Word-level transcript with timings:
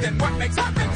then 0.00 0.18
what 0.18 0.32
makes 0.38 0.58
up? 0.58 0.95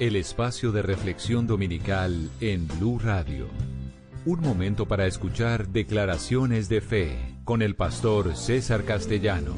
el 0.00 0.14
espacio 0.14 0.70
de 0.70 0.82
reflexión 0.82 1.48
dominical 1.48 2.30
en 2.40 2.68
Blue 2.68 3.00
Radio. 3.00 3.48
Un 4.24 4.40
momento 4.40 4.86
para 4.86 5.06
escuchar 5.06 5.68
declaraciones 5.68 6.68
de 6.68 6.80
fe 6.80 7.34
con 7.44 7.62
el 7.62 7.74
pastor 7.74 8.36
César 8.36 8.84
Castellanos. 8.84 9.56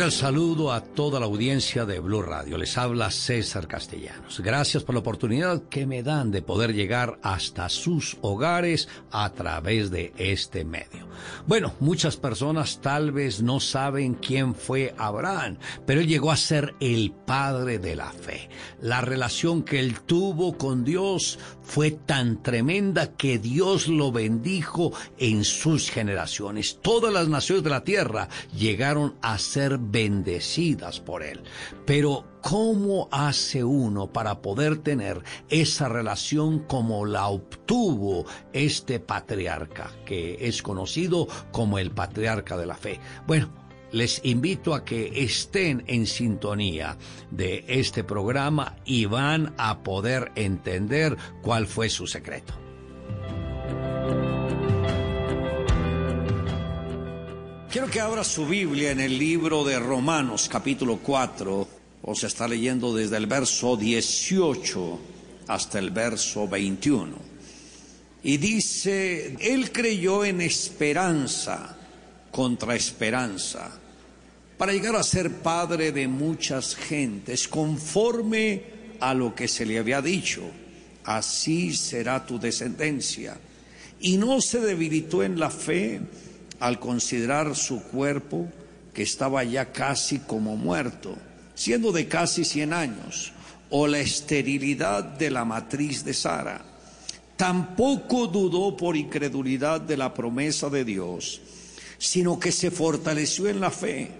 Cordial 0.00 0.18
saludo 0.18 0.72
a 0.72 0.80
toda 0.80 1.20
la 1.20 1.26
audiencia 1.26 1.84
de 1.84 2.00
Blue 2.00 2.22
Radio. 2.22 2.56
Les 2.56 2.78
habla 2.78 3.10
César 3.10 3.68
Castellanos. 3.68 4.40
Gracias 4.40 4.82
por 4.82 4.94
la 4.94 5.00
oportunidad 5.00 5.64
que 5.68 5.84
me 5.84 6.02
dan 6.02 6.30
de 6.30 6.40
poder 6.40 6.72
llegar 6.72 7.18
hasta 7.22 7.68
sus 7.68 8.16
hogares 8.22 8.88
a 9.10 9.30
través 9.34 9.90
de 9.90 10.14
este 10.16 10.64
medio. 10.64 11.06
Bueno, 11.46 11.74
muchas 11.80 12.16
personas 12.16 12.80
tal 12.80 13.12
vez 13.12 13.42
no 13.42 13.60
saben 13.60 14.14
quién 14.14 14.54
fue 14.54 14.94
Abraham, 14.96 15.58
pero 15.84 16.00
él 16.00 16.06
llegó 16.06 16.32
a 16.32 16.38
ser 16.38 16.74
el 16.80 17.12
padre 17.12 17.78
de 17.78 17.94
la 17.94 18.10
fe. 18.10 18.48
La 18.80 19.02
relación 19.02 19.62
que 19.62 19.80
él 19.80 20.00
tuvo 20.00 20.56
con 20.56 20.82
Dios 20.82 21.38
fue 21.62 21.90
tan 21.90 22.42
tremenda 22.42 23.12
que 23.12 23.38
Dios 23.38 23.86
lo 23.86 24.12
bendijo 24.12 24.92
en 25.18 25.44
sus 25.44 25.90
generaciones. 25.90 26.78
Todas 26.80 27.12
las 27.12 27.28
naciones 27.28 27.62
de 27.64 27.70
la 27.70 27.84
tierra 27.84 28.28
llegaron 28.56 29.14
a 29.20 29.38
ser 29.38 29.78
bendecidas 29.90 31.00
por 31.00 31.22
él. 31.22 31.42
Pero 31.86 32.24
¿cómo 32.40 33.08
hace 33.10 33.64
uno 33.64 34.12
para 34.12 34.40
poder 34.40 34.78
tener 34.78 35.22
esa 35.48 35.88
relación 35.88 36.60
como 36.60 37.06
la 37.06 37.26
obtuvo 37.28 38.26
este 38.52 39.00
patriarca, 39.00 39.90
que 40.04 40.38
es 40.40 40.62
conocido 40.62 41.28
como 41.52 41.78
el 41.78 41.90
patriarca 41.90 42.56
de 42.56 42.66
la 42.66 42.76
fe? 42.76 43.00
Bueno, 43.26 43.50
les 43.92 44.20
invito 44.24 44.74
a 44.74 44.84
que 44.84 45.24
estén 45.24 45.82
en 45.86 46.06
sintonía 46.06 46.96
de 47.30 47.64
este 47.66 48.04
programa 48.04 48.76
y 48.84 49.06
van 49.06 49.54
a 49.58 49.82
poder 49.82 50.30
entender 50.36 51.16
cuál 51.42 51.66
fue 51.66 51.88
su 51.88 52.06
secreto. 52.06 52.69
Quiero 57.70 57.88
que 57.88 58.00
abra 58.00 58.24
su 58.24 58.46
Biblia 58.46 58.90
en 58.90 58.98
el 58.98 59.16
libro 59.16 59.62
de 59.62 59.78
Romanos 59.78 60.48
capítulo 60.50 60.98
4, 60.98 61.68
o 62.02 62.14
se 62.16 62.26
está 62.26 62.48
leyendo 62.48 62.92
desde 62.92 63.16
el 63.16 63.28
verso 63.28 63.76
18 63.76 64.98
hasta 65.46 65.78
el 65.78 65.92
verso 65.92 66.48
21. 66.48 67.16
Y 68.24 68.38
dice, 68.38 69.36
Él 69.38 69.70
creyó 69.70 70.24
en 70.24 70.40
esperanza 70.40 71.78
contra 72.32 72.74
esperanza, 72.74 73.70
para 74.58 74.72
llegar 74.72 74.96
a 74.96 75.04
ser 75.04 75.30
padre 75.34 75.92
de 75.92 76.08
muchas 76.08 76.74
gentes, 76.74 77.46
conforme 77.46 78.64
a 78.98 79.14
lo 79.14 79.32
que 79.32 79.46
se 79.46 79.64
le 79.64 79.78
había 79.78 80.02
dicho, 80.02 80.42
así 81.04 81.72
será 81.72 82.26
tu 82.26 82.36
descendencia. 82.40 83.38
Y 84.00 84.16
no 84.16 84.40
se 84.40 84.58
debilitó 84.58 85.22
en 85.22 85.38
la 85.38 85.50
fe 85.50 86.00
al 86.60 86.78
considerar 86.78 87.56
su 87.56 87.82
cuerpo, 87.82 88.48
que 88.94 89.02
estaba 89.02 89.42
ya 89.44 89.72
casi 89.72 90.18
como 90.18 90.56
muerto, 90.56 91.16
siendo 91.54 91.92
de 91.92 92.06
casi 92.06 92.44
100 92.44 92.72
años, 92.72 93.32
o 93.70 93.86
la 93.86 94.00
esterilidad 94.00 95.04
de 95.04 95.30
la 95.30 95.44
matriz 95.44 96.04
de 96.04 96.12
Sara. 96.12 96.64
Tampoco 97.36 98.26
dudó 98.26 98.76
por 98.76 98.96
incredulidad 98.96 99.80
de 99.80 99.96
la 99.96 100.12
promesa 100.12 100.68
de 100.68 100.84
Dios, 100.84 101.40
sino 101.98 102.38
que 102.38 102.52
se 102.52 102.70
fortaleció 102.70 103.48
en 103.48 103.60
la 103.60 103.70
fe, 103.70 104.10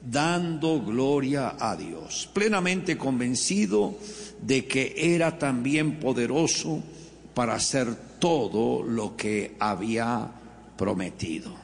dando 0.00 0.80
gloria 0.82 1.56
a 1.58 1.76
Dios, 1.76 2.28
plenamente 2.32 2.96
convencido 2.96 3.98
de 4.40 4.66
que 4.66 4.94
era 4.96 5.38
también 5.38 5.98
poderoso 5.98 6.82
para 7.34 7.54
hacer 7.54 7.94
todo 8.18 8.82
lo 8.82 9.16
que 9.16 9.56
había 9.58 10.30
prometido. 10.76 11.63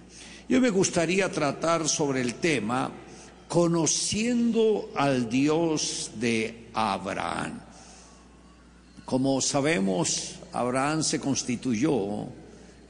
Yo 0.51 0.61
me 0.61 0.71
gustaría 0.71 1.31
tratar 1.31 1.89
sobre 1.89 2.21
el 2.21 2.35
tema 2.35 2.91
conociendo 3.47 4.91
al 4.97 5.31
Dios 5.31 6.11
de 6.17 6.67
Abraham. 6.75 7.61
Como 9.05 9.41
sabemos, 9.43 10.41
Abraham 10.53 11.05
se 11.05 11.21
constituyó 11.21 12.27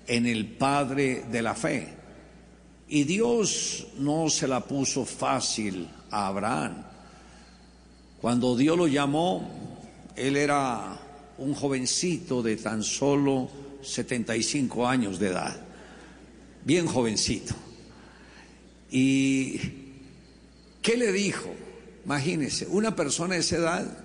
en 0.06 0.24
el 0.24 0.46
padre 0.46 1.24
de 1.30 1.42
la 1.42 1.54
fe. 1.54 1.86
Y 2.88 3.04
Dios 3.04 3.88
no 3.98 4.30
se 4.30 4.48
la 4.48 4.64
puso 4.64 5.04
fácil 5.04 5.86
a 6.10 6.28
Abraham. 6.28 6.82
Cuando 8.22 8.56
Dios 8.56 8.78
lo 8.78 8.86
llamó, 8.86 9.46
él 10.16 10.38
era 10.38 10.98
un 11.36 11.52
jovencito 11.52 12.42
de 12.42 12.56
tan 12.56 12.82
solo 12.82 13.50
75 13.82 14.88
años 14.88 15.18
de 15.18 15.26
edad, 15.26 15.69
bien 16.64 16.86
jovencito. 16.86 17.54
¿Y 18.90 19.58
qué 20.82 20.96
le 20.96 21.12
dijo? 21.12 21.54
Imagínese, 22.04 22.66
una 22.66 22.96
persona 22.96 23.34
de 23.34 23.40
esa 23.40 23.56
edad 23.56 23.98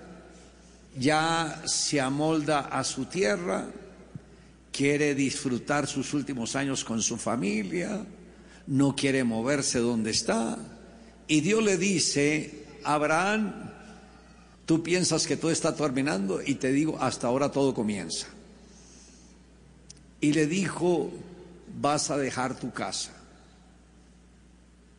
ya 0.98 1.62
se 1.66 2.00
amolda 2.00 2.60
a 2.60 2.84
su 2.84 3.06
tierra, 3.06 3.66
quiere 4.72 5.14
disfrutar 5.14 5.86
sus 5.86 6.14
últimos 6.14 6.56
años 6.56 6.84
con 6.84 7.02
su 7.02 7.16
familia, 7.16 8.04
no 8.66 8.94
quiere 8.94 9.24
moverse 9.24 9.78
donde 9.78 10.10
está. 10.10 10.58
Y 11.28 11.40
Dios 11.40 11.62
le 11.62 11.76
dice, 11.76 12.64
Abraham, 12.84 13.70
tú 14.66 14.82
piensas 14.82 15.26
que 15.26 15.36
todo 15.36 15.50
está 15.50 15.74
terminando 15.74 16.40
y 16.42 16.56
te 16.56 16.72
digo, 16.72 16.98
hasta 17.00 17.26
ahora 17.26 17.50
todo 17.50 17.74
comienza. 17.74 18.26
Y 20.20 20.32
le 20.32 20.46
dijo, 20.46 21.10
vas 21.74 22.10
a 22.10 22.16
dejar 22.16 22.58
tu 22.58 22.72
casa, 22.72 23.12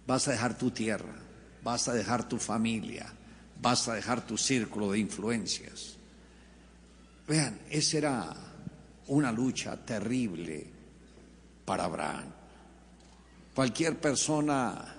vas 0.06 0.28
a 0.28 0.32
dejar 0.32 0.58
tu 0.58 0.72
tierra, 0.72 1.16
vas 1.64 1.88
a 1.88 1.94
dejar 1.94 2.28
tu 2.28 2.38
familia, 2.38 3.06
vas 3.62 3.88
a 3.88 3.96
dejar 3.96 4.26
tu 4.26 4.38
círculo 4.38 4.92
de 4.92 5.00
influencias. 5.00 5.98
Vean, 7.28 7.60
esa 7.70 7.98
era 7.98 8.36
una 9.08 9.32
lucha 9.32 9.76
terrible 9.78 10.66
para 11.66 11.86
Abraham. 11.86 12.32
Cualquier 13.54 14.00
persona 14.00 14.96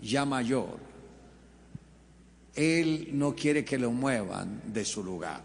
ya 0.00 0.24
mayor, 0.24 0.78
él 2.54 3.10
no 3.12 3.34
quiere 3.34 3.64
que 3.64 3.78
lo 3.78 3.90
muevan 3.90 4.72
de 4.72 4.84
su 4.84 5.02
lugar. 5.02 5.42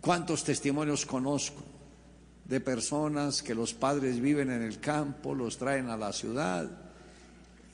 ¿Cuántos 0.00 0.42
testimonios 0.44 1.06
conozco 1.06 1.73
de 2.44 2.60
personas 2.60 3.42
que 3.42 3.54
los 3.54 3.72
padres 3.72 4.20
viven 4.20 4.50
en 4.50 4.62
el 4.62 4.80
campo, 4.80 5.34
los 5.34 5.56
traen 5.56 5.88
a 5.88 5.96
la 5.96 6.12
ciudad 6.12 6.70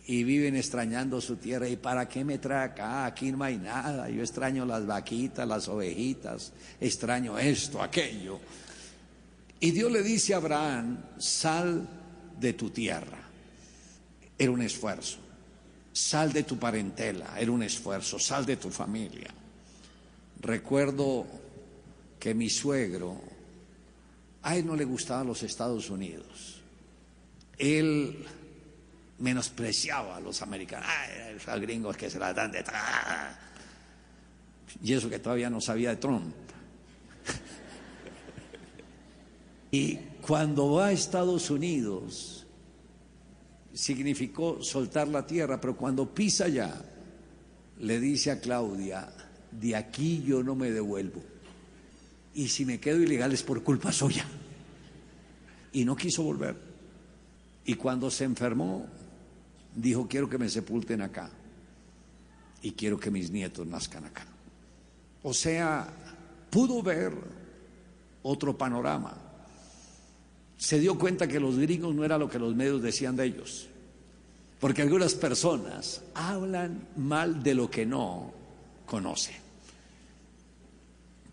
y 0.06 0.24
viven 0.24 0.56
extrañando 0.56 1.20
su 1.20 1.36
tierra. 1.36 1.68
¿Y 1.68 1.76
para 1.76 2.08
qué 2.08 2.24
me 2.24 2.38
trae 2.38 2.64
acá? 2.64 3.04
Aquí 3.04 3.32
no 3.32 3.44
hay 3.44 3.58
nada. 3.58 4.08
Yo 4.08 4.22
extraño 4.22 4.64
las 4.64 4.86
vaquitas, 4.86 5.46
las 5.46 5.68
ovejitas, 5.68 6.52
extraño 6.80 7.38
esto, 7.38 7.82
aquello. 7.82 8.40
Y 9.60 9.72
Dios 9.72 9.92
le 9.92 10.02
dice 10.02 10.34
a 10.34 10.38
Abraham, 10.38 10.98
sal 11.18 11.86
de 12.38 12.52
tu 12.54 12.70
tierra. 12.70 13.18
Era 14.38 14.50
un 14.50 14.62
esfuerzo. 14.62 15.18
Sal 15.92 16.32
de 16.32 16.44
tu 16.44 16.58
parentela, 16.58 17.38
era 17.38 17.50
un 17.50 17.62
esfuerzo. 17.62 18.18
Sal 18.18 18.46
de 18.46 18.56
tu 18.56 18.70
familia. 18.70 19.28
Recuerdo 20.40 21.26
que 22.18 22.34
mi 22.34 22.48
suegro, 22.48 23.20
a 24.42 24.56
él 24.56 24.66
no 24.66 24.76
le 24.76 24.84
gustaban 24.84 25.26
los 25.26 25.42
Estados 25.42 25.90
Unidos. 25.90 26.62
Él 27.58 28.24
menospreciaba 29.18 30.16
a 30.16 30.20
los 30.20 30.40
americanos. 30.42 30.88
Ay, 30.88 31.36
esos 31.36 31.60
gringos 31.60 31.96
que 31.96 32.08
se 32.10 32.18
la 32.18 32.32
dan 32.32 32.50
de... 32.50 32.64
Y 34.82 34.92
eso 34.92 35.10
que 35.10 35.18
todavía 35.18 35.50
no 35.50 35.60
sabía 35.60 35.90
de 35.90 35.96
Trump. 35.96 36.34
Y 39.72 39.94
cuando 40.26 40.72
va 40.72 40.86
a 40.86 40.92
Estados 40.92 41.48
Unidos, 41.48 42.44
significó 43.72 44.60
soltar 44.64 45.06
la 45.06 45.24
tierra, 45.24 45.60
pero 45.60 45.76
cuando 45.76 46.12
pisa 46.12 46.46
allá, 46.46 46.74
le 47.78 48.00
dice 48.00 48.32
a 48.32 48.40
Claudia, 48.40 49.12
de 49.52 49.76
aquí 49.76 50.24
yo 50.26 50.42
no 50.42 50.56
me 50.56 50.72
devuelvo. 50.72 51.22
Y 52.40 52.48
si 52.48 52.64
me 52.64 52.80
quedo 52.80 53.02
ilegal 53.02 53.32
es 53.32 53.42
por 53.42 53.62
culpa 53.62 53.92
suya. 53.92 54.24
Y 55.74 55.84
no 55.84 55.94
quiso 55.94 56.22
volver. 56.22 56.56
Y 57.66 57.74
cuando 57.74 58.10
se 58.10 58.24
enfermó, 58.24 58.86
dijo, 59.76 60.08
quiero 60.08 60.26
que 60.26 60.38
me 60.38 60.48
sepulten 60.48 61.02
acá. 61.02 61.28
Y 62.62 62.72
quiero 62.72 62.98
que 62.98 63.10
mis 63.10 63.30
nietos 63.30 63.66
nazcan 63.66 64.06
acá. 64.06 64.24
O 65.22 65.34
sea, 65.34 65.86
pudo 66.48 66.82
ver 66.82 67.12
otro 68.22 68.56
panorama. 68.56 69.14
Se 70.56 70.80
dio 70.80 70.98
cuenta 70.98 71.28
que 71.28 71.40
los 71.40 71.58
gringos 71.58 71.94
no 71.94 72.06
era 72.06 72.16
lo 72.16 72.30
que 72.30 72.38
los 72.38 72.56
medios 72.56 72.80
decían 72.80 73.16
de 73.16 73.26
ellos. 73.26 73.68
Porque 74.58 74.80
algunas 74.80 75.14
personas 75.14 76.00
hablan 76.14 76.88
mal 76.96 77.42
de 77.42 77.52
lo 77.52 77.70
que 77.70 77.84
no 77.84 78.32
conocen. 78.86 79.49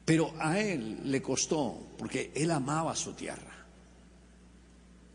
Pero 0.07 0.33
a 0.39 0.57
él 0.57 1.01
le 1.03 1.21
costó, 1.21 1.77
porque 1.97 2.31
él 2.33 2.49
amaba 2.51 2.95
su 2.95 3.11
tierra. 3.11 3.53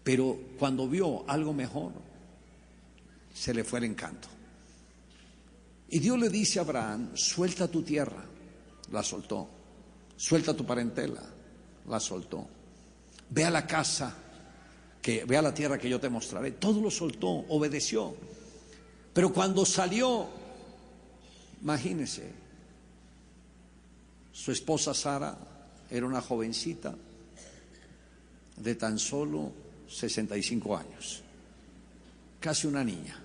Pero 0.04 0.38
cuando 0.58 0.86
vio 0.86 1.24
algo 1.30 1.54
mejor, 1.54 1.92
se 3.32 3.54
le 3.54 3.64
fue 3.64 3.78
el 3.78 3.86
encanto. 3.86 4.28
Y 5.88 5.98
Dios 5.98 6.18
le 6.18 6.28
dice 6.28 6.58
a 6.58 6.62
Abraham, 6.62 7.12
suelta 7.14 7.68
tu 7.68 7.80
tierra, 7.80 8.22
la 8.90 9.02
soltó. 9.02 9.48
Suelta 10.14 10.52
tu 10.52 10.66
parentela, 10.66 11.22
la 11.88 11.98
soltó. 11.98 12.46
Ve 13.30 13.46
a 13.46 13.50
la 13.50 13.66
casa, 13.66 14.14
que 15.00 15.24
ve 15.24 15.38
a 15.38 15.42
la 15.42 15.54
tierra 15.54 15.78
que 15.78 15.88
yo 15.88 16.00
te 16.00 16.10
mostraré. 16.10 16.50
Todo 16.50 16.82
lo 16.82 16.90
soltó, 16.90 17.28
obedeció. 17.28 18.14
Pero 19.14 19.32
cuando 19.32 19.64
salió, 19.64 20.28
imagínese, 21.62 22.41
su 24.32 24.50
esposa 24.50 24.94
Sara 24.94 25.36
era 25.90 26.06
una 26.06 26.20
jovencita 26.20 26.94
de 28.56 28.74
tan 28.74 28.98
solo 28.98 29.52
65 29.88 30.76
años, 30.76 31.22
casi 32.40 32.66
una 32.66 32.82
niña. 32.82 33.18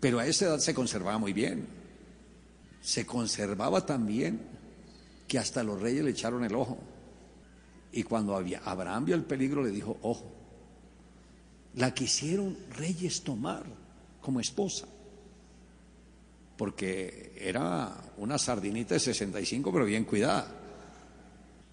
Pero 0.00 0.18
a 0.18 0.26
esa 0.26 0.46
edad 0.46 0.58
se 0.58 0.74
conservaba 0.74 1.18
muy 1.18 1.32
bien. 1.32 1.66
Se 2.80 3.04
conservaba 3.04 3.84
tan 3.84 4.06
bien 4.06 4.40
que 5.26 5.38
hasta 5.38 5.64
los 5.64 5.80
reyes 5.80 6.04
le 6.04 6.12
echaron 6.12 6.44
el 6.44 6.54
ojo. 6.54 6.78
Y 7.92 8.02
cuando 8.02 8.36
había, 8.36 8.60
Abraham 8.64 9.06
vio 9.06 9.16
el 9.16 9.24
peligro, 9.24 9.64
le 9.64 9.70
dijo, 9.70 9.98
ojo, 10.02 10.30
la 11.74 11.92
quisieron 11.94 12.56
reyes 12.76 13.22
tomar 13.22 13.64
como 14.20 14.40
esposa, 14.40 14.86
porque 16.56 17.32
era 17.38 17.94
una 18.18 18.38
sardinita 18.38 18.94
de 18.94 19.00
65, 19.00 19.72
pero 19.72 19.84
bien 19.84 20.04
cuidada. 20.04 20.48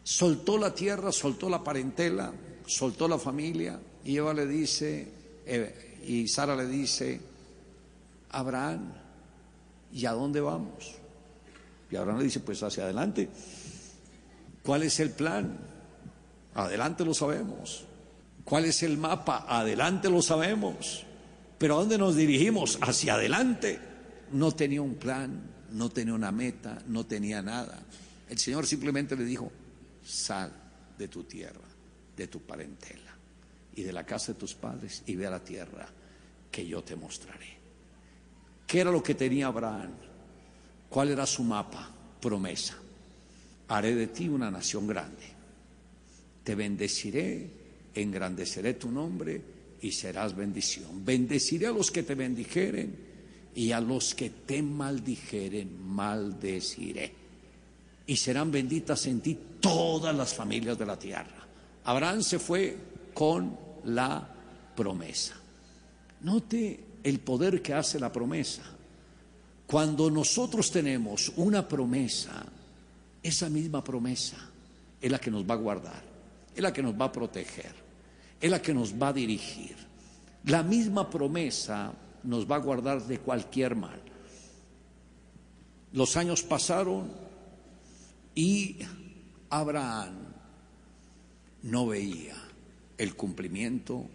Soltó 0.04 0.58
la 0.58 0.74
tierra, 0.74 1.12
soltó 1.12 1.50
la 1.50 1.64
parentela, 1.64 2.34
soltó 2.66 3.08
la 3.08 3.18
familia, 3.18 3.80
y 4.04 4.18
Eva 4.18 4.34
le 4.34 4.46
dice, 4.46 5.08
eh, 5.46 6.02
y 6.06 6.28
Sara 6.28 6.56
le 6.56 6.68
dice, 6.68 7.20
Abraham, 8.32 8.94
¿y 9.94 10.06
a 10.06 10.12
dónde 10.12 10.42
vamos? 10.42 10.96
Y 11.90 11.96
Abraham 11.96 12.20
le 12.20 12.26
dice, 12.26 12.42
pues 12.42 12.62
hacia 12.64 12.84
adelante. 12.84 13.30
¿Cuál 14.64 14.84
es 14.84 15.00
el 15.00 15.12
plan? 15.12 15.58
Adelante 16.56 17.06
lo 17.06 17.14
sabemos. 17.14 17.86
¿Cuál 18.44 18.66
es 18.66 18.84
el 18.84 18.98
mapa? 18.98 19.46
Adelante 19.48 20.10
lo 20.10 20.22
sabemos. 20.22 21.06
Pero 21.58 21.76
¿a 21.76 21.80
dónde 21.80 21.98
nos 21.98 22.16
dirigimos? 22.16 22.78
Hacia 22.82 23.14
adelante. 23.14 23.80
No 24.34 24.52
tenía 24.52 24.82
un 24.82 24.96
plan, 24.96 25.42
no 25.72 25.90
tenía 25.90 26.14
una 26.14 26.32
meta, 26.32 26.82
no 26.88 27.06
tenía 27.06 27.42
nada. 27.42 27.80
El 28.30 28.38
Señor 28.38 28.66
simplemente 28.66 29.16
le 29.16 29.26
dijo, 29.26 29.52
sal 30.04 30.52
de 30.98 31.08
tu 31.08 31.24
tierra, 31.24 31.68
de 32.16 32.28
tu 32.28 32.42
parentela 32.42 33.16
y 33.76 33.84
de 33.84 33.94
la 33.94 34.06
casa 34.06 34.34
de 34.34 34.40
tus 34.40 34.54
padres 34.54 35.04
y 35.06 35.16
ve 35.16 35.28
a 35.28 35.32
la 35.32 35.44
tierra 35.44 35.88
que 36.52 36.66
yo 36.66 36.84
te 36.84 36.96
mostraré. 36.96 37.58
¿Qué 38.68 38.80
era 38.80 38.92
lo 38.92 39.04
que 39.04 39.16
tenía 39.16 39.48
Abraham? 39.48 39.92
¿Cuál 40.90 41.10
era 41.10 41.26
su 41.26 41.44
mapa? 41.44 41.90
Promesa. 42.22 42.78
Haré 43.68 43.96
de 43.96 44.08
ti 44.08 44.28
una 44.28 44.50
nación 44.52 44.88
grande. 44.88 45.26
Te 46.44 46.56
bendeciré, 46.56 47.50
engrandeceré 47.94 48.76
tu 48.76 48.92
nombre 48.92 49.42
y 49.82 49.92
serás 49.92 50.36
bendición. 50.36 51.04
Bendeciré 51.04 51.68
a 51.68 51.72
los 51.72 51.92
que 51.92 52.04
te 52.04 52.16
bendijeren 52.16 53.13
y 53.56 53.72
a 53.72 53.80
los 53.80 54.16
que 54.16 54.30
te 54.30 54.62
maldijeren, 54.62 55.88
maldeciré. 55.88 57.14
Y 58.06 58.16
serán 58.18 58.52
benditas 58.52 59.06
en 59.06 59.22
ti 59.22 59.38
todas 59.60 60.16
las 60.16 60.34
familias 60.34 60.78
de 60.78 60.86
la 60.86 60.98
tierra. 60.98 61.48
Abraham 61.86 62.22
se 62.22 62.40
fue 62.40 62.78
con 63.14 63.58
la 63.86 64.28
promesa. 64.76 65.36
Note 66.22 66.84
el 67.04 67.20
poder 67.20 67.62
que 67.62 67.74
hace 67.74 68.00
la 68.00 68.12
promesa. 68.12 68.64
Cuando 69.68 70.10
nosotros 70.10 70.72
tenemos 70.72 71.32
una 71.36 71.68
promesa, 71.68 72.46
esa 73.22 73.50
misma 73.50 73.84
promesa 73.84 74.38
es 75.02 75.12
la 75.12 75.20
que 75.20 75.32
nos 75.32 75.50
va 75.50 75.54
a 75.54 75.58
guardar, 75.58 76.02
es 76.56 76.62
la 76.62 76.74
que 76.74 76.84
nos 76.84 77.00
va 77.00 77.06
a 77.06 77.12
proteger, 77.12 77.74
es 78.40 78.52
la 78.52 78.62
que 78.62 78.74
nos 78.74 78.94
va 78.94 79.10
a 79.10 79.14
dirigir. 79.14 79.76
La 80.46 80.64
misma 80.64 81.10
promesa 81.10 81.94
nos 82.24 82.50
va 82.50 82.56
a 82.58 82.60
guardar 82.60 83.04
de 83.04 83.20
cualquier 83.20 83.76
mal. 83.76 84.02
Los 85.92 86.18
años 86.18 86.42
pasaron 86.44 87.12
y 88.36 88.78
Abraham 89.50 90.16
no 91.64 91.88
veía 91.88 92.36
el 92.98 93.16
cumplimiento 93.16 94.06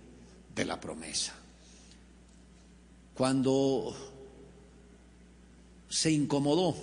de 0.55 0.65
la 0.65 0.81
promesa. 0.81 1.35
Cuando 3.15 3.95
se 5.89 6.11
incomodó, 6.11 6.77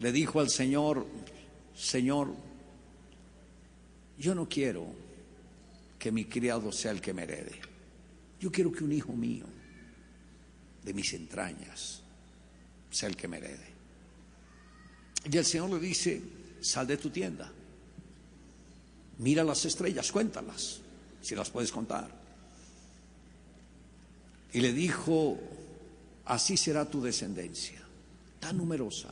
le 0.00 0.12
dijo 0.12 0.40
al 0.40 0.50
Señor, 0.50 1.06
Señor, 1.74 2.34
yo 4.18 4.34
no 4.34 4.48
quiero 4.48 4.86
que 5.98 6.12
mi 6.12 6.24
criado 6.24 6.72
sea 6.72 6.90
el 6.90 7.00
que 7.00 7.14
me 7.14 7.22
herede. 7.24 7.65
Yo 8.40 8.52
quiero 8.52 8.70
que 8.70 8.84
un 8.84 8.92
hijo 8.92 9.12
mío, 9.12 9.46
de 10.82 10.94
mis 10.94 11.12
entrañas, 11.14 12.02
sea 12.90 13.08
el 13.08 13.16
que 13.16 13.28
me 13.28 13.38
herede. 13.38 13.74
Y 15.30 15.36
el 15.36 15.44
Señor 15.44 15.70
le 15.70 15.80
dice, 15.80 16.22
sal 16.60 16.86
de 16.86 16.96
tu 16.96 17.10
tienda, 17.10 17.50
mira 19.18 19.42
las 19.42 19.64
estrellas, 19.64 20.12
cuéntalas, 20.12 20.80
si 21.20 21.34
las 21.34 21.50
puedes 21.50 21.72
contar. 21.72 22.08
Y 24.52 24.60
le 24.60 24.72
dijo, 24.72 25.38
así 26.26 26.56
será 26.56 26.88
tu 26.88 27.02
descendencia, 27.02 27.82
tan 28.38 28.56
numerosa 28.56 29.10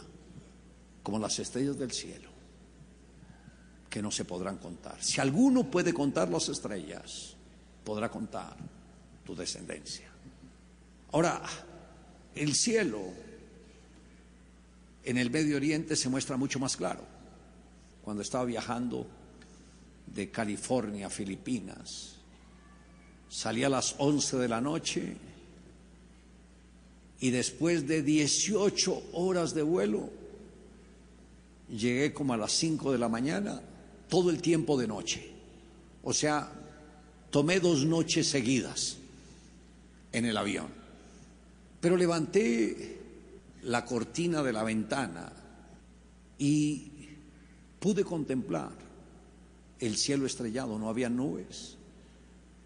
como 1.02 1.18
las 1.18 1.38
estrellas 1.38 1.78
del 1.78 1.90
cielo, 1.90 2.30
que 3.90 4.00
no 4.00 4.10
se 4.10 4.24
podrán 4.24 4.58
contar. 4.58 5.02
Si 5.02 5.20
alguno 5.20 5.70
puede 5.70 5.92
contar 5.92 6.28
las 6.28 6.48
estrellas, 6.48 7.34
podrá 7.84 8.10
contar 8.10 8.73
tu 9.24 9.34
descendencia. 9.34 10.10
Ahora, 11.12 11.42
el 12.34 12.54
cielo 12.54 13.00
en 15.04 15.18
el 15.18 15.30
Medio 15.30 15.56
Oriente 15.56 15.96
se 15.96 16.08
muestra 16.08 16.36
mucho 16.36 16.58
más 16.58 16.76
claro. 16.76 17.04
Cuando 18.02 18.22
estaba 18.22 18.44
viajando 18.44 19.06
de 20.06 20.30
California, 20.30 21.08
Filipinas. 21.08 22.16
Salí 23.28 23.64
a 23.64 23.68
las 23.68 23.94
11 23.98 24.36
de 24.38 24.48
la 24.48 24.60
noche 24.60 25.16
y 27.20 27.30
después 27.30 27.86
de 27.86 28.02
18 28.02 29.10
horas 29.12 29.54
de 29.54 29.62
vuelo, 29.62 30.10
llegué 31.70 32.12
como 32.12 32.34
a 32.34 32.36
las 32.36 32.52
5 32.52 32.92
de 32.92 32.98
la 32.98 33.08
mañana, 33.08 33.62
todo 34.08 34.30
el 34.30 34.42
tiempo 34.42 34.78
de 34.78 34.86
noche. 34.86 35.30
O 36.02 36.12
sea, 36.12 36.52
tomé 37.30 37.60
dos 37.60 37.84
noches 37.86 38.28
seguidas 38.28 38.98
en 40.14 40.24
el 40.24 40.36
avión. 40.36 40.68
Pero 41.80 41.96
levanté 41.96 43.00
la 43.64 43.84
cortina 43.84 44.42
de 44.42 44.52
la 44.52 44.62
ventana 44.62 45.30
y 46.38 46.90
pude 47.80 48.04
contemplar 48.04 48.70
el 49.80 49.96
cielo 49.96 50.24
estrellado, 50.24 50.78
no 50.78 50.88
había 50.88 51.10
nubes, 51.10 51.76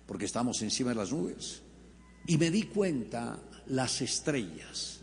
porque 0.07 0.27
estamos 0.27 0.61
encima 0.63 0.91
de 0.91 0.97
las 0.97 1.11
nubes. 1.11 1.63
Y 2.27 2.37
me 2.37 2.51
di 2.51 2.65
cuenta 2.65 3.39
las 3.69 4.03
estrellas. 4.03 5.01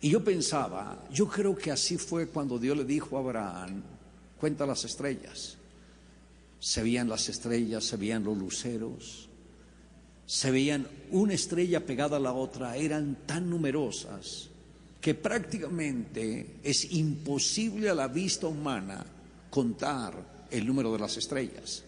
Y 0.00 0.10
yo 0.10 0.22
pensaba, 0.22 1.06
yo 1.10 1.28
creo 1.28 1.56
que 1.56 1.72
así 1.72 1.98
fue 1.98 2.28
cuando 2.28 2.58
Dios 2.58 2.76
le 2.76 2.84
dijo 2.84 3.16
a 3.16 3.20
Abraham, 3.20 3.82
cuenta 4.38 4.64
las 4.64 4.84
estrellas. 4.84 5.56
Se 6.60 6.82
veían 6.82 7.08
las 7.08 7.28
estrellas, 7.28 7.84
se 7.84 7.96
veían 7.96 8.22
los 8.22 8.38
luceros, 8.38 9.28
se 10.26 10.50
veían 10.50 10.86
una 11.10 11.34
estrella 11.34 11.84
pegada 11.84 12.16
a 12.16 12.20
la 12.20 12.32
otra, 12.32 12.76
eran 12.76 13.18
tan 13.26 13.48
numerosas 13.48 14.48
que 15.00 15.14
prácticamente 15.14 16.60
es 16.62 16.92
imposible 16.92 17.90
a 17.90 17.94
la 17.94 18.08
vista 18.08 18.46
humana 18.46 19.04
contar 19.50 20.46
el 20.50 20.66
número 20.66 20.92
de 20.92 20.98
las 20.98 21.16
estrellas. 21.16 21.84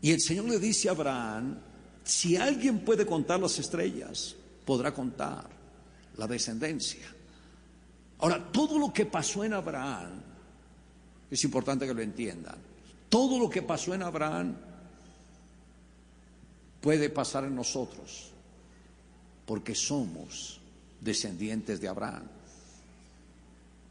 Y 0.00 0.12
el 0.12 0.20
Señor 0.20 0.44
le 0.44 0.58
dice 0.58 0.88
a 0.88 0.92
Abraham, 0.92 1.58
si 2.04 2.36
alguien 2.36 2.80
puede 2.80 3.04
contar 3.04 3.40
las 3.40 3.58
estrellas, 3.58 4.36
podrá 4.64 4.94
contar 4.94 5.48
la 6.16 6.26
descendencia. 6.26 7.06
Ahora, 8.18 8.52
todo 8.52 8.78
lo 8.78 8.92
que 8.92 9.06
pasó 9.06 9.42
en 9.42 9.54
Abraham, 9.54 10.22
es 11.30 11.42
importante 11.42 11.86
que 11.86 11.94
lo 11.94 12.02
entiendan, 12.02 12.56
todo 13.08 13.38
lo 13.38 13.50
que 13.50 13.62
pasó 13.62 13.92
en 13.92 14.02
Abraham 14.02 14.54
puede 16.84 17.08
pasar 17.08 17.44
en 17.44 17.56
nosotros, 17.56 18.28
porque 19.46 19.74
somos 19.74 20.60
descendientes 21.00 21.80
de 21.80 21.88
Abraham. 21.88 22.24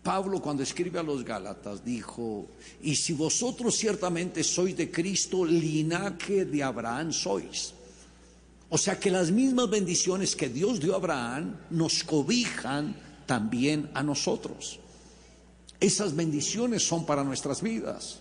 Pablo 0.04 0.40
cuando 0.40 0.62
escribe 0.62 1.00
a 1.00 1.04
los 1.04 1.26
Gálatas 1.26 1.84
dijo, 1.84 2.46
y 2.84 2.94
si 2.94 3.14
vosotros 3.14 3.76
ciertamente 3.76 4.44
sois 4.44 4.78
de 4.78 4.92
Cristo, 4.92 5.44
linaje 5.44 6.46
de 6.46 6.62
Abraham 6.62 7.12
sois. 7.12 7.74
O 8.70 8.78
sea 8.78 9.00
que 9.00 9.10
las 9.10 9.32
mismas 9.32 9.72
bendiciones 9.72 10.36
que 10.36 10.50
Dios 10.50 10.80
dio 10.80 10.94
a 10.94 10.98
Abraham 10.98 11.58
nos 11.72 12.04
cobijan 12.04 12.96
también 13.26 13.90
a 13.96 14.04
nosotros. 14.04 14.80
Esas 15.80 16.16
bendiciones 16.16 16.88
son 16.88 17.08
para 17.08 17.24
nuestras 17.24 17.60
vidas. 17.64 18.20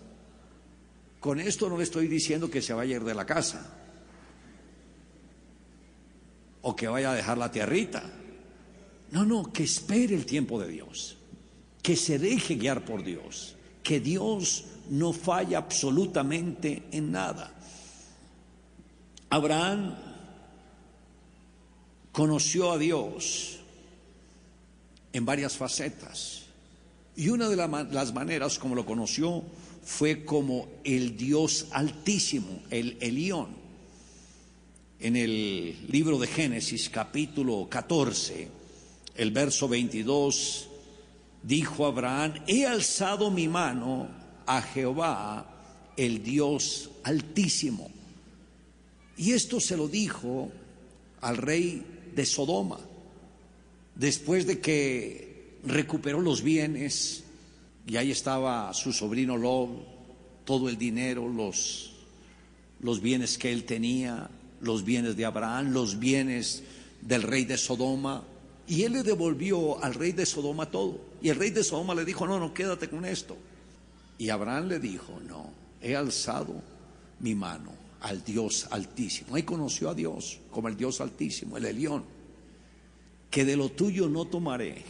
Con 1.20 1.40
esto 1.40 1.68
no 1.68 1.76
le 1.76 1.84
estoy 1.84 2.08
diciendo 2.08 2.50
que 2.50 2.62
se 2.62 2.72
vaya 2.72 2.96
a 2.96 3.00
ir 3.00 3.04
de 3.04 3.14
la 3.14 3.26
casa 3.26 3.80
o 6.62 6.74
que 6.74 6.88
vaya 6.88 7.12
a 7.12 7.14
dejar 7.14 7.38
la 7.38 7.50
tierrita. 7.50 8.02
No, 9.10 9.24
no, 9.24 9.52
que 9.52 9.64
espere 9.64 10.14
el 10.14 10.24
tiempo 10.24 10.58
de 10.60 10.68
Dios, 10.68 11.18
que 11.82 11.96
se 11.96 12.18
deje 12.18 12.54
guiar 12.54 12.84
por 12.84 13.04
Dios, 13.04 13.56
que 13.82 14.00
Dios 14.00 14.64
no 14.90 15.12
falla 15.12 15.58
absolutamente 15.58 16.84
en 16.92 17.12
nada. 17.12 17.52
Abraham 19.28 19.96
conoció 22.10 22.72
a 22.72 22.78
Dios 22.78 23.58
en 25.12 25.24
varias 25.24 25.56
facetas 25.56 26.42
y 27.16 27.28
una 27.28 27.48
de 27.48 27.56
las 27.56 28.14
maneras 28.14 28.58
como 28.58 28.74
lo 28.74 28.86
conoció 28.86 29.42
fue 29.84 30.24
como 30.24 30.68
el 30.84 31.16
Dios 31.16 31.66
altísimo, 31.72 32.62
el 32.70 32.96
Elión. 33.00 33.61
En 35.02 35.16
el 35.16 35.88
libro 35.90 36.16
de 36.16 36.28
Génesis 36.28 36.88
capítulo 36.88 37.66
14, 37.68 38.46
el 39.16 39.32
verso 39.32 39.66
22, 39.66 40.68
dijo 41.42 41.86
Abraham, 41.86 42.34
he 42.46 42.64
alzado 42.66 43.28
mi 43.28 43.48
mano 43.48 44.08
a 44.46 44.62
Jehová, 44.62 45.90
el 45.96 46.22
Dios 46.22 46.88
altísimo. 47.02 47.90
Y 49.16 49.32
esto 49.32 49.58
se 49.58 49.76
lo 49.76 49.88
dijo 49.88 50.52
al 51.20 51.36
rey 51.36 51.84
de 52.14 52.24
Sodoma, 52.24 52.78
después 53.96 54.46
de 54.46 54.60
que 54.60 55.58
recuperó 55.64 56.20
los 56.20 56.42
bienes, 56.42 57.24
y 57.88 57.96
ahí 57.96 58.12
estaba 58.12 58.72
su 58.72 58.92
sobrino 58.92 59.36
Lob, 59.36 59.68
todo 60.44 60.68
el 60.68 60.78
dinero, 60.78 61.28
los, 61.28 61.92
los 62.78 63.00
bienes 63.00 63.36
que 63.36 63.50
él 63.50 63.64
tenía, 63.64 64.30
los 64.62 64.84
bienes 64.84 65.16
de 65.16 65.24
Abraham, 65.24 65.72
los 65.72 65.98
bienes 65.98 66.62
del 67.00 67.22
rey 67.22 67.44
de 67.44 67.58
Sodoma, 67.58 68.22
y 68.66 68.84
él 68.84 68.92
le 68.92 69.02
devolvió 69.02 69.82
al 69.82 69.94
rey 69.94 70.12
de 70.12 70.24
Sodoma 70.24 70.66
todo. 70.66 71.00
Y 71.20 71.28
el 71.28 71.36
rey 71.36 71.50
de 71.50 71.64
Sodoma 71.64 71.94
le 71.94 72.04
dijo, 72.04 72.26
no, 72.26 72.38
no, 72.38 72.54
quédate 72.54 72.88
con 72.88 73.04
esto. 73.04 73.36
Y 74.18 74.30
Abraham 74.30 74.68
le 74.68 74.78
dijo, 74.78 75.18
no, 75.28 75.50
he 75.80 75.96
alzado 75.96 76.54
mi 77.20 77.34
mano 77.34 77.72
al 78.00 78.24
Dios 78.24 78.68
altísimo. 78.70 79.34
Ahí 79.34 79.42
conoció 79.42 79.90
a 79.90 79.94
Dios 79.94 80.38
como 80.50 80.68
el 80.68 80.76
Dios 80.76 81.00
altísimo, 81.00 81.56
el 81.56 81.64
Elión, 81.64 82.04
que 83.30 83.44
de 83.44 83.56
lo 83.56 83.70
tuyo 83.70 84.08
no 84.08 84.26
tomaré 84.26 84.84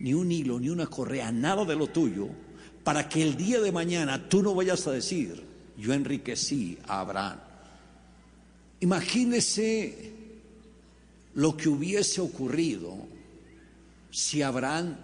ni 0.00 0.14
un 0.14 0.32
hilo, 0.32 0.58
ni 0.58 0.68
una 0.68 0.86
correa, 0.86 1.30
nada 1.30 1.64
de 1.64 1.76
lo 1.76 1.86
tuyo, 1.86 2.28
para 2.82 3.08
que 3.08 3.22
el 3.22 3.36
día 3.36 3.60
de 3.60 3.70
mañana 3.70 4.28
tú 4.28 4.42
no 4.42 4.54
vayas 4.54 4.86
a 4.88 4.92
decir, 4.92 5.44
yo 5.78 5.92
enriquecí 5.92 6.76
a 6.88 7.00
Abraham. 7.00 7.38
Imagínese 8.82 10.12
lo 11.34 11.56
que 11.56 11.68
hubiese 11.68 12.20
ocurrido 12.20 12.96
si 14.10 14.42
Abraham 14.42 14.96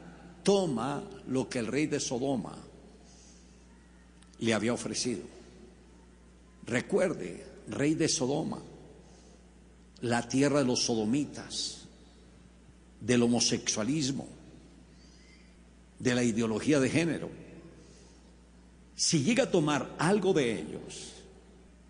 toma 0.42 1.08
lo 1.28 1.48
que 1.48 1.60
el 1.60 1.68
rey 1.68 1.86
de 1.86 2.00
Sodoma 2.00 2.58
le 4.40 4.52
había 4.52 4.72
ofrecido. 4.72 5.22
Recuerde, 6.66 7.46
rey 7.68 7.94
de 7.94 8.08
Sodoma, 8.08 8.60
la 10.00 10.28
tierra 10.28 10.58
de 10.58 10.64
los 10.64 10.82
sodomitas, 10.82 11.82
del 13.00 13.22
homosexualismo, 13.22 14.26
de 16.00 16.14
la 16.16 16.24
ideología 16.24 16.80
de 16.80 16.90
género. 16.90 17.30
Si 18.96 19.22
llega 19.22 19.44
a 19.44 19.50
tomar 19.52 19.94
algo 19.98 20.32
de 20.32 20.58
ellos, 20.58 21.17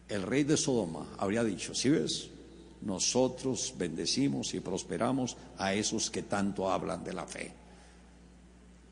el 0.09 0.23
rey 0.23 0.44
de 0.44 0.57
Sodoma 0.57 1.07
habría 1.18 1.44
dicho, 1.44 1.75
si 1.75 1.90
ves, 1.90 2.29
nosotros 2.83 3.75
bendecimos 3.77 4.55
y 4.55 4.61
prosperamos 4.61 5.37
a 5.59 5.75
esos 5.75 6.11
que 6.11 6.23
tanto 6.23 6.71
hablan 6.71 7.05
de 7.05 7.12
la 7.12 7.27
fe. 7.27 7.53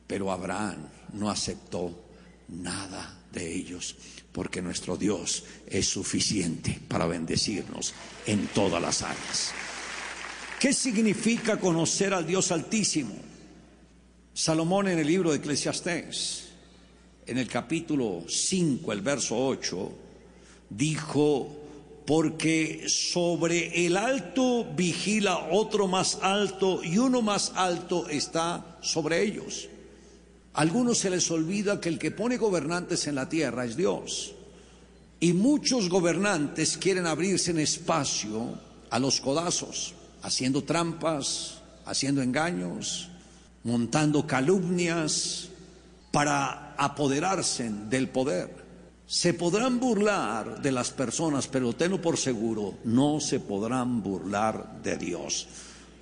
Pero 0.07 0.31
Abraham 0.31 0.89
no 1.15 1.31
aceptó 1.31 2.07
nada 2.49 3.19
de 3.33 3.55
ellos, 3.55 3.97
porque 4.33 4.63
nuestro 4.63 4.97
Dios 4.97 5.45
es 5.67 5.89
suficiente 5.89 6.81
para 6.89 7.07
bendecirnos 7.07 7.95
en 8.27 8.47
todas 8.49 8.81
las 8.83 9.03
áreas. 9.03 9.53
¿Qué 10.61 10.73
significa 10.73 11.59
conocer 11.59 12.15
al 12.15 12.27
Dios 12.27 12.51
Altísimo? 12.51 13.15
Salomón 14.33 14.89
en 14.89 14.99
el 14.99 15.07
libro 15.07 15.31
de 15.31 15.39
Eclesiastés, 15.39 16.49
en 17.27 17.39
el 17.39 17.49
capítulo 17.49 18.25
5, 18.29 18.93
el 18.93 19.01
verso 19.01 19.37
8, 19.47 19.93
dijo, 20.71 21.57
porque 22.07 22.85
sobre 22.89 23.87
el 23.87 23.97
alto 23.97 24.65
vigila 24.77 25.49
otro 25.51 25.89
más 25.89 26.19
alto 26.23 26.83
y 26.85 26.99
uno 26.99 27.21
más 27.21 27.53
alto 27.57 28.09
está 28.09 28.79
sobre 28.81 29.23
ellos. 29.23 29.69
A 30.55 30.61
algunos 30.63 30.99
se 30.99 31.11
les 31.11 31.31
olvida 31.31 31.81
que 31.81 31.89
el 31.89 31.99
que 31.99 32.13
pone 32.13 32.37
gobernantes 32.37 33.07
en 33.09 33.17
la 33.17 33.29
tierra 33.29 33.65
es 33.65 33.77
Dios. 33.77 34.33
Y 35.19 35.33
muchos 35.33 35.89
gobernantes 35.89 36.77
quieren 36.77 37.07
abrirse 37.07 37.51
en 37.51 37.59
espacio 37.59 38.59
a 38.91 38.99
los 38.99 39.21
codazos, 39.21 39.95
haciendo 40.23 40.63
trampas, 40.63 41.59
haciendo 41.85 42.23
engaños, 42.23 43.09
montando 43.65 44.27
calumnias 44.27 45.49
para 46.13 46.75
apoderarse 46.75 47.69
del 47.89 48.09
poder. 48.09 48.66
Se 49.07 49.35
podrán 49.35 49.79
burlar 49.79 50.61
de 50.61 50.73
las 50.73 50.91
personas, 50.91 51.47
pero 51.47 51.73
tenlo 51.73 52.01
por 52.01 52.17
seguro, 52.17 52.75
no 52.85 53.21
se 53.21 53.41
podrán 53.41 54.03
burlar 54.03 54.83
de 54.83 54.97
Dios, 54.97 55.47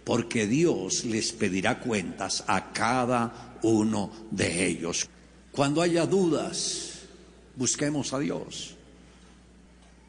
porque 0.05 0.47
Dios 0.47 1.05
les 1.05 1.33
pedirá 1.33 1.81
cuentas 1.81 2.45
a 2.47 2.73
cada 2.73 3.59
uno 3.63 4.11
de 4.31 4.67
ellos. 4.67 5.09
Cuando 5.53 5.83
haya 5.83 6.07
dudas 6.07 6.95
Busquemos 7.57 8.13
a 8.13 8.19
Dios. 8.19 8.75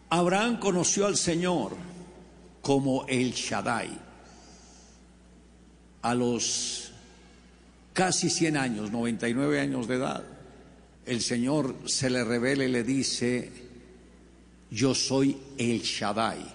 Abraham 0.09 0.59
conoció 0.59 1.05
al 1.05 1.15
Señor 1.15 1.73
como 2.61 3.05
el 3.07 3.33
Shaddai. 3.33 3.89
A 6.01 6.15
los 6.15 6.91
casi 7.93 8.29
100 8.29 8.57
años, 8.57 8.91
99 8.91 9.59
años 9.59 9.87
de 9.87 9.95
edad, 9.95 10.23
el 11.05 11.21
Señor 11.21 11.75
se 11.85 12.09
le 12.09 12.23
revela 12.23 12.63
y 12.65 12.71
le 12.71 12.83
dice, 12.83 13.51
yo 14.71 14.95
soy 14.95 15.37
el 15.57 15.81
Shaddai. 15.81 16.53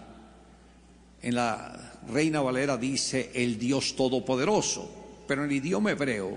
En 1.23 1.35
la 1.35 2.01
Reina 2.09 2.41
Valera 2.41 2.77
dice 2.77 3.31
el 3.35 3.59
Dios 3.59 3.95
Todopoderoso, 3.95 5.23
pero 5.27 5.45
en 5.45 5.51
el 5.51 5.57
idioma 5.57 5.93
hebreo 5.93 6.37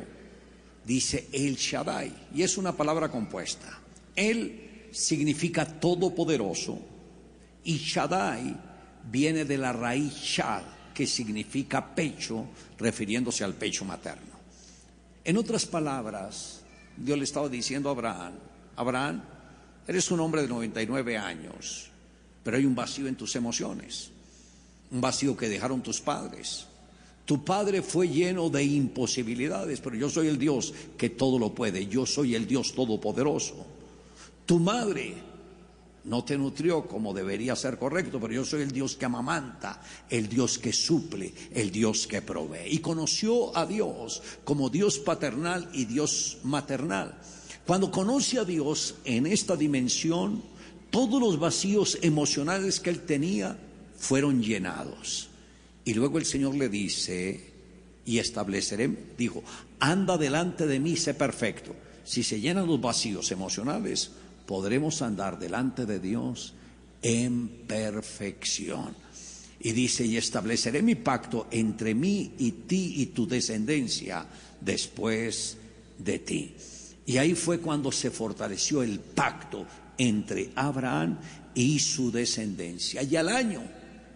dice 0.85 1.29
el 1.31 1.55
Shaddai, 1.55 2.13
y 2.35 2.43
es 2.43 2.57
una 2.57 2.75
palabra 2.75 3.09
compuesta. 3.09 3.79
Él 4.15 4.87
significa 4.91 5.65
todopoderoso 5.65 6.79
y 7.63 7.77
Shaddai 7.77 8.55
viene 9.09 9.45
de 9.45 9.57
la 9.57 9.73
raíz 9.73 10.13
Shad, 10.13 10.63
que 10.93 11.07
significa 11.07 11.95
pecho, 11.95 12.45
refiriéndose 12.77 13.43
al 13.43 13.55
pecho 13.55 13.85
materno. 13.85 14.33
En 15.23 15.37
otras 15.37 15.65
palabras, 15.65 16.52
Dios 16.97 17.17
le 17.17 17.23
estaba 17.23 17.49
diciendo 17.49 17.89
a 17.89 17.93
Abraham, 17.93 18.33
Abraham, 18.75 19.21
eres 19.87 20.11
un 20.11 20.19
hombre 20.19 20.41
de 20.41 20.47
99 20.47 21.17
años, 21.17 21.89
pero 22.43 22.57
hay 22.57 22.65
un 22.65 22.75
vacío 22.75 23.07
en 23.07 23.15
tus 23.15 23.35
emociones, 23.35 24.11
un 24.91 25.01
vacío 25.01 25.35
que 25.35 25.49
dejaron 25.49 25.81
tus 25.81 26.01
padres. 26.01 26.67
Tu 27.25 27.43
padre 27.43 27.81
fue 27.81 28.09
lleno 28.09 28.49
de 28.49 28.63
imposibilidades, 28.63 29.79
pero 29.79 29.95
yo 29.95 30.09
soy 30.09 30.27
el 30.27 30.37
Dios 30.37 30.73
que 30.97 31.09
todo 31.09 31.39
lo 31.39 31.53
puede, 31.53 31.87
yo 31.87 32.05
soy 32.05 32.35
el 32.35 32.45
Dios 32.45 32.73
todopoderoso. 32.73 33.65
Tu 34.45 34.59
madre 34.59 35.15
no 36.05 36.23
te 36.23 36.37
nutrió 36.37 36.85
como 36.85 37.13
debería 37.13 37.55
ser 37.55 37.77
correcto, 37.77 38.19
pero 38.19 38.33
yo 38.33 38.45
soy 38.45 38.61
el 38.61 38.71
Dios 38.71 38.95
que 38.95 39.05
amamanta, 39.05 39.81
el 40.09 40.27
Dios 40.27 40.57
que 40.57 40.73
suple, 40.73 41.33
el 41.51 41.71
Dios 41.71 42.07
que 42.07 42.21
provee. 42.21 42.67
Y 42.69 42.79
conoció 42.79 43.55
a 43.57 43.65
Dios 43.65 44.21
como 44.43 44.69
Dios 44.69 44.99
paternal 44.99 45.69
y 45.73 45.85
Dios 45.85 46.39
maternal. 46.43 47.17
Cuando 47.65 47.91
conoce 47.91 48.39
a 48.39 48.45
Dios 48.45 48.95
en 49.05 49.25
esta 49.25 49.55
dimensión, 49.55 50.43
todos 50.89 51.21
los 51.21 51.39
vacíos 51.39 51.97
emocionales 52.01 52.79
que 52.79 52.89
él 52.89 53.01
tenía 53.01 53.57
fueron 53.97 54.43
llenados. 54.43 55.29
Y 55.85 55.93
luego 55.93 56.17
el 56.17 56.25
Señor 56.25 56.55
le 56.55 56.67
dice, 56.67 57.51
y 58.05 58.19
estableceré, 58.19 58.89
dijo, 59.17 59.43
anda 59.79 60.17
delante 60.17 60.67
de 60.67 60.79
mí, 60.79 60.97
sé 60.97 61.13
perfecto. 61.13 61.73
Si 62.03 62.23
se 62.23 62.41
llenan 62.41 62.67
los 62.67 62.81
vacíos 62.81 63.31
emocionales, 63.31 64.11
podremos 64.45 65.01
andar 65.01 65.39
delante 65.39 65.85
de 65.85 65.99
Dios 65.99 66.53
en 67.01 67.47
perfección. 67.67 68.95
Y 69.59 69.71
dice, 69.71 70.05
y 70.05 70.17
estableceré 70.17 70.81
mi 70.81 70.95
pacto 70.95 71.47
entre 71.51 71.95
mí 71.95 72.33
y 72.37 72.51
ti 72.51 72.95
y 72.97 73.07
tu 73.07 73.27
descendencia 73.27 74.25
después 74.59 75.57
de 75.97 76.19
ti. 76.19 76.55
Y 77.05 77.17
ahí 77.17 77.33
fue 77.33 77.59
cuando 77.59 77.91
se 77.91 78.11
fortaleció 78.11 78.83
el 78.83 78.99
pacto 78.99 79.65
entre 79.97 80.51
Abraham 80.55 81.17
y 81.53 81.79
su 81.79 82.11
descendencia. 82.11 83.03
Y 83.03 83.15
al 83.15 83.29
año 83.29 83.61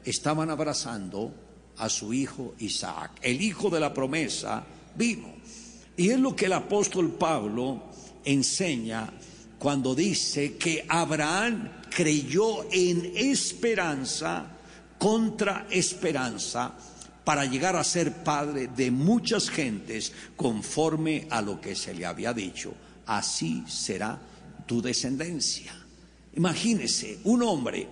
estaban 0.03 0.49
abrazando 0.49 1.33
a 1.77 1.89
su 1.89 2.13
hijo 2.13 2.55
Isaac. 2.59 3.11
El 3.21 3.41
hijo 3.41 3.69
de 3.69 3.79
la 3.79 3.93
promesa 3.93 4.65
vino. 4.95 5.35
Y 5.95 6.09
es 6.09 6.19
lo 6.19 6.35
que 6.35 6.45
el 6.45 6.53
apóstol 6.53 7.11
Pablo 7.11 7.83
enseña 8.23 9.11
cuando 9.59 9.95
dice 9.95 10.55
que 10.57 10.85
Abraham 10.87 11.69
creyó 11.89 12.71
en 12.71 13.13
esperanza 13.15 14.45
contra 14.97 15.67
esperanza 15.69 16.73
para 17.23 17.45
llegar 17.45 17.75
a 17.75 17.83
ser 17.83 18.23
padre 18.23 18.67
de 18.67 18.91
muchas 18.91 19.49
gentes 19.49 20.13
conforme 20.35 21.27
a 21.29 21.41
lo 21.41 21.59
que 21.59 21.75
se 21.75 21.93
le 21.93 22.05
había 22.05 22.33
dicho. 22.33 22.73
Así 23.05 23.63
será 23.67 24.19
tu 24.65 24.81
descendencia. 24.81 25.73
Imagínese 26.35 27.19
un 27.23 27.43
hombre 27.43 27.87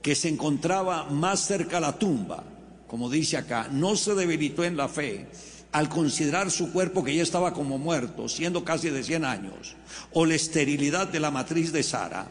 que 0.00 0.14
se 0.14 0.28
encontraba 0.28 1.04
más 1.10 1.40
cerca 1.40 1.78
a 1.78 1.80
la 1.80 1.98
tumba, 1.98 2.44
como 2.86 3.10
dice 3.10 3.36
acá, 3.36 3.68
no 3.70 3.96
se 3.96 4.14
debilitó 4.14 4.64
en 4.64 4.76
la 4.76 4.88
fe 4.88 5.26
al 5.72 5.88
considerar 5.88 6.50
su 6.50 6.72
cuerpo 6.72 7.04
que 7.04 7.14
ya 7.14 7.22
estaba 7.22 7.52
como 7.52 7.78
muerto, 7.78 8.28
siendo 8.28 8.64
casi 8.64 8.90
de 8.90 9.04
100 9.04 9.24
años, 9.24 9.76
o 10.12 10.26
la 10.26 10.34
esterilidad 10.34 11.08
de 11.08 11.20
la 11.20 11.30
matriz 11.30 11.72
de 11.72 11.82
Sara, 11.82 12.26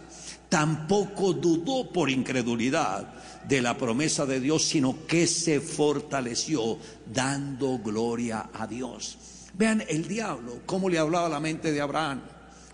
tampoco 0.49 1.33
dudó 1.33 1.89
por 1.91 2.09
incredulidad 2.09 3.07
de 3.47 3.61
la 3.61 3.77
promesa 3.77 4.25
de 4.25 4.39
Dios, 4.39 4.63
sino 4.65 5.05
que 5.07 5.25
se 5.27 5.61
fortaleció 5.61 6.77
dando 7.11 7.77
gloria 7.79 8.49
a 8.53 8.67
Dios. 8.67 9.17
Vean 9.53 9.83
el 9.87 10.07
diablo, 10.07 10.61
cómo 10.65 10.89
le 10.89 10.99
hablaba 10.99 11.29
la 11.29 11.39
mente 11.39 11.71
de 11.71 11.81
Abraham. 11.81 12.21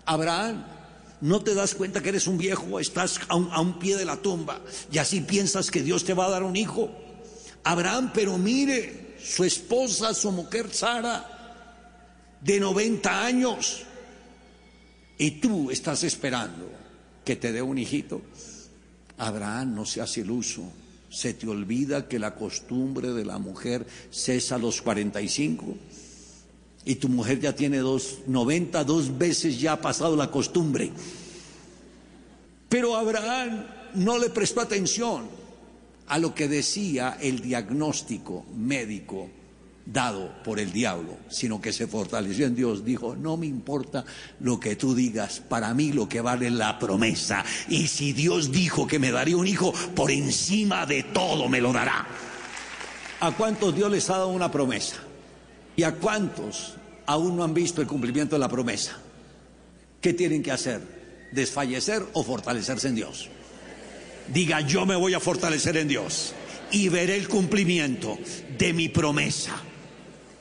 Abraham, 0.04 0.64
¿no 1.20 1.40
te 1.40 1.54
das 1.54 1.74
cuenta 1.74 2.02
que 2.02 2.10
eres 2.10 2.26
un 2.26 2.38
viejo? 2.38 2.80
Estás 2.80 3.20
a 3.28 3.36
un, 3.36 3.48
a 3.52 3.60
un 3.60 3.78
pie 3.78 3.96
de 3.96 4.04
la 4.04 4.16
tumba 4.16 4.60
y 4.90 4.98
así 4.98 5.20
piensas 5.20 5.70
que 5.70 5.82
Dios 5.82 6.04
te 6.04 6.14
va 6.14 6.26
a 6.26 6.30
dar 6.30 6.42
un 6.42 6.56
hijo. 6.56 6.90
Abraham, 7.64 8.12
pero 8.14 8.38
mire, 8.38 9.05
su 9.26 9.44
esposa, 9.44 10.14
su 10.14 10.30
mujer 10.30 10.72
Sara, 10.72 12.38
de 12.40 12.60
90 12.60 13.24
años, 13.24 13.82
y 15.18 15.32
tú 15.32 15.70
estás 15.70 16.04
esperando 16.04 16.70
que 17.24 17.36
te 17.36 17.52
dé 17.52 17.62
un 17.62 17.78
hijito. 17.78 18.22
Abraham, 19.18 19.74
no 19.74 19.84
seas 19.84 20.16
iluso. 20.18 20.62
Se 21.10 21.34
te 21.34 21.48
olvida 21.48 22.08
que 22.08 22.18
la 22.18 22.34
costumbre 22.34 23.12
de 23.12 23.24
la 23.24 23.38
mujer 23.38 23.86
cesa 24.10 24.56
a 24.56 24.58
los 24.58 24.82
45 24.82 25.76
y 26.84 26.96
tu 26.96 27.08
mujer 27.08 27.40
ya 27.40 27.54
tiene 27.54 27.78
dos, 27.78 28.18
90, 28.26 28.84
dos 28.84 29.16
veces 29.16 29.58
ya 29.58 29.72
ha 29.72 29.80
pasado 29.80 30.14
la 30.14 30.30
costumbre. 30.30 30.92
Pero 32.68 32.94
Abraham 32.94 33.66
no 33.94 34.18
le 34.18 34.28
prestó 34.30 34.60
atención 34.60 35.45
a 36.08 36.18
lo 36.18 36.34
que 36.34 36.48
decía 36.48 37.18
el 37.20 37.40
diagnóstico 37.40 38.44
médico 38.56 39.28
dado 39.86 40.32
por 40.42 40.58
el 40.58 40.72
diablo, 40.72 41.16
sino 41.28 41.60
que 41.60 41.72
se 41.72 41.86
fortaleció 41.86 42.46
en 42.46 42.56
Dios. 42.56 42.84
Dijo, 42.84 43.14
no 43.14 43.36
me 43.36 43.46
importa 43.46 44.04
lo 44.40 44.58
que 44.58 44.76
tú 44.76 44.94
digas, 44.94 45.40
para 45.48 45.72
mí 45.74 45.92
lo 45.92 46.08
que 46.08 46.20
vale 46.20 46.48
es 46.48 46.52
la 46.52 46.78
promesa. 46.78 47.44
Y 47.68 47.86
si 47.86 48.12
Dios 48.12 48.50
dijo 48.50 48.86
que 48.86 48.98
me 48.98 49.12
daría 49.12 49.36
un 49.36 49.46
hijo, 49.46 49.72
por 49.94 50.10
encima 50.10 50.86
de 50.86 51.04
todo 51.04 51.48
me 51.48 51.60
lo 51.60 51.72
dará. 51.72 52.06
¿A 53.20 53.32
cuántos 53.32 53.74
Dios 53.74 53.90
les 53.90 54.10
ha 54.10 54.18
dado 54.18 54.28
una 54.28 54.50
promesa? 54.50 54.96
¿Y 55.76 55.84
a 55.84 55.94
cuántos 55.94 56.74
aún 57.06 57.36
no 57.36 57.44
han 57.44 57.54
visto 57.54 57.80
el 57.80 57.86
cumplimiento 57.86 58.34
de 58.34 58.40
la 58.40 58.48
promesa? 58.48 58.98
¿Qué 60.00 60.12
tienen 60.12 60.42
que 60.42 60.50
hacer? 60.52 60.80
¿Desfallecer 61.32 62.04
o 62.12 62.22
fortalecerse 62.22 62.88
en 62.88 62.94
Dios? 62.96 63.30
Diga, 64.32 64.60
yo 64.60 64.86
me 64.86 64.96
voy 64.96 65.14
a 65.14 65.20
fortalecer 65.20 65.76
en 65.76 65.88
Dios 65.88 66.34
y 66.70 66.88
veré 66.88 67.16
el 67.16 67.28
cumplimiento 67.28 68.18
de 68.58 68.72
mi 68.72 68.88
promesa. 68.88 69.62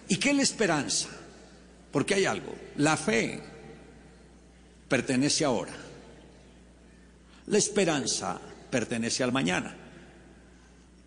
¿Y 0.07 0.17
qué 0.17 0.31
es 0.31 0.35
la 0.35 0.43
esperanza? 0.43 1.09
Porque 1.91 2.15
hay 2.15 2.25
algo. 2.25 2.55
La 2.77 2.97
fe 2.97 3.41
pertenece 4.87 5.45
ahora. 5.45 5.73
La 7.47 7.57
esperanza 7.57 8.39
pertenece 8.69 9.23
al 9.23 9.31
mañana. 9.31 9.75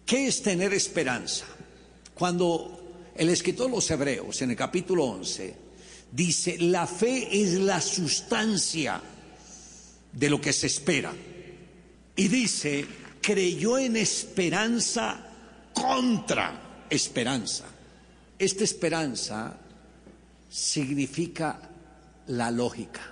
¿Qué 0.07 0.27
es 0.27 0.43
tener 0.43 0.73
esperanza? 0.73 1.45
Cuando 2.15 3.11
el 3.15 3.29
escritor 3.29 3.67
de 3.67 3.77
los 3.77 3.91
Hebreos, 3.91 4.41
en 4.43 4.51
el 4.51 4.57
capítulo 4.57 5.05
11, 5.05 5.55
dice, 6.13 6.57
la 6.59 6.87
fe 6.87 7.29
es 7.31 7.55
la 7.55 7.81
sustancia 7.81 9.03
de 10.13 10.31
lo 10.31 10.41
que 10.41 10.53
se 10.53 10.69
espera. 10.69 11.13
Y 12.19 12.27
dice, 12.27 12.85
creyó 13.23 13.79
en 13.79 13.97
esperanza 13.97 15.25
contra 15.73 16.87
esperanza. 16.91 17.65
Esta 18.37 18.65
esperanza 18.65 19.57
significa 20.51 21.61
la 22.27 22.51
lógica, 22.51 23.03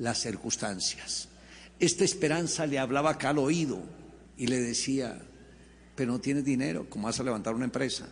las 0.00 0.20
circunstancias. 0.20 1.30
Esta 1.80 2.04
esperanza 2.04 2.66
le 2.66 2.78
hablaba 2.78 3.12
acá 3.12 3.30
al 3.30 3.38
oído 3.38 3.80
y 4.36 4.48
le 4.48 4.60
decía, 4.60 5.18
pero 5.94 6.12
no 6.12 6.20
tienes 6.20 6.44
dinero, 6.44 6.90
¿cómo 6.90 7.06
vas 7.06 7.18
a 7.18 7.24
levantar 7.24 7.54
una 7.54 7.64
empresa? 7.64 8.06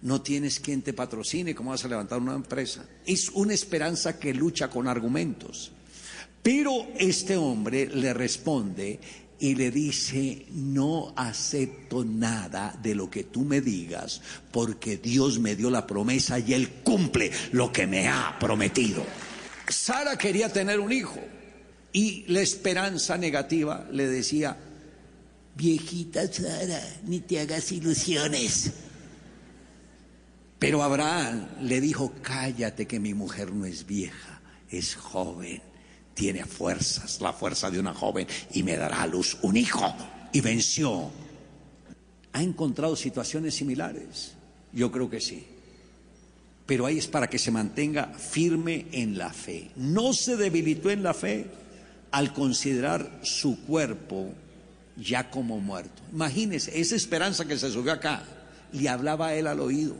No 0.00 0.22
tienes 0.22 0.60
quien 0.60 0.80
te 0.80 0.94
patrocine, 0.94 1.54
¿cómo 1.54 1.72
vas 1.72 1.84
a 1.84 1.88
levantar 1.88 2.20
una 2.20 2.34
empresa? 2.34 2.86
Es 3.04 3.28
una 3.28 3.52
esperanza 3.52 4.18
que 4.18 4.32
lucha 4.32 4.70
con 4.70 4.88
argumentos. 4.88 5.72
Pero 6.42 6.86
este 6.96 7.36
hombre 7.36 7.86
le 7.86 8.14
responde 8.14 9.00
y 9.38 9.54
le 9.54 9.70
dice, 9.70 10.46
no 10.50 11.12
acepto 11.16 12.04
nada 12.04 12.78
de 12.82 12.94
lo 12.94 13.10
que 13.10 13.24
tú 13.24 13.44
me 13.44 13.60
digas, 13.60 14.22
porque 14.50 14.96
Dios 14.96 15.38
me 15.38 15.56
dio 15.56 15.70
la 15.70 15.86
promesa 15.86 16.38
y 16.38 16.54
Él 16.54 16.68
cumple 16.82 17.30
lo 17.52 17.72
que 17.72 17.86
me 17.86 18.08
ha 18.08 18.36
prometido. 18.38 19.04
Sara 19.68 20.16
quería 20.16 20.48
tener 20.52 20.78
un 20.78 20.92
hijo 20.92 21.18
Y 21.92 22.24
la 22.28 22.40
esperanza 22.42 23.16
negativa 23.16 23.88
le 23.90 24.06
decía, 24.06 24.56
viejita 25.54 26.30
Sara, 26.30 26.82
ni 27.06 27.20
te 27.20 27.40
hagas 27.40 27.72
ilusiones. 27.72 28.72
Pero 30.58 30.82
Abraham 30.82 31.48
le 31.62 31.80
dijo, 31.80 32.12
cállate 32.22 32.86
que 32.86 33.00
mi 33.00 33.14
mujer 33.14 33.52
no 33.52 33.64
es 33.64 33.86
vieja, 33.86 34.42
es 34.68 34.94
joven, 34.94 35.62
tiene 36.16 36.46
fuerzas, 36.46 37.20
la 37.20 37.34
fuerza 37.34 37.70
de 37.70 37.78
una 37.78 37.94
joven, 37.94 38.26
y 38.54 38.62
me 38.62 38.76
dará 38.76 39.02
a 39.02 39.06
luz 39.06 39.36
un 39.42 39.56
hijo. 39.56 39.94
Y 40.32 40.40
venció. 40.40 41.10
¿Ha 42.32 42.42
encontrado 42.42 42.96
situaciones 42.96 43.54
similares? 43.54 44.32
Yo 44.72 44.90
creo 44.90 45.08
que 45.08 45.20
sí. 45.20 45.46
Pero 46.64 46.86
ahí 46.86 46.98
es 46.98 47.06
para 47.06 47.28
que 47.28 47.38
se 47.38 47.50
mantenga 47.50 48.06
firme 48.06 48.86
en 48.92 49.16
la 49.16 49.32
fe. 49.32 49.70
No 49.76 50.12
se 50.12 50.36
debilitó 50.36 50.90
en 50.90 51.02
la 51.02 51.14
fe 51.14 51.46
al 52.10 52.32
considerar 52.32 53.20
su 53.22 53.60
cuerpo 53.64 54.32
ya 54.96 55.30
como 55.30 55.60
muerto. 55.60 56.02
Imagínese, 56.12 56.80
esa 56.80 56.96
esperanza 56.96 57.44
que 57.44 57.58
se 57.58 57.70
subió 57.70 57.92
acá, 57.92 58.24
le 58.72 58.88
hablaba 58.88 59.28
a 59.28 59.34
él 59.34 59.46
al 59.46 59.60
oído 59.60 59.96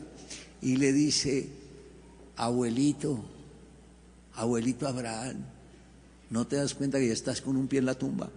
y 0.63 0.77
le 0.77 0.93
dice, 0.93 1.49
abuelito, 2.37 3.23
abuelito 4.35 4.89
Abraham, 4.89 5.45
¿no 6.31 6.47
te 6.47 6.57
das 6.57 6.75
cuenta 6.75 6.99
que 6.99 7.09
ya 7.09 7.13
estás 7.13 7.41
con 7.41 7.57
un 7.57 7.69
pie 7.69 7.79
en 7.79 7.87
la 7.87 7.95
tumba? 7.95 8.31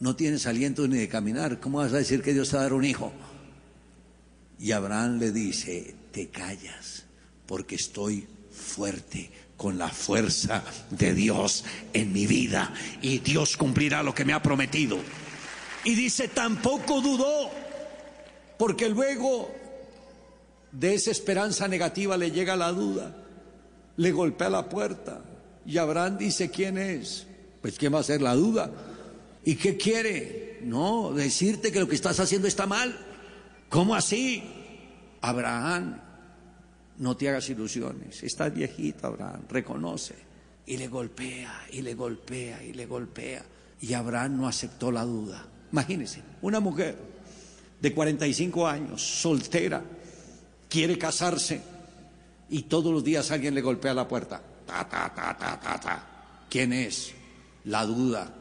No 0.00 0.14
tienes 0.14 0.46
aliento 0.46 0.86
ni 0.86 0.98
de 0.98 1.08
caminar, 1.08 1.58
¿cómo 1.58 1.78
vas 1.78 1.92
a 1.92 1.98
decir 1.98 2.22
que 2.22 2.32
Dios 2.32 2.50
te 2.50 2.56
va 2.56 2.62
a 2.62 2.64
dar 2.64 2.72
un 2.72 2.84
hijo? 2.84 3.12
Y 4.60 4.72
Abraham 4.72 5.18
le 5.18 5.32
dice, 5.32 5.94
te 6.12 6.28
callas, 6.28 7.04
porque 7.46 7.74
estoy 7.74 8.26
fuerte 8.50 9.30
con 9.56 9.76
la 9.76 9.88
fuerza 9.88 10.62
de 10.90 11.14
Dios 11.14 11.64
en 11.92 12.12
mi 12.12 12.26
vida 12.26 12.72
y 13.02 13.18
Dios 13.18 13.56
cumplirá 13.56 14.02
lo 14.02 14.14
que 14.14 14.24
me 14.24 14.32
ha 14.32 14.42
prometido. 14.42 14.98
Y 15.84 15.94
dice, 15.94 16.28
tampoco 16.28 17.00
dudó, 17.00 17.50
porque 18.56 18.88
luego 18.88 19.52
de 20.70 20.94
esa 20.94 21.10
esperanza 21.10 21.66
negativa 21.66 22.16
le 22.16 22.30
llega 22.30 22.56
la 22.56 22.70
duda, 22.70 23.16
le 23.96 24.12
golpea 24.12 24.50
la 24.50 24.68
puerta 24.68 25.22
y 25.68 25.76
Abraham 25.76 26.16
dice, 26.16 26.50
¿quién 26.50 26.78
es? 26.78 27.26
Pues 27.60 27.76
¿quién 27.78 27.92
va 27.92 27.98
a 27.98 28.02
ser 28.02 28.22
la 28.22 28.34
duda? 28.34 28.70
¿Y 29.44 29.54
qué 29.56 29.76
quiere? 29.76 30.60
No, 30.62 31.12
decirte 31.12 31.70
que 31.70 31.78
lo 31.78 31.86
que 31.86 31.94
estás 31.94 32.18
haciendo 32.20 32.48
está 32.48 32.66
mal. 32.66 32.98
¿Cómo 33.68 33.94
así? 33.94 34.42
Abraham, 35.20 36.00
no 36.96 37.18
te 37.18 37.28
hagas 37.28 37.50
ilusiones. 37.50 38.22
Estás 38.22 38.54
viejito, 38.54 39.08
Abraham, 39.08 39.42
reconoce. 39.50 40.14
Y 40.64 40.78
le 40.78 40.88
golpea, 40.88 41.66
y 41.70 41.82
le 41.82 41.92
golpea, 41.92 42.64
y 42.64 42.72
le 42.72 42.86
golpea. 42.86 43.44
Y 43.82 43.92
Abraham 43.92 44.38
no 44.38 44.48
aceptó 44.48 44.90
la 44.90 45.04
duda. 45.04 45.46
Imagínense, 45.70 46.22
una 46.40 46.60
mujer 46.60 46.96
de 47.78 47.92
45 47.92 48.66
años, 48.66 49.02
soltera, 49.02 49.84
quiere 50.66 50.96
casarse 50.96 51.60
y 52.48 52.62
todos 52.62 52.90
los 52.90 53.04
días 53.04 53.30
alguien 53.30 53.54
le 53.54 53.60
golpea 53.60 53.92
la 53.92 54.08
puerta. 54.08 54.40
¿Quién 56.48 56.72
es? 56.72 57.14
La 57.64 57.84
duda. 57.84 58.34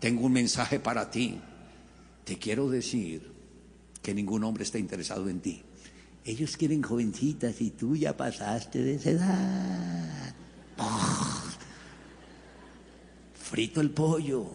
Tengo 0.00 0.26
un 0.26 0.32
mensaje 0.32 0.80
para 0.80 1.10
ti. 1.10 1.40
Te 2.24 2.38
quiero 2.38 2.68
decir 2.68 3.32
que 4.02 4.14
ningún 4.14 4.44
hombre 4.44 4.64
está 4.64 4.78
interesado 4.78 5.28
en 5.28 5.40
ti. 5.40 5.62
Ellos 6.24 6.56
quieren 6.56 6.82
jovencitas 6.82 7.60
y 7.60 7.70
tú 7.70 7.96
ya 7.96 8.16
pasaste 8.16 8.82
de 8.82 8.94
esa 8.96 9.10
edad. 9.10 10.34
¡Oh! 10.78 11.42
Frito 13.34 13.80
el 13.80 13.90
pollo. 13.90 14.46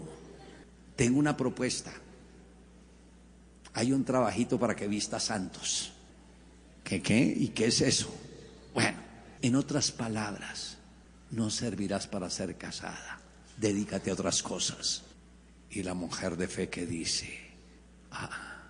Tengo 0.95 1.17
una 1.17 1.36
propuesta. 1.38 1.91
Hay 3.74 3.93
un 3.93 4.04
trabajito 4.04 4.60
para 4.60 4.76
que 4.76 4.88
vista 4.88 5.19
santos. 5.19 5.93
¿Qué 6.84 7.02
qué? 7.02 7.21
¿Y 7.38 7.50
qué 7.50 7.67
es 7.67 7.80
eso? 7.82 8.13
Bueno, 8.74 8.97
en 9.41 9.56
otras 9.56 9.91
palabras, 9.91 10.78
no 11.32 11.50
servirás 11.50 12.08
para 12.08 12.30
ser 12.30 12.58
casada. 12.58 13.20
Dedícate 13.58 14.10
a 14.10 14.13
otras 14.13 14.41
cosas. 14.44 15.04
Y 15.70 15.84
la 15.84 15.94
mujer 15.94 16.36
de 16.36 16.48
fe 16.48 16.70
que 16.70 16.86
dice, 16.86 17.30
ah, 18.12 18.70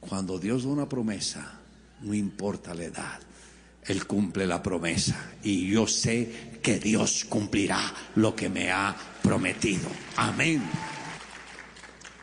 cuando 0.00 0.38
Dios 0.38 0.62
da 0.62 0.70
una 0.70 0.88
promesa, 0.88 1.58
no 2.02 2.14
importa 2.14 2.74
la 2.74 2.84
edad, 2.84 3.20
Él 3.84 4.06
cumple 4.06 4.46
la 4.46 4.62
promesa. 4.62 5.32
Y 5.42 5.68
yo 5.68 5.86
sé 5.86 6.60
que 6.62 6.78
Dios 6.78 7.24
cumplirá 7.28 7.92
lo 8.14 8.34
que 8.36 8.48
me 8.48 8.70
ha 8.70 8.94
prometido. 9.22 9.88
Amén. 10.16 10.62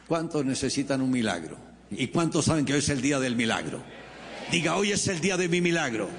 ¿Cuántos 0.07 0.45
necesitan 0.45 1.01
un 1.01 1.11
milagro? 1.11 1.57
¿Y 1.91 2.07
cuántos 2.07 2.45
saben 2.45 2.65
que 2.65 2.73
hoy 2.73 2.79
es 2.79 2.89
el 2.89 3.01
día 3.01 3.19
del 3.19 3.35
milagro? 3.35 3.83
Diga, 4.51 4.75
hoy 4.75 4.91
es 4.91 5.07
el 5.07 5.19
día 5.19 5.35
de 5.35 5.49
mi 5.49 5.59
milagro. 5.61 6.09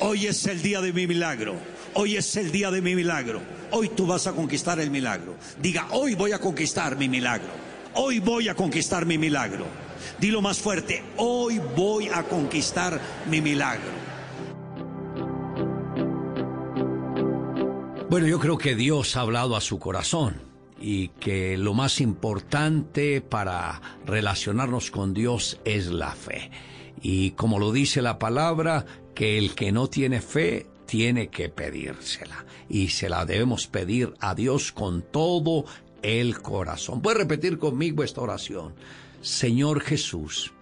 Hoy 0.00 0.26
es 0.26 0.46
el 0.46 0.62
día 0.62 0.80
de 0.80 0.92
mi 0.92 1.08
milagro. 1.08 1.56
Hoy 1.94 2.16
es 2.16 2.36
el 2.36 2.52
día 2.52 2.70
de 2.70 2.80
mi 2.80 2.94
milagro. 2.94 3.40
Hoy 3.72 3.88
tú 3.88 4.06
vas 4.06 4.28
a 4.28 4.32
conquistar 4.32 4.78
el 4.78 4.92
milagro. 4.92 5.34
Diga, 5.60 5.88
hoy 5.90 6.14
voy 6.14 6.30
a 6.30 6.38
conquistar 6.38 6.96
mi 6.96 7.08
milagro. 7.08 7.48
Hoy 7.94 8.20
voy 8.20 8.48
a 8.48 8.54
conquistar 8.54 9.06
mi 9.06 9.18
milagro. 9.18 9.66
Dilo 10.20 10.40
más 10.40 10.58
fuerte, 10.58 11.02
hoy 11.16 11.60
voy 11.76 12.08
a 12.08 12.22
conquistar 12.22 13.00
mi 13.28 13.40
milagro. 13.40 13.90
Bueno, 18.08 18.28
yo 18.28 18.38
creo 18.38 18.56
que 18.56 18.76
Dios 18.76 19.16
ha 19.16 19.22
hablado 19.22 19.56
a 19.56 19.60
su 19.60 19.80
corazón 19.80 20.40
y 20.80 21.08
que 21.08 21.58
lo 21.58 21.74
más 21.74 22.00
importante 22.00 23.20
para 23.20 23.82
relacionarnos 24.06 24.92
con 24.92 25.12
Dios 25.12 25.60
es 25.64 25.88
la 25.88 26.12
fe. 26.12 26.50
Y 27.02 27.32
como 27.32 27.58
lo 27.58 27.72
dice 27.72 28.02
la 28.02 28.18
palabra, 28.18 28.86
que 29.14 29.38
el 29.38 29.54
que 29.54 29.72
no 29.72 29.88
tiene 29.88 30.20
fe 30.20 30.66
tiene 30.86 31.28
que 31.28 31.48
pedírsela. 31.48 32.46
Y 32.68 32.88
se 32.88 33.08
la 33.08 33.24
debemos 33.26 33.66
pedir 33.66 34.14
a 34.20 34.34
Dios 34.34 34.72
con 34.72 35.02
todo 35.02 35.64
el 36.02 36.40
corazón. 36.40 37.02
Puedes 37.02 37.18
repetir 37.18 37.58
conmigo 37.58 38.02
esta 38.02 38.20
oración. 38.20 38.74
Señor 39.20 39.80
Jesús, 39.80 40.52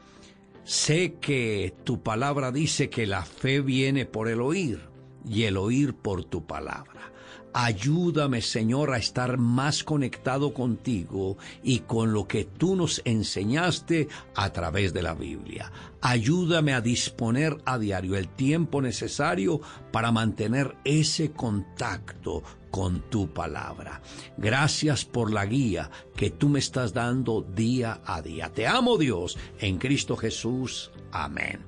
sé 0.65 1.15
que 1.21 1.75
tu 1.85 2.03
palabra 2.03 2.51
dice 2.53 2.91
que 2.91 3.07
la 3.07 3.25
fe 3.25 3.61
viene 3.61 4.07
por 4.07 4.29
el 4.29 4.41
oír 4.41 4.81
y 5.29 5.45
el 5.45 5.57
oír 5.57 5.95
por 5.95 6.25
tu 6.25 6.47
palabra. 6.47 7.13
Ayúdame, 7.59 8.43
Señor, 8.43 8.93
a 8.93 8.99
estar 8.99 9.39
más 9.39 9.83
conectado 9.83 10.53
contigo 10.53 11.39
y 11.63 11.79
con 11.79 12.13
lo 12.13 12.29
que 12.29 12.45
tú 12.45 12.77
nos 12.77 13.01
enseñaste 13.07 14.09
a 14.35 14.53
través 14.53 14.93
de 14.93 15.03
la 15.03 15.15
Biblia. 15.15 15.73
Ayúdame 16.03 16.75
a 16.75 16.83
disponer 16.83 17.57
a 17.65 17.79
diario 17.79 18.15
el 18.19 18.29
tiempo 18.29 18.83
necesario 18.83 19.63
para 19.91 20.13
mantener 20.13 20.77
ese 20.85 21.33
contacto 21.33 22.43
con 22.71 23.01
tu 23.09 23.33
palabra. 23.33 24.03
Gracias 24.37 25.07
por 25.07 25.33
la 25.33 25.47
guía 25.47 25.91
que 26.15 26.29
tú 26.29 26.51
me 26.51 26.59
estás 26.59 26.93
dando 26.93 27.41
día 27.41 28.03
a 28.05 28.21
día. 28.21 28.53
Te 28.53 28.67
amo 28.67 28.99
Dios 28.99 29.39
en 29.61 29.79
Cristo 29.79 30.15
Jesús. 30.15 30.91
Amén. 31.11 31.65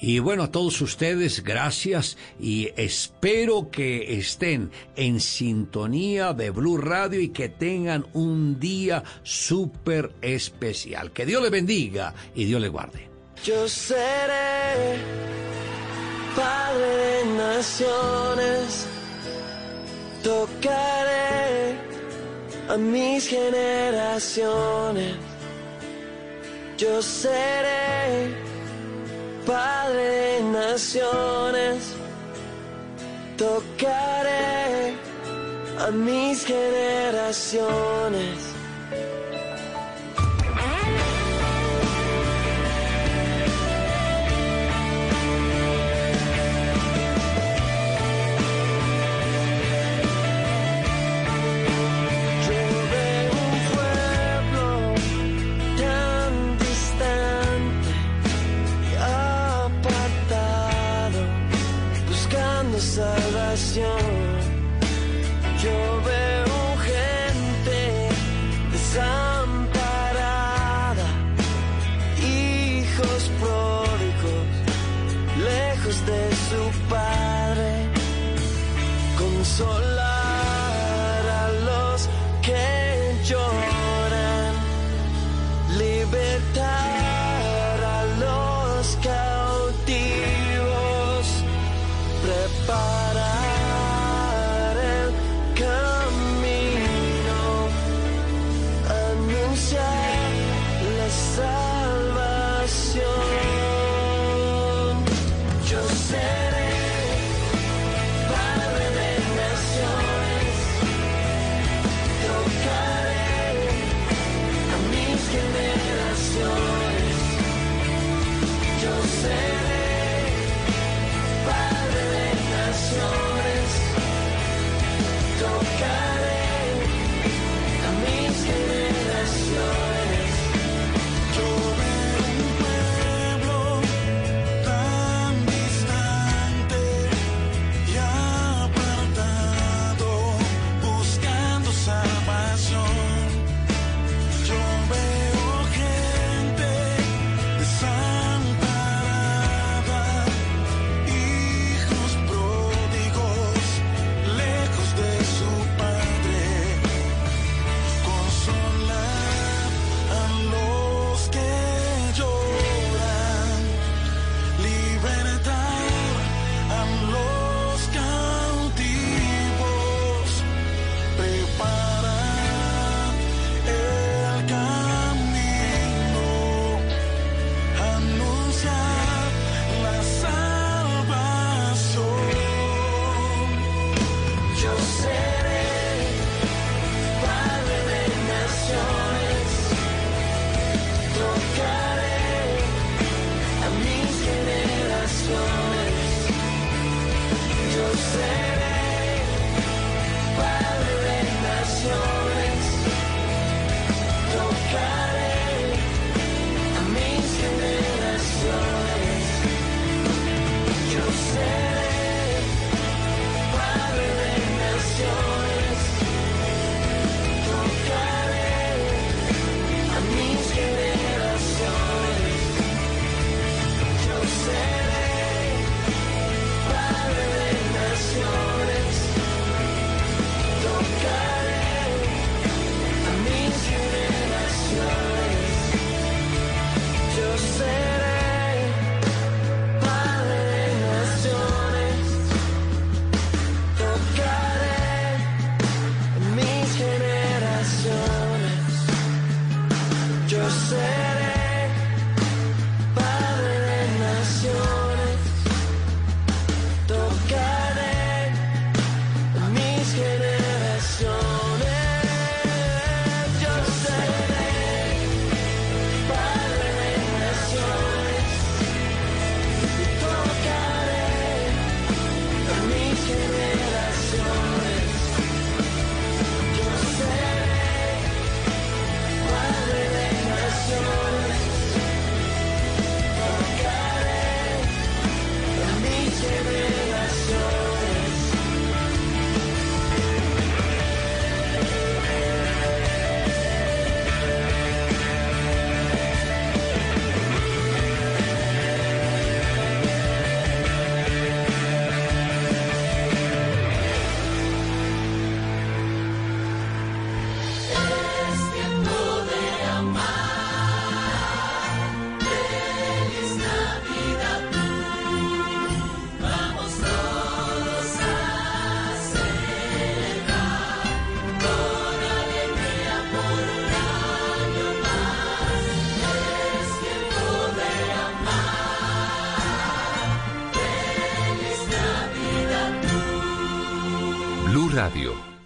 Y 0.00 0.18
bueno, 0.18 0.44
a 0.44 0.50
todos 0.50 0.80
ustedes, 0.80 1.42
gracias 1.42 2.16
y 2.38 2.68
espero 2.76 3.70
que 3.70 4.18
estén 4.18 4.70
en 4.94 5.20
sintonía 5.20 6.32
de 6.34 6.50
Blue 6.50 6.76
Radio 6.76 7.20
y 7.20 7.30
que 7.30 7.48
tengan 7.48 8.06
un 8.12 8.60
día 8.60 9.02
súper 9.22 10.12
especial. 10.20 11.12
Que 11.12 11.24
Dios 11.24 11.42
le 11.42 11.50
bendiga 11.50 12.14
y 12.34 12.44
Dios 12.44 12.60
le 12.60 12.68
guarde. 12.68 13.08
Yo 13.42 13.68
seré 13.68 14.98
padre 16.34 16.86
de 16.86 17.24
naciones, 17.36 18.86
tocaré 20.22 21.74
a 22.68 22.76
mis 22.76 23.28
generaciones. 23.28 25.14
Yo 26.76 27.00
seré 27.00 28.34
padre 29.46 30.02
de 30.02 30.42
naciones, 30.42 31.94
tocaré 33.38 34.94
a 35.78 35.90
mis 35.90 36.44
generaciones. 36.44 38.55
sol. 79.56 79.95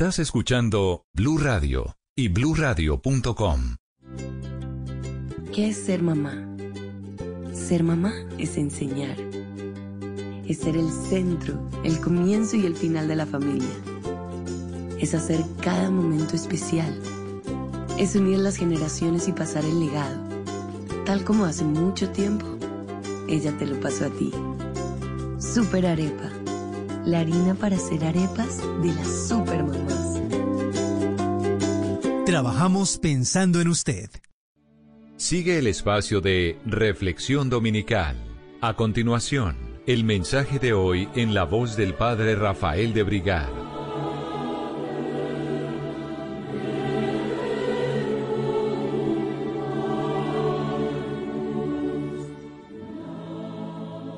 Estás 0.00 0.18
escuchando 0.18 1.04
Blue 1.12 1.36
Radio 1.36 1.94
y 2.16 2.28
bluradio.com. 2.28 3.76
¿Qué 5.52 5.68
es 5.68 5.76
ser 5.76 6.02
mamá? 6.02 6.56
Ser 7.52 7.82
mamá 7.82 8.14
es 8.38 8.56
enseñar. 8.56 9.18
Es 10.48 10.60
ser 10.60 10.78
el 10.78 10.90
centro, 10.90 11.68
el 11.84 12.00
comienzo 12.00 12.56
y 12.56 12.64
el 12.64 12.76
final 12.76 13.08
de 13.08 13.16
la 13.16 13.26
familia. 13.26 13.68
Es 14.98 15.12
hacer 15.12 15.44
cada 15.60 15.90
momento 15.90 16.34
especial. 16.34 16.98
Es 17.98 18.14
unir 18.14 18.38
las 18.38 18.56
generaciones 18.56 19.28
y 19.28 19.32
pasar 19.32 19.66
el 19.66 19.80
legado. 19.80 20.16
Tal 21.04 21.24
como 21.24 21.44
hace 21.44 21.64
mucho 21.64 22.08
tiempo, 22.08 22.46
ella 23.28 23.54
te 23.58 23.66
lo 23.66 23.78
pasó 23.80 24.06
a 24.06 24.08
ti. 24.08 24.32
Super 25.38 25.84
Arepa. 25.84 26.29
La 27.10 27.20
harina 27.20 27.56
para 27.56 27.74
hacer 27.74 28.04
arepas 28.04 28.58
de 28.82 28.94
las 28.94 29.28
super 29.28 29.64
mamás. 29.64 30.20
Trabajamos 32.24 32.98
pensando 32.98 33.60
en 33.60 33.66
usted. 33.66 34.10
Sigue 35.16 35.58
el 35.58 35.66
espacio 35.66 36.20
de 36.20 36.56
Reflexión 36.64 37.50
Dominical. 37.50 38.14
A 38.60 38.74
continuación, 38.74 39.56
el 39.88 40.04
mensaje 40.04 40.60
de 40.60 40.72
hoy 40.72 41.08
en 41.16 41.34
la 41.34 41.42
voz 41.42 41.76
del 41.76 41.94
Padre 41.94 42.36
Rafael 42.36 42.94
de 42.94 43.02
Brigar. 43.02 43.59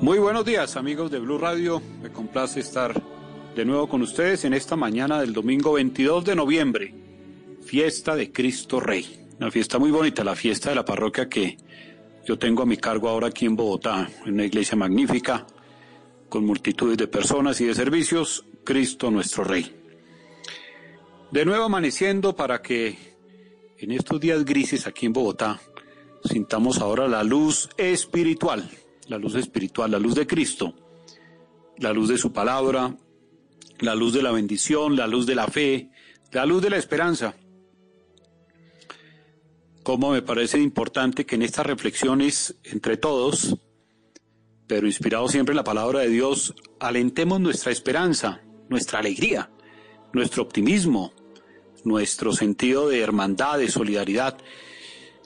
Muy 0.03 0.19
buenos 0.19 0.43
días 0.43 0.75
amigos 0.75 1.09
de 1.11 1.19
Blue 1.19 1.37
Radio, 1.37 1.81
me 2.01 2.11
complace 2.11 2.59
estar 2.59 2.93
de 3.55 3.63
nuevo 3.63 3.87
con 3.87 4.01
ustedes 4.01 4.43
en 4.43 4.53
esta 4.53 4.75
mañana 4.75 5.21
del 5.21 5.31
domingo 5.31 5.71
22 5.71 6.25
de 6.25 6.35
noviembre, 6.35 6.93
fiesta 7.61 8.13
de 8.13 8.29
Cristo 8.29 8.81
Rey, 8.81 9.29
una 9.39 9.49
fiesta 9.49 9.79
muy 9.79 9.91
bonita, 9.91 10.25
la 10.25 10.35
fiesta 10.35 10.71
de 10.71 10.75
la 10.75 10.83
parroquia 10.83 11.29
que 11.29 11.55
yo 12.25 12.37
tengo 12.37 12.63
a 12.63 12.65
mi 12.65 12.75
cargo 12.75 13.07
ahora 13.07 13.27
aquí 13.27 13.45
en 13.45 13.55
Bogotá, 13.55 14.09
en 14.25 14.33
una 14.33 14.43
iglesia 14.43 14.75
magnífica, 14.75 15.47
con 16.27 16.45
multitudes 16.45 16.97
de 16.97 17.07
personas 17.07 17.61
y 17.61 17.65
de 17.67 17.73
servicios, 17.73 18.45
Cristo 18.65 19.09
nuestro 19.09 19.45
Rey. 19.45 19.73
De 21.31 21.45
nuevo 21.45 21.63
amaneciendo 21.63 22.35
para 22.35 22.61
que 22.61 22.97
en 23.77 23.91
estos 23.91 24.19
días 24.19 24.43
grises 24.43 24.85
aquí 24.85 25.05
en 25.05 25.13
Bogotá 25.13 25.61
sintamos 26.25 26.79
ahora 26.79 27.07
la 27.07 27.23
luz 27.23 27.69
espiritual 27.77 28.69
la 29.13 29.19
luz 29.19 29.35
espiritual, 29.35 29.91
la 29.91 29.99
luz 29.99 30.15
de 30.15 30.25
Cristo, 30.25 30.73
la 31.77 31.93
luz 31.93 32.09
de 32.09 32.17
su 32.17 32.33
palabra, 32.33 32.97
la 33.79 33.93
luz 33.93 34.11
de 34.11 34.23
la 34.23 34.31
bendición, 34.31 34.95
la 34.95 35.05
luz 35.05 35.27
de 35.27 35.35
la 35.35 35.45
fe, 35.45 35.91
la 36.31 36.47
luz 36.47 36.63
de 36.63 36.71
la 36.71 36.77
esperanza. 36.77 37.35
Como 39.83 40.09
me 40.09 40.23
parece 40.23 40.59
importante 40.59 41.27
que 41.27 41.35
en 41.35 41.43
estas 41.43 41.67
reflexiones 41.67 42.55
entre 42.63 42.97
todos, 42.97 43.55
pero 44.65 44.87
inspirados 44.87 45.31
siempre 45.31 45.53
en 45.53 45.57
la 45.57 45.63
palabra 45.63 45.99
de 45.99 46.09
Dios, 46.09 46.55
alentemos 46.79 47.39
nuestra 47.39 47.71
esperanza, 47.71 48.41
nuestra 48.67 48.97
alegría, 48.97 49.51
nuestro 50.11 50.41
optimismo, 50.41 51.13
nuestro 51.83 52.31
sentido 52.33 52.89
de 52.89 53.01
hermandad, 53.01 53.59
de 53.59 53.69
solidaridad 53.69 54.39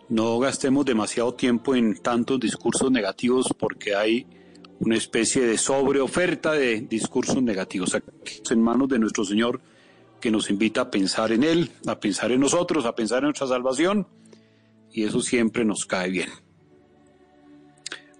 no 0.10 0.40
gastemos 0.40 0.86
demasiado 0.86 1.34
tiempo 1.34 1.76
en 1.76 1.98
tantos 1.98 2.40
discursos 2.40 2.92
negativos 2.92 3.54
porque 3.58 3.96
hay 3.96 4.26
una 4.80 4.96
especie 4.96 5.46
de 5.46 5.58
sobreoferta 5.58 6.54
de 6.54 6.82
discursos 6.82 7.42
negativos. 7.42 7.96
Aquí 7.96 8.42
en 8.50 8.62
manos 8.62 8.88
de 8.90 9.00
nuestro 9.00 9.26
Señor 9.26 9.60
que 10.22 10.32
nos 10.32 10.50
invita 10.50 10.82
a 10.82 10.92
pensar 10.92 11.32
en 11.32 11.44
Él, 11.44 11.72
a 11.86 12.00
pensar 12.00 12.32
en 12.32 12.40
nosotros, 12.40 12.86
a 12.86 12.96
pensar 12.96 13.20
en 13.20 13.26
nuestra 13.26 13.48
salvación 13.48 14.08
y 14.92 15.04
eso 15.04 15.22
siempre 15.22 15.66
nos 15.66 15.86
cae 15.86 16.10
bien. 16.10 16.30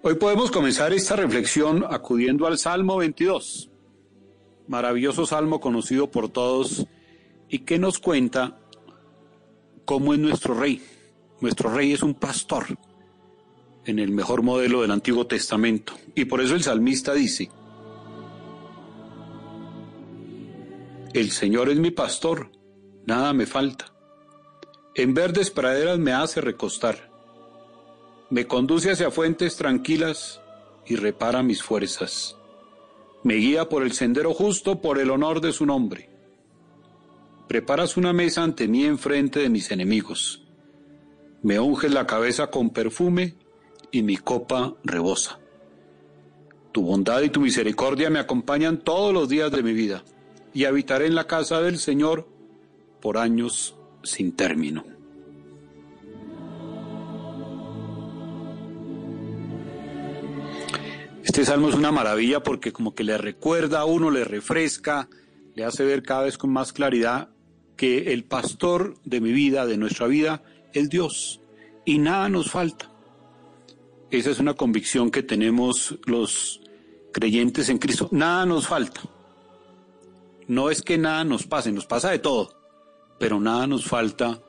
Hoy 0.02 0.14
podemos 0.14 0.50
comenzar 0.50 0.92
esta 0.92 1.16
reflexión 1.16 1.84
acudiendo 1.88 2.46
al 2.46 2.56
Salmo 2.56 2.98
22, 2.98 3.70
maravilloso 4.68 5.26
salmo 5.26 5.58
conocido 5.58 6.10
por 6.10 6.28
todos 6.28 6.86
y 7.48 7.60
que 7.60 7.78
nos 7.78 7.98
cuenta 7.98 8.60
cómo 9.84 10.14
es 10.14 10.20
nuestro 10.20 10.54
Rey, 10.54 10.80
nuestro 11.40 11.72
rey 11.72 11.92
es 11.92 12.02
un 12.02 12.14
pastor 12.14 12.66
en 13.84 13.98
el 13.98 14.10
mejor 14.10 14.42
modelo 14.42 14.82
del 14.82 14.90
Antiguo 14.90 15.26
Testamento. 15.26 15.94
Y 16.14 16.24
por 16.24 16.40
eso 16.40 16.54
el 16.54 16.62
salmista 16.62 17.14
dice, 17.14 17.50
El 21.14 21.30
Señor 21.30 21.70
es 21.70 21.78
mi 21.78 21.90
pastor, 21.90 22.50
nada 23.06 23.32
me 23.32 23.46
falta. 23.46 23.92
En 24.94 25.14
verdes 25.14 25.50
praderas 25.50 25.98
me 25.98 26.12
hace 26.12 26.40
recostar. 26.40 27.08
Me 28.30 28.46
conduce 28.46 28.90
hacia 28.90 29.10
fuentes 29.10 29.56
tranquilas 29.56 30.40
y 30.86 30.96
repara 30.96 31.42
mis 31.42 31.62
fuerzas. 31.62 32.36
Me 33.22 33.34
guía 33.34 33.68
por 33.68 33.84
el 33.84 33.92
sendero 33.92 34.34
justo 34.34 34.82
por 34.82 34.98
el 34.98 35.10
honor 35.10 35.40
de 35.40 35.52
su 35.52 35.64
nombre. 35.64 36.10
Preparas 37.48 37.96
una 37.96 38.12
mesa 38.12 38.42
ante 38.42 38.68
mí 38.68 38.84
en 38.84 38.98
frente 38.98 39.40
de 39.40 39.48
mis 39.48 39.70
enemigos 39.70 40.47
me 41.42 41.58
unges 41.60 41.92
la 41.92 42.06
cabeza 42.06 42.48
con 42.48 42.70
perfume 42.70 43.34
y 43.90 44.02
mi 44.02 44.16
copa 44.16 44.74
rebosa. 44.84 45.38
Tu 46.72 46.82
bondad 46.82 47.22
y 47.22 47.30
tu 47.30 47.40
misericordia 47.40 48.10
me 48.10 48.18
acompañan 48.18 48.78
todos 48.78 49.12
los 49.12 49.28
días 49.28 49.50
de 49.50 49.62
mi 49.62 49.72
vida 49.72 50.04
y 50.52 50.64
habitaré 50.64 51.06
en 51.06 51.14
la 51.14 51.26
casa 51.26 51.60
del 51.60 51.78
Señor 51.78 52.28
por 53.00 53.18
años 53.18 53.76
sin 54.02 54.32
término. 54.32 54.84
Este 61.24 61.44
salmo 61.44 61.68
es 61.68 61.74
una 61.74 61.92
maravilla 61.92 62.42
porque 62.42 62.72
como 62.72 62.94
que 62.94 63.04
le 63.04 63.16
recuerda 63.18 63.80
a 63.80 63.84
uno, 63.84 64.10
le 64.10 64.24
refresca, 64.24 65.08
le 65.54 65.64
hace 65.64 65.84
ver 65.84 66.02
cada 66.02 66.22
vez 66.22 66.38
con 66.38 66.50
más 66.50 66.72
claridad 66.72 67.28
que 67.76 68.12
el 68.12 68.24
pastor 68.24 68.94
de 69.04 69.20
mi 69.20 69.30
vida, 69.30 69.64
de 69.66 69.76
nuestra 69.76 70.08
vida, 70.08 70.42
es 70.78 70.88
Dios 70.88 71.40
y 71.84 71.98
nada 71.98 72.28
nos 72.28 72.50
falta. 72.50 72.90
Esa 74.10 74.30
es 74.30 74.38
una 74.38 74.54
convicción 74.54 75.10
que 75.10 75.22
tenemos 75.22 75.98
los 76.06 76.60
creyentes 77.12 77.68
en 77.68 77.78
Cristo. 77.78 78.08
Nada 78.10 78.46
nos 78.46 78.66
falta. 78.66 79.02
No 80.46 80.70
es 80.70 80.80
que 80.80 80.96
nada 80.96 81.24
nos 81.24 81.46
pase, 81.46 81.72
nos 81.72 81.84
pasa 81.84 82.10
de 82.10 82.18
todo, 82.18 82.58
pero 83.18 83.38
nada 83.38 83.66
nos 83.66 83.84
falta 83.84 84.42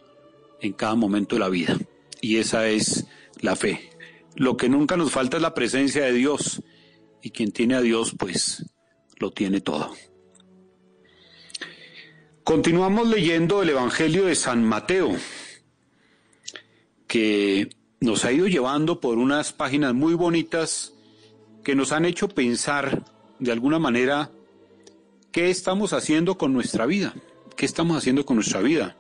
en 0.62 0.74
cada 0.74 0.96
momento 0.96 1.36
de 1.36 1.40
la 1.40 1.50
vida. 1.50 1.78
Y 2.22 2.38
esa 2.38 2.68
es 2.70 3.06
la 3.42 3.56
fe. 3.56 3.90
Lo 4.36 4.56
que 4.56 4.70
nunca 4.70 4.96
nos 4.96 5.12
falta 5.12 5.38
es 5.38 5.44
la 5.44 5.54
presencia 5.54 6.06
de 6.06 6.14
Dios. 6.14 6.62
Y 7.22 7.32
quien 7.32 7.52
tiene 7.52 7.76
a 7.76 7.82
Dios, 7.82 8.16
pues 8.18 8.66
lo 9.18 9.32
tiene 9.32 9.60
todo. 9.60 9.94
Continuamos 12.46 13.08
leyendo 13.08 13.62
el 13.62 13.70
Evangelio 13.70 14.26
de 14.26 14.36
San 14.36 14.64
Mateo 14.64 15.16
que 17.10 17.76
nos 18.00 18.24
ha 18.24 18.32
ido 18.32 18.48
llevando 18.48 19.02
por 19.02 19.18
unas 19.18 19.52
páginas 19.52 19.96
muy 19.96 20.14
bonitas 20.14 20.94
que 21.64 21.76
nos 21.76 21.92
han 21.92 22.06
hecho 22.06 22.30
pensar 22.30 23.04
de 23.40 23.52
alguna 23.52 23.80
manera 23.80 24.32
qué 25.32 25.50
estamos 25.50 25.92
haciendo 25.92 26.38
con 26.38 26.54
nuestra 26.54 26.86
vida, 26.86 27.16
qué 27.58 27.66
estamos 27.66 27.98
haciendo 27.98 28.26
con 28.26 28.36
nuestra 28.36 28.62
vida, 28.62 28.96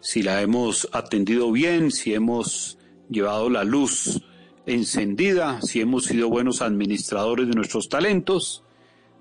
si 0.00 0.22
la 0.22 0.40
hemos 0.40 0.88
atendido 0.92 1.52
bien, 1.52 1.90
si 1.90 2.14
hemos 2.14 2.78
llevado 3.10 3.50
la 3.50 3.62
luz 3.62 4.22
encendida, 4.64 5.60
si 5.60 5.82
hemos 5.82 6.06
sido 6.06 6.30
buenos 6.30 6.62
administradores 6.62 7.46
de 7.46 7.54
nuestros 7.54 7.90
talentos, 7.90 8.64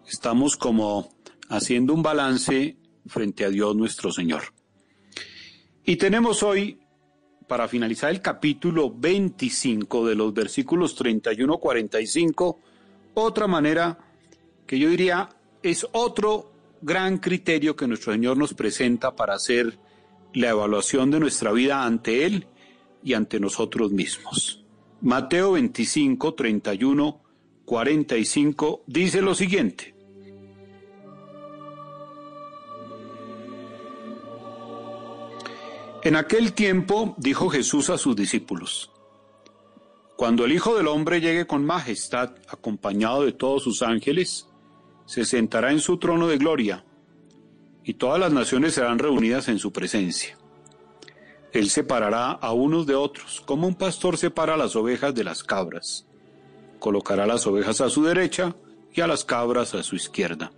estamos 0.07 0.55
como 0.55 1.13
haciendo 1.49 1.93
un 1.93 2.03
balance 2.03 2.77
frente 3.05 3.43
a 3.43 3.49
Dios 3.49 3.75
nuestro 3.75 4.13
Señor. 4.13 4.43
Y 5.83 5.97
tenemos 5.97 6.41
hoy 6.41 6.80
para 7.51 7.67
finalizar 7.67 8.11
el 8.11 8.21
capítulo 8.21 8.89
25 8.95 10.07
de 10.07 10.15
los 10.15 10.33
versículos 10.33 10.97
31-45, 10.97 12.55
otra 13.13 13.45
manera 13.45 13.97
que 14.65 14.79
yo 14.79 14.87
diría 14.87 15.27
es 15.61 15.85
otro 15.91 16.53
gran 16.81 17.17
criterio 17.17 17.75
que 17.75 17.87
nuestro 17.87 18.13
Señor 18.13 18.37
nos 18.37 18.53
presenta 18.53 19.17
para 19.17 19.33
hacer 19.33 19.77
la 20.33 20.51
evaluación 20.51 21.11
de 21.11 21.19
nuestra 21.19 21.51
vida 21.51 21.83
ante 21.83 22.25
Él 22.25 22.47
y 23.03 23.15
ante 23.15 23.37
nosotros 23.37 23.91
mismos. 23.91 24.63
Mateo 25.01 25.51
25, 25.51 26.33
31, 26.33 27.21
45 27.65 28.83
dice 28.87 29.21
lo 29.21 29.35
siguiente. 29.35 29.93
En 36.03 36.15
aquel 36.15 36.53
tiempo 36.53 37.13
dijo 37.19 37.49
Jesús 37.49 37.91
a 37.91 37.97
sus 37.99 38.15
discípulos, 38.15 38.91
Cuando 40.15 40.45
el 40.45 40.51
Hijo 40.51 40.75
del 40.75 40.87
Hombre 40.87 41.21
llegue 41.21 41.45
con 41.45 41.63
majestad, 41.63 42.31
acompañado 42.47 43.23
de 43.23 43.33
todos 43.33 43.63
sus 43.63 43.83
ángeles, 43.83 44.47
se 45.05 45.25
sentará 45.25 45.71
en 45.71 45.79
su 45.79 45.99
trono 45.99 46.27
de 46.27 46.39
gloria, 46.39 46.83
y 47.83 47.93
todas 47.93 48.19
las 48.19 48.31
naciones 48.31 48.73
serán 48.73 48.97
reunidas 48.97 49.47
en 49.47 49.59
su 49.59 49.71
presencia. 49.71 50.35
Él 51.51 51.69
separará 51.69 52.31
a 52.31 52.51
unos 52.51 52.87
de 52.87 52.95
otros, 52.95 53.43
como 53.45 53.67
un 53.67 53.75
pastor 53.75 54.17
separa 54.17 54.57
las 54.57 54.75
ovejas 54.75 55.13
de 55.13 55.23
las 55.23 55.43
cabras. 55.43 56.07
Colocará 56.79 57.27
las 57.27 57.45
ovejas 57.45 57.79
a 57.79 57.89
su 57.89 58.03
derecha 58.03 58.55
y 58.91 59.01
a 59.01 59.07
las 59.07 59.23
cabras 59.23 59.75
a 59.75 59.83
su 59.83 59.95
izquierda. 59.95 60.51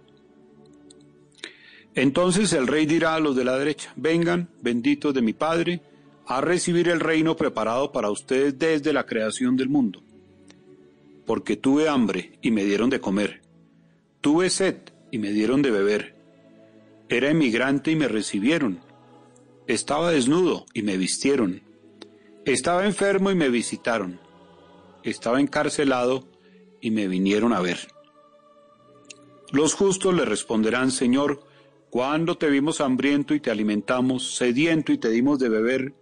Entonces 1.96 2.54
el 2.54 2.68
rey 2.68 2.86
dirá 2.86 3.16
a 3.16 3.20
los 3.20 3.36
de 3.36 3.44
la 3.44 3.58
derecha, 3.58 3.94
vengan, 3.96 4.50
benditos 4.62 5.14
de 5.14 5.22
mi 5.22 5.34
Padre, 5.34 5.82
a 6.26 6.42
recibir 6.42 6.90
el 6.90 7.00
reino 7.00 7.36
preparado 7.36 7.92
para 7.92 8.10
ustedes 8.10 8.58
desde 8.58 8.94
la 8.94 9.06
creación 9.06 9.56
del 9.56 9.70
mundo. 9.70 10.02
Porque 11.26 11.56
tuve 11.56 11.88
hambre 11.88 12.40
y 12.42 12.52
me 12.52 12.66
dieron 12.66 12.90
de 12.90 13.00
comer, 13.00 13.42
tuve 14.22 14.50
sed 14.50 14.78
y 15.12 15.20
me 15.20 15.32
dieron 15.32 15.62
de 15.62 15.72
beber, 15.72 16.16
era 17.10 17.30
emigrante 17.30 17.92
y 17.92 17.96
me 17.96 18.08
recibieron, 18.08 18.80
estaba 19.68 20.12
desnudo 20.12 20.66
y 20.74 20.82
me 20.82 20.98
vistieron, 20.98 21.62
estaba 22.46 22.86
enfermo 22.86 23.30
y 23.30 23.36
me 23.36 23.50
visitaron, 23.50 24.20
estaba 25.04 25.40
encarcelado 25.40 26.28
y 26.82 26.92
me 26.92 27.08
vinieron 27.08 27.54
a 27.54 27.62
ver. 27.62 27.88
Los 29.52 29.76
justos 29.76 30.16
le 30.16 30.26
responderán, 30.26 30.90
Señor, 30.90 31.46
cuando 31.94 32.40
te 32.40 32.50
vimos 32.50 32.82
hambriento 32.82 33.36
y 33.36 33.40
te 33.40 33.52
alimentamos, 33.52 34.36
sediento 34.36 34.92
y 34.92 34.98
te 34.98 35.10
dimos 35.10 35.38
de 35.38 35.48
beber, 35.48 35.94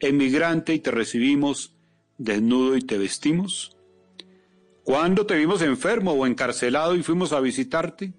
emigrante 0.00 0.74
y 0.74 0.80
te 0.80 0.90
recibimos, 0.90 1.72
desnudo 2.18 2.76
y 2.76 2.82
te 2.82 2.98
vestimos? 2.98 3.76
¿Cuándo 4.82 5.24
te 5.24 5.36
vimos 5.36 5.62
enfermo 5.62 6.14
o 6.14 6.26
encarcelado 6.26 6.96
y 6.96 7.04
fuimos 7.04 7.32
a 7.32 7.38
visitarte? 7.38 8.12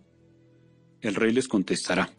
El 1.01 1.15
rey 1.15 1.33
les 1.33 1.49
contestará. 1.49 2.09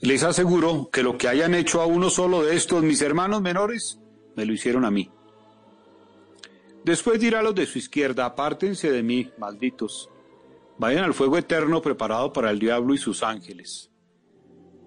Les 0.00 0.24
aseguro 0.24 0.90
que 0.92 1.04
lo 1.04 1.16
que 1.16 1.28
hayan 1.28 1.54
hecho 1.54 1.80
a 1.80 1.86
uno 1.86 2.10
solo 2.10 2.42
de 2.42 2.56
estos 2.56 2.82
mis 2.82 3.00
hermanos 3.02 3.40
menores, 3.40 4.00
me 4.34 4.44
lo 4.44 4.52
hicieron 4.52 4.84
a 4.84 4.90
mí. 4.90 5.08
Después 6.82 7.20
dirá 7.20 7.38
a 7.38 7.44
los 7.44 7.54
de 7.54 7.66
su 7.66 7.78
izquierda, 7.78 8.24
apártense 8.24 8.90
de 8.90 9.04
mí, 9.04 9.30
malditos. 9.38 10.10
Vayan 10.76 11.04
al 11.04 11.14
fuego 11.14 11.38
eterno 11.38 11.80
preparado 11.80 12.32
para 12.32 12.50
el 12.50 12.58
diablo 12.58 12.94
y 12.94 12.98
sus 12.98 13.22
ángeles. 13.22 13.87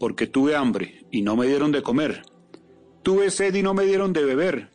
Porque 0.02 0.26
tuve 0.26 0.56
hambre 0.56 1.06
y 1.12 1.22
no 1.22 1.36
me 1.36 1.46
dieron 1.46 1.72
de 1.72 1.84
comer. 1.84 2.24
Tuve 3.04 3.30
sed 3.30 3.54
y 3.54 3.62
no 3.62 3.76
me 3.76 3.86
dieron 3.86 4.14
de 4.14 4.26
beber. 4.26 4.72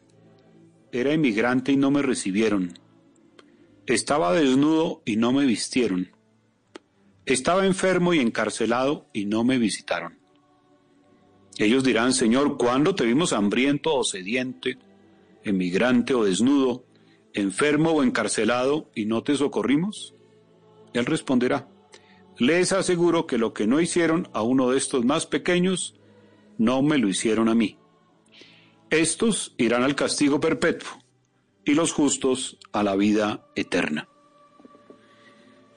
Era 0.92 1.12
inmigrante 1.12 1.72
y 1.72 1.76
no 1.76 1.90
me 1.90 2.00
recibieron. 2.00 2.78
Estaba 3.86 4.32
desnudo 4.32 5.02
y 5.04 5.16
no 5.16 5.32
me 5.32 5.44
vistieron. 5.44 6.12
Estaba 7.24 7.66
enfermo 7.66 8.14
y 8.14 8.20
encarcelado 8.20 9.10
y 9.12 9.24
no 9.24 9.42
me 9.42 9.58
visitaron. 9.58 10.16
Ellos 11.58 11.82
dirán, 11.82 12.12
Señor, 12.12 12.56
¿cuándo 12.56 12.94
te 12.94 13.04
vimos 13.04 13.32
hambriento 13.32 13.96
o 13.96 14.04
sediente, 14.04 14.78
emigrante 15.42 16.14
o 16.14 16.22
desnudo, 16.22 16.86
enfermo 17.32 17.90
o 17.90 18.04
encarcelado 18.04 18.92
y 18.94 19.06
no 19.06 19.24
te 19.24 19.34
socorrimos? 19.34 20.14
Él 20.92 21.04
responderá, 21.04 21.68
les 22.38 22.72
aseguro 22.72 23.26
que 23.26 23.38
lo 23.38 23.52
que 23.52 23.66
no 23.66 23.80
hicieron 23.80 24.28
a 24.32 24.42
uno 24.42 24.70
de 24.70 24.78
estos 24.78 25.04
más 25.04 25.26
pequeños, 25.26 25.94
no 26.58 26.82
me 26.82 26.98
lo 26.98 27.08
hicieron 27.08 27.48
a 27.48 27.54
mí. 27.54 27.78
Estos 28.90 29.54
irán 29.58 29.82
al 29.82 29.94
castigo 29.94 30.40
perpetuo 30.40 30.90
y 31.64 31.74
los 31.74 31.92
justos 31.92 32.58
a 32.72 32.82
la 32.82 32.94
vida 32.94 33.46
eterna. 33.54 34.08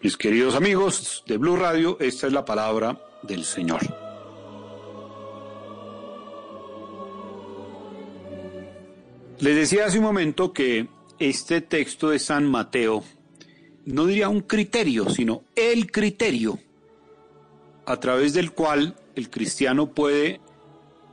Mis 0.01 0.15
queridos 0.15 0.55
amigos 0.55 1.23
de 1.27 1.37
Blue 1.37 1.57
Radio, 1.57 1.97
esta 1.99 2.27
es 2.27 2.33
la 2.33 2.45
palabra 2.45 3.01
del 3.23 3.43
Señor. 3.43 3.81
Les 9.39 9.55
decía 9.55 9.85
hace 9.85 9.97
un 9.97 10.03
momento 10.03 10.53
que 10.53 10.87
este 11.17 11.61
texto 11.61 12.09
de 12.09 12.19
San 12.19 12.45
Mateo 12.45 13.03
no 13.85 14.05
diría 14.05 14.29
un 14.29 14.41
criterio, 14.41 15.09
sino 15.09 15.43
el 15.55 15.91
criterio 15.91 16.59
a 17.85 17.97
través 17.97 18.33
del 18.33 18.51
cual 18.51 18.95
el 19.15 19.29
cristiano 19.29 19.91
puede 19.91 20.39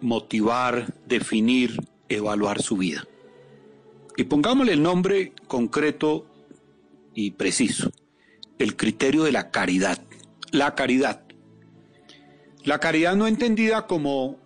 motivar, 0.00 0.94
definir, 1.06 1.76
evaluar 2.08 2.60
su 2.60 2.76
vida. 2.76 3.06
Y 4.16 4.24
pongámosle 4.24 4.72
el 4.72 4.82
nombre 4.82 5.32
concreto 5.46 6.26
y 7.14 7.32
preciso, 7.32 7.90
el 8.58 8.76
criterio 8.76 9.24
de 9.24 9.32
la 9.32 9.50
caridad. 9.50 10.02
La 10.52 10.74
caridad. 10.74 11.22
La 12.64 12.78
caridad 12.78 13.16
no 13.16 13.26
entendida 13.26 13.86
como 13.86 14.38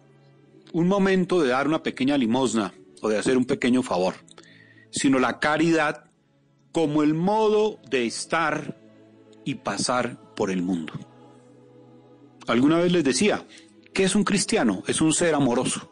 un 0.72 0.88
momento 0.88 1.42
de 1.42 1.50
dar 1.50 1.66
una 1.66 1.82
pequeña 1.82 2.16
limosna 2.16 2.72
o 3.02 3.08
de 3.08 3.18
hacer 3.18 3.36
un 3.36 3.44
pequeño 3.44 3.82
favor, 3.82 4.14
sino 4.90 5.18
la 5.18 5.40
caridad 5.40 6.09
como 6.72 7.02
el 7.02 7.14
modo 7.14 7.78
de 7.88 8.06
estar 8.06 8.76
y 9.44 9.56
pasar 9.56 10.34
por 10.34 10.50
el 10.50 10.62
mundo. 10.62 10.92
Alguna 12.46 12.78
vez 12.78 12.92
les 12.92 13.04
decía, 13.04 13.46
¿qué 13.92 14.04
es 14.04 14.14
un 14.14 14.24
cristiano? 14.24 14.82
Es 14.86 15.00
un 15.00 15.12
ser 15.12 15.34
amoroso. 15.34 15.90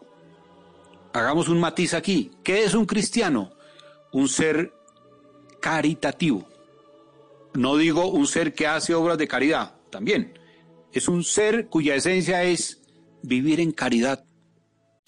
Hagamos 1.12 1.48
un 1.48 1.60
matiz 1.60 1.94
aquí. 1.94 2.30
¿Qué 2.42 2.64
es 2.64 2.74
un 2.74 2.86
cristiano? 2.86 3.52
Un 4.12 4.28
ser 4.28 4.72
caritativo. 5.60 6.48
No 7.54 7.76
digo 7.76 8.08
un 8.08 8.26
ser 8.26 8.54
que 8.54 8.66
hace 8.66 8.94
obras 8.94 9.18
de 9.18 9.28
caridad, 9.28 9.74
también. 9.90 10.38
Es 10.92 11.08
un 11.08 11.24
ser 11.24 11.68
cuya 11.68 11.94
esencia 11.94 12.44
es 12.44 12.82
vivir 13.22 13.60
en 13.60 13.72
caridad. 13.72 14.24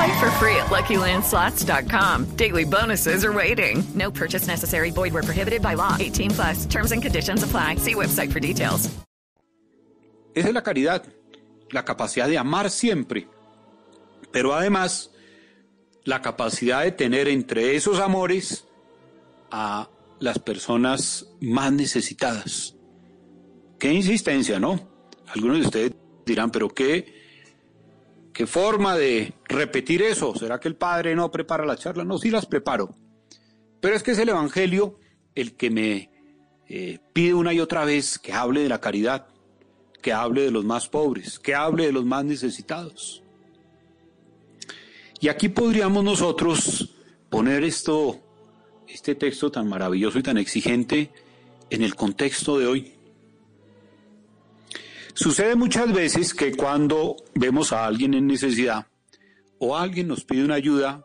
Play 0.00 0.18
for 0.18 0.30
free 0.40 0.56
at 0.56 0.70
LuckyLandSlots.com. 0.70 2.24
Daily 2.36 2.64
bonuses 2.64 3.22
are 3.22 3.34
waiting. 3.34 3.84
No 3.94 4.10
purchase 4.10 4.46
necessary. 4.46 4.90
Void 4.90 5.12
where 5.12 5.22
prohibited 5.22 5.60
by 5.60 5.74
law. 5.74 5.94
18 6.00 6.30
plus. 6.30 6.66
Terms 6.66 6.92
and 6.92 7.02
conditions 7.02 7.42
apply. 7.42 7.76
See 7.76 7.94
website 7.94 8.32
for 8.32 8.40
details. 8.40 8.88
Esa 10.34 10.48
es 10.48 10.54
la 10.54 10.62
caridad, 10.62 11.04
la 11.70 11.84
capacidad 11.84 12.28
de 12.28 12.38
amar 12.38 12.70
siempre, 12.70 13.28
pero 14.32 14.54
además 14.54 15.10
la 16.04 16.22
capacidad 16.22 16.82
de 16.82 16.92
tener 16.92 17.28
entre 17.28 17.76
esos 17.76 17.98
amores 17.98 18.64
a 19.50 19.90
las 20.18 20.38
personas 20.38 21.26
más 21.40 21.72
necesitadas. 21.72 22.74
Qué 23.78 23.92
insistencia, 23.92 24.58
¿no? 24.58 24.80
Algunos 25.26 25.58
de 25.58 25.66
ustedes 25.66 25.92
dirán, 26.24 26.50
pero 26.50 26.70
qué, 26.70 27.19
qué 28.40 28.46
forma 28.46 28.96
de 28.96 29.34
repetir 29.44 30.00
eso. 30.00 30.34
¿Será 30.34 30.58
que 30.58 30.68
el 30.68 30.74
padre 30.74 31.14
no 31.14 31.30
prepara 31.30 31.66
la 31.66 31.76
charla? 31.76 32.04
No, 32.04 32.16
sí 32.16 32.30
las 32.30 32.46
preparo. 32.46 32.94
Pero 33.82 33.94
es 33.94 34.02
que 34.02 34.12
es 34.12 34.18
el 34.18 34.30
Evangelio 34.30 34.98
el 35.34 35.58
que 35.58 35.68
me 35.68 36.10
eh, 36.66 37.00
pide 37.12 37.34
una 37.34 37.52
y 37.52 37.60
otra 37.60 37.84
vez 37.84 38.18
que 38.18 38.32
hable 38.32 38.62
de 38.62 38.70
la 38.70 38.80
caridad, 38.80 39.26
que 40.00 40.14
hable 40.14 40.40
de 40.40 40.50
los 40.50 40.64
más 40.64 40.88
pobres, 40.88 41.38
que 41.38 41.54
hable 41.54 41.84
de 41.84 41.92
los 41.92 42.06
más 42.06 42.24
necesitados. 42.24 43.22
Y 45.20 45.28
aquí 45.28 45.50
podríamos 45.50 46.02
nosotros 46.02 46.96
poner 47.28 47.62
esto, 47.62 48.22
este 48.88 49.16
texto 49.16 49.50
tan 49.50 49.68
maravilloso 49.68 50.18
y 50.18 50.22
tan 50.22 50.38
exigente 50.38 51.12
en 51.68 51.82
el 51.82 51.94
contexto 51.94 52.58
de 52.58 52.66
hoy. 52.66 52.94
Sucede 55.20 55.54
muchas 55.54 55.92
veces 55.92 56.32
que 56.32 56.54
cuando 56.54 57.14
vemos 57.34 57.74
a 57.74 57.84
alguien 57.84 58.14
en 58.14 58.26
necesidad 58.26 58.86
o 59.58 59.76
alguien 59.76 60.08
nos 60.08 60.24
pide 60.24 60.46
una 60.46 60.54
ayuda, 60.54 61.04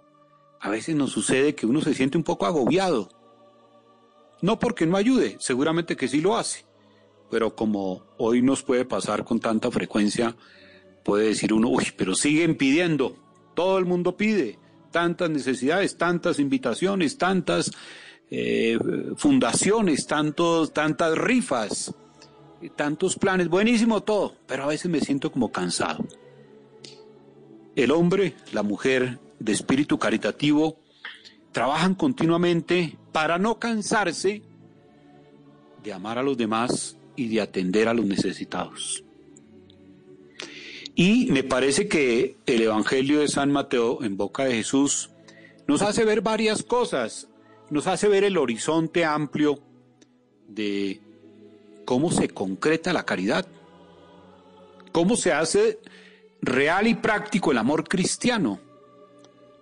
a 0.62 0.70
veces 0.70 0.96
nos 0.96 1.12
sucede 1.12 1.54
que 1.54 1.66
uno 1.66 1.82
se 1.82 1.94
siente 1.94 2.18
un 2.18 2.24
poco 2.24 2.46
agobiado. 2.46 3.10
No 4.42 4.58
porque 4.58 4.86
no 4.86 4.96
ayude, 4.96 5.36
seguramente 5.42 5.98
que 5.98 6.08
sí 6.08 6.22
lo 6.22 6.38
hace, 6.38 6.64
pero 7.30 7.58
como 7.58 8.06
hoy 8.18 8.42
nos 8.42 8.64
puede 8.64 8.86
pasar 8.86 9.26
con 9.26 9.42
tanta 9.42 9.70
frecuencia, 9.70 10.34
puede 11.04 11.26
decir 11.26 11.52
uno, 11.52 11.68
uy, 11.68 11.88
pero 11.98 12.16
siguen 12.16 12.56
pidiendo, 12.56 13.18
todo 13.54 13.78
el 13.80 13.84
mundo 13.84 14.16
pide, 14.16 14.58
tantas 14.92 15.30
necesidades, 15.30 15.98
tantas 15.98 16.40
invitaciones, 16.40 17.18
tantas 17.18 17.70
eh, 18.32 18.80
fundaciones, 19.18 20.08
tantos, 20.08 20.72
tantas 20.72 21.18
rifas, 21.18 21.94
tantos 22.70 23.16
planes, 23.16 23.50
buenísimo 23.50 24.04
todo, 24.04 24.36
pero 24.48 24.64
a 24.64 24.68
veces 24.68 24.90
me 24.90 25.00
siento 25.00 25.32
como 25.32 25.52
cansado. 25.52 26.06
El 27.76 27.92
hombre, 27.92 28.36
la 28.54 28.64
mujer 28.64 29.20
de 29.40 29.52
espíritu 29.52 30.00
caritativo 30.00 30.80
trabajan 31.52 31.96
continuamente 31.96 32.98
para 33.12 33.38
no 33.38 33.60
cansarse 33.60 34.42
de 35.84 35.94
amar 35.94 36.18
a 36.18 36.24
los 36.24 36.38
demás 36.38 36.98
y 37.16 37.28
de 37.28 37.42
atender 37.42 37.88
a 37.88 37.94
los 37.94 38.06
necesitados. 38.06 39.04
Y 40.96 41.28
me 41.32 41.44
parece 41.44 41.88
que 41.88 42.38
el 42.46 42.62
Evangelio 42.62 43.20
de 43.20 43.28
San 43.28 43.52
Mateo 43.52 44.04
en 44.04 44.16
boca 44.16 44.46
de 44.46 44.56
Jesús 44.56 45.10
nos 45.68 45.82
hace 45.82 46.06
ver 46.06 46.22
varias 46.22 46.64
cosas, 46.64 47.28
nos 47.70 47.88
hace 47.88 48.08
ver 48.08 48.24
el 48.24 48.38
horizonte 48.38 49.04
amplio 49.04 49.60
de 50.48 51.02
cómo 51.86 52.12
se 52.12 52.30
concreta 52.30 52.94
la 52.94 53.06
caridad, 53.06 53.48
cómo 54.92 55.16
se 55.16 55.32
hace 55.32 55.80
real 56.42 56.88
y 56.88 56.96
práctico 56.96 57.52
el 57.52 57.58
amor 57.58 57.88
cristiano, 57.88 58.60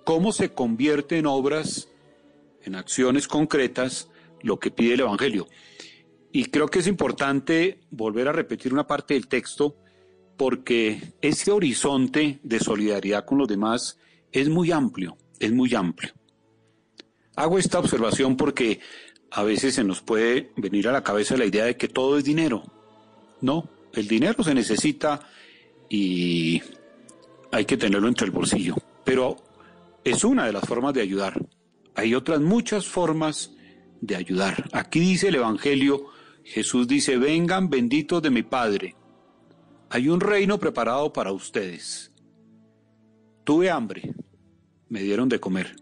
cómo 0.04 0.32
se 0.32 0.54
convierte 0.54 1.18
en 1.18 1.28
obras, 1.28 1.90
en 2.64 2.76
acciones 2.76 3.28
concretas, 3.28 4.10
lo 4.42 4.60
que 4.60 4.72
pide 4.72 4.96
el 4.96 5.02
Evangelio. 5.02 5.48
Y 6.32 6.46
creo 6.46 6.68
que 6.68 6.80
es 6.80 6.88
importante 6.88 7.80
volver 7.92 8.28
a 8.28 8.32
repetir 8.34 8.74
una 8.74 8.88
parte 8.88 9.14
del 9.14 9.28
texto 9.28 9.78
porque 10.38 11.14
ese 11.22 11.52
horizonte 11.52 12.40
de 12.44 12.60
solidaridad 12.60 13.26
con 13.26 13.38
los 13.38 13.48
demás 13.48 14.00
es 14.32 14.50
muy 14.50 14.72
amplio, 14.72 15.16
es 15.40 15.52
muy 15.52 15.74
amplio. 15.76 16.12
Hago 17.36 17.58
esta 17.58 17.80
observación 17.80 18.36
porque 18.36 18.80
a 19.36 19.42
veces 19.42 19.74
se 19.74 19.84
nos 19.84 20.02
puede 20.02 20.52
venir 20.58 20.88
a 20.88 20.92
la 20.92 21.04
cabeza 21.04 21.36
la 21.36 21.46
idea 21.46 21.66
de 21.66 21.76
que 21.76 21.88
todo 21.88 22.20
es 22.20 22.24
dinero. 22.24 22.64
No, 23.42 23.68
el 23.94 24.08
dinero 24.08 24.44
se 24.44 24.54
necesita 24.54 25.28
y 25.90 26.62
hay 27.52 27.66
que 27.66 27.76
tenerlo 27.76 28.08
entre 28.08 28.26
el 28.26 28.32
bolsillo. 28.32 28.76
Pero 29.04 29.38
es 30.04 30.24
una 30.24 30.46
de 30.46 30.54
las 30.54 30.66
formas 30.68 30.94
de 30.94 31.02
ayudar. 31.02 31.44
Hay 31.96 32.14
otras 32.14 32.42
muchas 32.42 32.86
formas 32.86 33.56
de 34.02 34.16
ayudar. 34.16 34.70
Aquí 34.72 35.00
dice 35.00 35.30
el 35.30 35.36
Evangelio, 35.36 36.06
Jesús 36.44 36.88
dice, 36.88 37.18
vengan 37.18 37.72
benditos 37.72 38.22
de 38.22 38.30
mi 38.30 38.44
Padre. 38.44 38.96
Hay 39.90 40.10
un 40.10 40.20
reino 40.20 40.60
preparado 40.60 41.12
para 41.12 41.32
ustedes. 41.32 42.12
Tuve 43.44 43.72
hambre, 43.72 44.14
me 44.90 45.02
dieron 45.02 45.28
de 45.28 45.40
comer. 45.40 45.76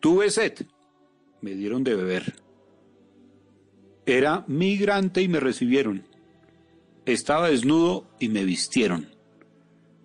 Tuve 0.00 0.30
sed, 0.30 0.66
me 1.40 1.54
dieron 1.54 1.84
de 1.84 1.94
beber. 1.94 2.34
Era 4.06 4.44
migrante 4.46 5.22
y 5.22 5.28
me 5.28 5.40
recibieron. 5.40 6.06
Estaba 7.06 7.48
desnudo 7.48 8.06
y 8.18 8.28
me 8.28 8.44
vistieron. 8.44 9.08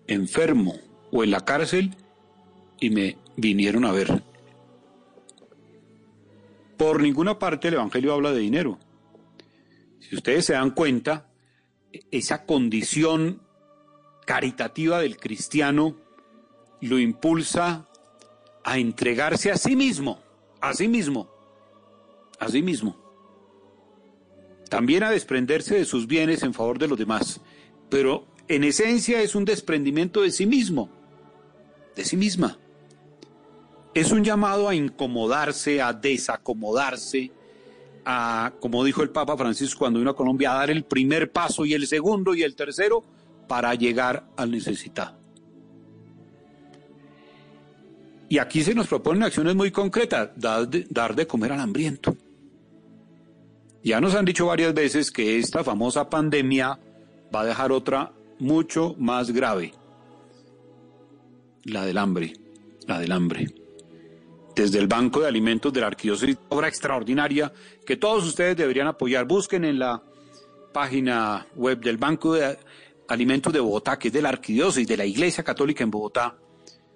Enfermo 0.06 0.78
o 1.10 1.24
en 1.24 1.30
la 1.30 1.44
cárcel 1.44 1.94
y 2.80 2.90
me 2.90 3.18
vinieron 3.36 3.84
a 3.84 3.92
ver. 3.92 4.22
Por 6.76 7.00
ninguna 7.00 7.38
parte 7.38 7.68
el 7.68 7.74
Evangelio 7.74 8.12
habla 8.12 8.32
de 8.32 8.40
dinero. 8.40 8.78
Si 10.00 10.14
ustedes 10.14 10.44
se 10.44 10.52
dan 10.52 10.70
cuenta, 10.70 11.28
esa 12.10 12.44
condición 12.44 13.42
caritativa 14.24 15.00
del 15.00 15.16
cristiano 15.16 15.96
lo 16.80 16.98
impulsa 16.98 17.88
a 18.64 18.78
entregarse 18.78 19.50
a 19.50 19.56
sí 19.56 19.76
mismo, 19.76 20.20
a 20.68 20.88
mismo, 20.88 21.28
a 22.40 22.48
mismo. 22.48 22.96
También 24.68 25.04
a 25.04 25.10
desprenderse 25.10 25.76
de 25.76 25.84
sus 25.84 26.06
bienes 26.06 26.42
en 26.42 26.52
favor 26.52 26.78
de 26.78 26.88
los 26.88 26.98
demás, 26.98 27.40
pero 27.88 28.26
en 28.48 28.64
esencia 28.64 29.22
es 29.22 29.34
un 29.34 29.44
desprendimiento 29.44 30.22
de 30.22 30.32
sí 30.32 30.44
mismo, 30.44 30.90
de 31.94 32.04
sí 32.04 32.16
misma. 32.16 32.58
Es 33.94 34.10
un 34.10 34.24
llamado 34.24 34.68
a 34.68 34.74
incomodarse, 34.74 35.80
a 35.80 35.92
desacomodarse, 35.92 37.30
a, 38.04 38.52
como 38.60 38.84
dijo 38.84 39.02
el 39.02 39.10
Papa 39.10 39.36
Francisco 39.36 39.78
cuando 39.78 40.00
vino 40.00 40.10
a 40.10 40.16
Colombia, 40.16 40.52
a 40.52 40.58
dar 40.58 40.70
el 40.70 40.84
primer 40.84 41.30
paso 41.30 41.64
y 41.64 41.74
el 41.74 41.86
segundo 41.86 42.34
y 42.34 42.42
el 42.42 42.56
tercero 42.56 43.04
para 43.46 43.72
llegar 43.74 44.26
al 44.36 44.50
necesitado. 44.50 45.25
Y 48.28 48.38
aquí 48.38 48.62
se 48.62 48.74
nos 48.74 48.88
proponen 48.88 49.22
acciones 49.22 49.54
muy 49.54 49.70
concretas, 49.70 50.30
dar 50.36 50.68
de, 50.68 50.86
dar 50.90 51.14
de 51.14 51.26
comer 51.26 51.52
al 51.52 51.60
hambriento. 51.60 52.16
Ya 53.84 54.00
nos 54.00 54.16
han 54.16 54.24
dicho 54.24 54.46
varias 54.46 54.74
veces 54.74 55.12
que 55.12 55.38
esta 55.38 55.62
famosa 55.62 56.10
pandemia 56.10 56.78
va 57.32 57.42
a 57.42 57.44
dejar 57.44 57.70
otra 57.70 58.12
mucho 58.38 58.96
más 58.98 59.30
grave, 59.30 59.72
la 61.64 61.84
del 61.86 61.98
hambre, 61.98 62.32
la 62.86 62.98
del 62.98 63.12
hambre. 63.12 63.46
Desde 64.56 64.78
el 64.78 64.88
Banco 64.88 65.20
de 65.20 65.28
Alimentos 65.28 65.72
de 65.72 65.82
la 65.82 65.86
Arquidiócesis, 65.88 66.36
obra 66.48 66.66
extraordinaria 66.66 67.52
que 67.84 67.96
todos 67.96 68.26
ustedes 68.26 68.56
deberían 68.56 68.86
apoyar. 68.86 69.26
Busquen 69.26 69.64
en 69.64 69.78
la 69.78 70.02
página 70.72 71.46
web 71.54 71.78
del 71.80 71.98
Banco 71.98 72.34
de 72.34 72.58
Alimentos 73.08 73.52
de 73.52 73.60
Bogotá, 73.60 73.98
que 73.98 74.08
es 74.08 74.14
de 74.14 74.22
la 74.22 74.30
Arquidiócesis, 74.30 74.88
de 74.88 74.96
la 74.96 75.04
Iglesia 75.04 75.44
Católica 75.44 75.84
en 75.84 75.90
Bogotá. 75.90 76.36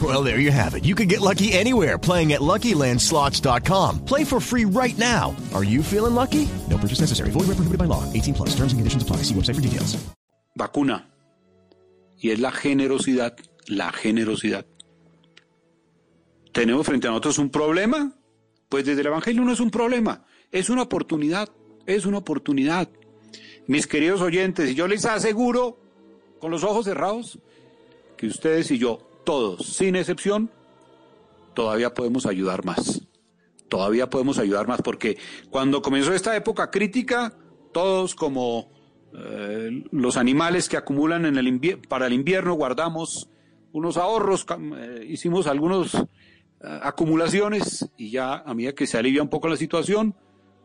Well, 0.00 0.22
there 0.22 0.38
you 0.38 0.52
have 0.52 0.76
it. 0.76 0.84
You 0.84 0.94
can 0.94 1.08
get 1.08 1.20
lucky 1.20 1.52
anywhere 1.52 1.98
playing 1.98 2.32
at 2.32 2.40
LuckyLandSlots.com. 2.40 4.04
Play 4.04 4.22
for 4.22 4.40
free 4.40 4.64
right 4.64 4.96
now. 4.96 5.34
Are 5.52 5.64
you 5.64 5.82
feeling 5.82 6.14
lucky? 6.14 6.48
No 6.68 6.78
purchase 6.78 7.00
necessary. 7.00 7.30
Void 7.32 7.48
where 7.48 7.58
prohibited 7.58 7.78
by 7.78 7.90
law. 7.90 8.04
18 8.12 8.34
plus. 8.34 8.50
Terms 8.50 8.72
and 8.72 8.78
conditions 8.78 9.02
apply. 9.02 9.16
See 9.26 9.34
website 9.34 9.56
for 9.56 9.60
details. 9.60 9.98
vacuna. 10.54 11.10
Y 12.18 12.30
es 12.30 12.38
la 12.38 12.52
generosidad, 12.52 13.36
la 13.66 13.92
generosidad. 13.92 14.66
¿Tenemos 16.52 16.86
frente 16.86 17.06
a 17.06 17.10
nosotros 17.10 17.38
un 17.38 17.50
problema? 17.50 18.12
Pues 18.68 18.84
desde 18.84 19.00
el 19.00 19.08
Evangelio 19.08 19.42
no 19.42 19.52
es 19.52 19.60
un 19.60 19.70
problema, 19.70 20.24
es 20.52 20.70
una 20.70 20.82
oportunidad, 20.82 21.48
es 21.86 22.06
una 22.06 22.18
oportunidad. 22.18 22.88
Mis 23.66 23.86
queridos 23.86 24.20
oyentes, 24.20 24.74
yo 24.74 24.86
les 24.86 25.04
aseguro, 25.04 25.78
con 26.40 26.50
los 26.50 26.62
ojos 26.62 26.84
cerrados, 26.84 27.38
que 28.16 28.26
ustedes 28.26 28.70
y 28.70 28.78
yo, 28.78 28.98
todos, 29.24 29.66
sin 29.66 29.96
excepción, 29.96 30.50
todavía 31.54 31.94
podemos 31.94 32.26
ayudar 32.26 32.64
más. 32.64 33.02
Todavía 33.68 34.10
podemos 34.10 34.38
ayudar 34.38 34.66
más 34.66 34.82
porque 34.82 35.16
cuando 35.48 35.80
comenzó 35.80 36.12
esta 36.12 36.34
época 36.34 36.70
crítica, 36.70 37.32
todos 37.72 38.16
como 38.16 38.72
eh, 39.14 39.84
los 39.92 40.16
animales 40.16 40.68
que 40.68 40.76
acumulan 40.76 41.24
en 41.24 41.36
el 41.36 41.78
para 41.88 42.06
el 42.06 42.12
invierno 42.12 42.54
guardamos 42.54 43.28
unos 43.72 43.96
ahorros, 43.96 44.44
eh, 44.76 45.06
hicimos 45.08 45.46
algunos 45.46 45.94
eh, 45.94 45.98
acumulaciones 46.82 47.88
y 47.96 48.10
ya 48.10 48.34
a 48.34 48.54
medida 48.54 48.74
que 48.74 48.86
se 48.86 48.98
alivia 48.98 49.22
un 49.22 49.28
poco 49.28 49.48
la 49.48 49.56
situación, 49.56 50.14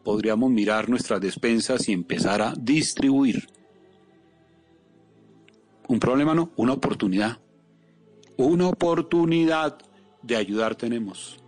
podríamos 0.04 0.52
mirar 0.52 0.90
nuestras 0.90 1.22
despensas 1.22 1.88
y 1.90 1.94
empezar 1.94 2.42
a 2.42 2.54
distribuir. 2.58 3.48
Un 5.88 6.00
problema 6.00 6.34
no, 6.34 6.52
una 6.56 6.74
oportunidad. 6.74 7.40
Una 8.38 8.68
oportunidad 8.68 9.78
de 10.22 10.36
ayudar 10.36 10.76
tenemos. 10.76 11.40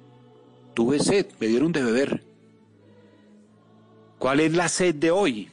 Tuve 0.73 0.99
sed, 0.99 1.27
me 1.39 1.47
dieron 1.47 1.71
de 1.71 1.83
beber. 1.83 2.23
¿Cuál 4.19 4.39
es 4.39 4.53
la 4.53 4.69
sed 4.69 4.95
de 4.95 5.11
hoy? 5.11 5.49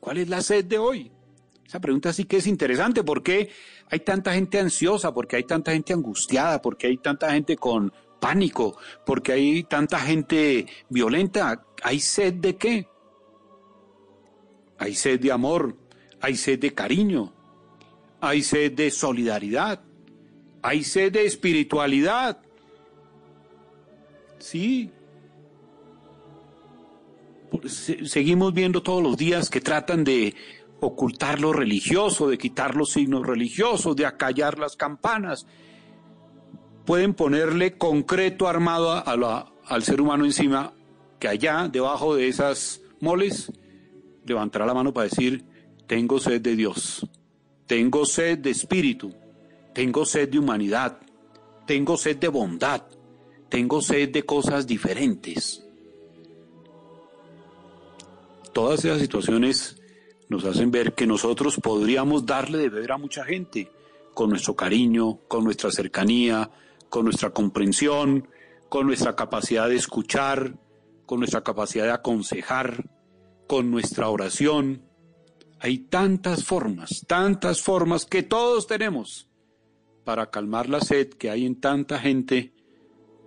¿Cuál 0.00 0.18
es 0.18 0.28
la 0.28 0.42
sed 0.42 0.64
de 0.64 0.78
hoy? 0.78 1.10
Esa 1.66 1.80
pregunta 1.80 2.12
sí 2.12 2.24
que 2.24 2.38
es 2.38 2.46
interesante. 2.46 3.04
¿Por 3.04 3.22
qué 3.22 3.50
hay 3.90 4.00
tanta 4.00 4.34
gente 4.34 4.58
ansiosa? 4.58 5.14
¿Por 5.14 5.26
qué 5.26 5.36
hay 5.36 5.44
tanta 5.44 5.72
gente 5.72 5.92
angustiada? 5.92 6.60
¿Por 6.60 6.76
qué 6.76 6.88
hay 6.88 6.98
tanta 6.98 7.32
gente 7.32 7.56
con 7.56 7.92
pánico? 8.20 8.76
¿Por 9.06 9.22
qué 9.22 9.32
hay 9.32 9.64
tanta 9.64 9.98
gente 10.00 10.66
violenta? 10.88 11.64
¿Hay 11.82 12.00
sed 12.00 12.34
de 12.34 12.56
qué? 12.56 12.88
Hay 14.78 14.94
sed 14.94 15.20
de 15.20 15.30
amor, 15.30 15.76
hay 16.20 16.36
sed 16.36 16.58
de 16.58 16.74
cariño, 16.74 17.32
hay 18.20 18.42
sed 18.42 18.72
de 18.72 18.90
solidaridad, 18.90 19.80
hay 20.62 20.84
sed 20.84 21.12
de 21.12 21.26
espiritualidad. 21.26 22.38
Sí. 24.38 24.90
Se- 27.66 28.06
Seguimos 28.06 28.54
viendo 28.54 28.82
todos 28.82 29.02
los 29.02 29.16
días 29.16 29.50
que 29.50 29.60
tratan 29.60 30.04
de 30.04 30.34
ocultar 30.80 31.40
lo 31.40 31.52
religioso, 31.52 32.28
de 32.28 32.38
quitar 32.38 32.74
los 32.74 32.90
signos 32.90 33.26
religiosos, 33.26 33.94
de 33.94 34.06
acallar 34.06 34.58
las 34.58 34.76
campanas. 34.76 35.46
Pueden 36.84 37.14
ponerle 37.14 37.76
concreto 37.78 38.48
armado 38.48 38.90
al 39.66 39.82
ser 39.84 40.00
humano 40.00 40.24
encima, 40.24 40.72
que 41.20 41.28
allá, 41.28 41.68
debajo 41.68 42.16
de 42.16 42.26
esas 42.26 42.80
moles, 43.00 43.52
levantará 44.24 44.66
la 44.66 44.74
mano 44.74 44.92
para 44.92 45.04
decir, 45.08 45.44
tengo 45.86 46.18
sed 46.18 46.40
de 46.40 46.56
Dios, 46.56 47.06
tengo 47.66 48.04
sed 48.04 48.38
de 48.38 48.50
espíritu, 48.50 49.14
tengo 49.74 50.04
sed 50.04 50.28
de 50.28 50.38
humanidad, 50.38 50.98
tengo 51.66 51.96
sed 51.96 52.16
de 52.18 52.28
bondad, 52.28 52.82
tengo 53.48 53.80
sed 53.80 54.10
de 54.10 54.24
cosas 54.24 54.66
diferentes. 54.66 55.64
Todas 58.52 58.84
esas 58.84 59.00
situaciones 59.00 59.80
nos 60.28 60.44
hacen 60.44 60.70
ver 60.70 60.94
que 60.94 61.06
nosotros 61.06 61.56
podríamos 61.62 62.26
darle 62.26 62.58
de 62.58 62.68
beber 62.68 62.92
a 62.92 62.98
mucha 62.98 63.24
gente 63.24 63.70
con 64.12 64.30
nuestro 64.30 64.54
cariño, 64.54 65.20
con 65.26 65.44
nuestra 65.44 65.70
cercanía, 65.70 66.50
con 66.90 67.04
nuestra 67.04 67.30
comprensión, 67.30 68.28
con 68.68 68.86
nuestra 68.86 69.16
capacidad 69.16 69.68
de 69.68 69.76
escuchar, 69.76 70.54
con 71.06 71.20
nuestra 71.20 71.42
capacidad 71.42 71.84
de 71.84 71.92
aconsejar, 71.92 72.90
con 73.46 73.70
nuestra 73.70 74.08
oración. 74.10 74.82
Hay 75.60 75.78
tantas 75.78 76.44
formas, 76.44 77.04
tantas 77.06 77.62
formas 77.62 78.04
que 78.04 78.22
todos 78.22 78.66
tenemos 78.66 79.31
para 80.04 80.30
calmar 80.30 80.68
la 80.68 80.80
sed 80.80 81.10
que 81.10 81.30
hay 81.30 81.46
en 81.46 81.60
tanta 81.60 81.98
gente 81.98 82.52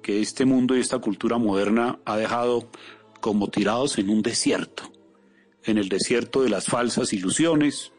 que 0.01 0.21
este 0.21 0.45
mundo 0.45 0.77
y 0.77 0.81
esta 0.81 0.99
cultura 0.99 1.37
moderna 1.37 1.99
ha 2.05 2.17
dejado 2.17 2.69
como 3.21 3.49
tirados 3.49 3.97
en 3.97 4.09
un 4.09 4.21
desierto, 4.21 4.83
en 5.63 5.77
el 5.77 5.89
desierto 5.89 6.43
de 6.43 6.49
las 6.49 6.65
falsas 6.65 7.11
ilusiones, 7.11 7.91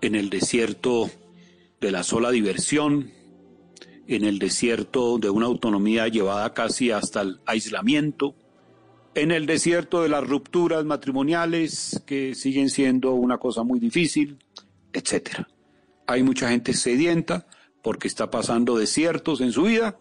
en 0.00 0.14
el 0.14 0.30
desierto 0.30 1.10
de 1.80 1.92
la 1.92 2.02
sola 2.02 2.30
diversión, 2.30 3.12
en 4.06 4.24
el 4.24 4.38
desierto 4.38 5.18
de 5.18 5.30
una 5.30 5.46
autonomía 5.46 6.08
llevada 6.08 6.52
casi 6.52 6.90
hasta 6.90 7.20
el 7.20 7.40
aislamiento, 7.46 8.34
en 9.14 9.30
el 9.30 9.46
desierto 9.46 10.02
de 10.02 10.08
las 10.08 10.26
rupturas 10.26 10.84
matrimoniales 10.84 12.02
que 12.06 12.34
siguen 12.34 12.70
siendo 12.70 13.12
una 13.12 13.38
cosa 13.38 13.62
muy 13.62 13.78
difícil, 13.78 14.38
etcétera. 14.92 15.48
Hay 16.06 16.22
mucha 16.22 16.48
gente 16.50 16.74
sedienta 16.74 17.46
porque 17.82 18.08
está 18.08 18.30
pasando 18.30 18.76
desiertos 18.76 19.40
en 19.40 19.52
su 19.52 19.64
vida 19.64 19.98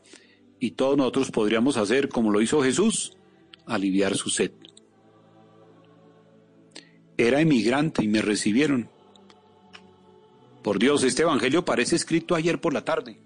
y 0.60 0.72
todos 0.72 0.97
nosotros 0.97 1.32
podríamos 1.32 1.78
hacer 1.78 2.10
como 2.10 2.32
lo 2.32 2.41
hizo 2.41 2.64
Jesús, 2.64 3.18
aliviar 3.66 4.16
su 4.16 4.30
sed. 4.30 4.51
Era 7.18 7.41
emigrante 7.41 8.04
y 8.04 8.08
me 8.08 8.22
recibieron. 8.22 8.89
Por 10.64 10.80
Dios, 10.80 11.04
este 11.04 11.24
evangelio 11.24 11.66
parece 11.66 11.95
escrito 11.95 12.36
ayer 12.36 12.60
por 12.62 12.74
la 12.74 12.86
tarde. 12.86 13.20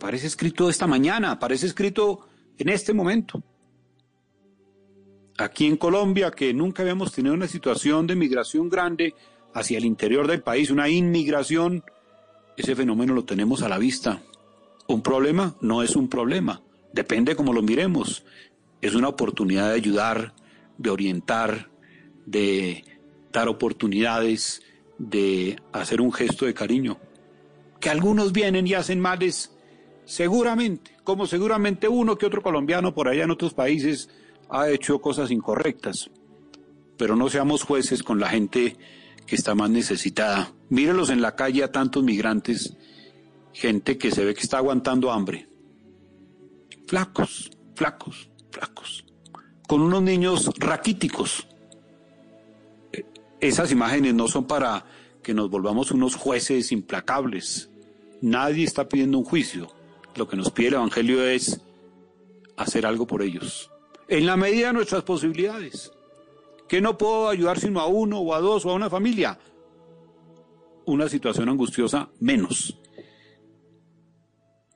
Parece 0.00 0.26
escrito 0.26 0.68
esta 0.68 0.86
mañana, 0.86 1.38
parece 1.38 1.66
escrito 1.66 2.26
en 2.58 2.70
este 2.70 2.92
momento. 2.92 3.42
Aquí 5.38 5.66
en 5.66 5.76
Colombia, 5.76 6.30
que 6.30 6.52
nunca 6.52 6.82
habíamos 6.82 7.12
tenido 7.12 7.34
una 7.34 7.46
situación 7.46 8.06
de 8.06 8.16
migración 8.16 8.68
grande 8.68 9.14
hacia 9.54 9.78
el 9.78 9.84
interior 9.84 10.26
del 10.26 10.42
país, 10.42 10.70
una 10.70 10.88
inmigración, 10.88 11.84
ese 12.56 12.74
fenómeno 12.74 13.14
lo 13.14 13.24
tenemos 13.24 13.62
a 13.62 13.68
la 13.68 13.78
vista. 13.78 14.22
¿Un 14.86 15.02
problema? 15.02 15.56
No 15.60 15.82
es 15.82 15.96
un 15.96 16.08
problema. 16.08 16.62
Depende 16.92 17.36
cómo 17.36 17.52
lo 17.52 17.62
miremos. 17.62 18.24
Es 18.80 18.94
una 18.94 19.08
oportunidad 19.08 19.68
de 19.68 19.74
ayudar, 19.74 20.34
de 20.78 20.90
orientar, 20.90 21.70
de 22.26 22.84
dar 23.32 23.48
oportunidades, 23.48 24.62
de 24.98 25.56
hacer 25.72 26.00
un 26.00 26.12
gesto 26.12 26.46
de 26.46 26.54
cariño. 26.54 26.98
Que 27.80 27.90
algunos 27.90 28.32
vienen 28.32 28.66
y 28.66 28.74
hacen 28.74 29.00
males, 29.00 29.56
seguramente, 30.04 30.92
como 31.04 31.26
seguramente 31.26 31.88
uno 31.88 32.18
que 32.18 32.26
otro 32.26 32.42
colombiano 32.42 32.94
por 32.94 33.08
allá 33.08 33.24
en 33.24 33.30
otros 33.30 33.54
países 33.54 34.08
ha 34.50 34.68
hecho 34.68 35.00
cosas 35.00 35.30
incorrectas. 35.30 36.10
Pero 36.96 37.16
no 37.16 37.28
seamos 37.28 37.62
jueces 37.62 38.02
con 38.02 38.20
la 38.20 38.28
gente 38.28 38.76
que 39.26 39.36
está 39.36 39.54
más 39.54 39.70
necesitada. 39.70 40.52
Mírelos 40.68 41.10
en 41.10 41.22
la 41.22 41.36
calle 41.36 41.62
a 41.64 41.72
tantos 41.72 42.02
migrantes, 42.02 42.76
gente 43.52 43.98
que 43.98 44.10
se 44.10 44.24
ve 44.24 44.34
que 44.34 44.42
está 44.42 44.58
aguantando 44.58 45.10
hambre. 45.10 45.48
Flacos, 46.86 47.50
flacos, 47.74 48.28
flacos. 48.50 49.04
Con 49.66 49.80
unos 49.80 50.02
niños 50.02 50.50
raquíticos. 50.58 51.46
Eh, 52.92 53.04
Esas 53.40 53.72
imágenes 53.72 54.14
no 54.14 54.28
son 54.28 54.46
para 54.46 54.84
que 55.22 55.34
nos 55.34 55.48
volvamos 55.48 55.90
unos 55.92 56.16
jueces 56.16 56.72
implacables. 56.72 57.70
Nadie 58.20 58.64
está 58.64 58.88
pidiendo 58.88 59.18
un 59.18 59.24
juicio. 59.24 59.68
Lo 60.16 60.28
que 60.28 60.36
nos 60.36 60.50
pide 60.50 60.68
el 60.68 60.74
Evangelio 60.74 61.24
es 61.24 61.60
hacer 62.56 62.84
algo 62.84 63.06
por 63.06 63.22
ellos. 63.22 63.70
En 64.08 64.26
la 64.26 64.36
medida 64.36 64.68
de 64.68 64.72
nuestras 64.74 65.04
posibilidades. 65.04 65.92
Que 66.68 66.80
no 66.80 66.96
puedo 66.96 67.28
ayudar 67.28 67.58
sino 67.58 67.80
a 67.80 67.86
uno 67.86 68.18
o 68.18 68.34
a 68.34 68.40
dos 68.40 68.64
o 68.64 68.70
a 68.70 68.74
una 68.74 68.90
familia. 68.90 69.38
Una 70.86 71.08
situación 71.08 71.48
angustiosa 71.48 72.10
menos. 72.20 72.78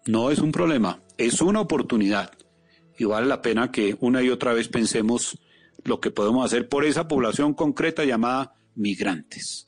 No 0.07 0.31
es 0.31 0.39
un 0.39 0.53
problema, 0.53 1.03
es 1.19 1.41
una 1.41 1.61
oportunidad. 1.61 2.31
Y 2.99 3.05
vale 3.05 3.27
la 3.27 3.43
pena 3.43 3.73
que 3.73 3.97
una 4.01 4.23
y 4.23 4.31
otra 4.31 4.53
vez 4.53 4.69
pensemos 4.69 5.39
lo 5.85 6.01
que 6.01 6.11
podemos 6.11 6.45
hacer 6.45 6.69
por 6.69 6.85
esa 6.85 7.09
población 7.09 7.55
concreta 7.55 8.05
llamada 8.05 8.55
migrantes. 8.75 9.67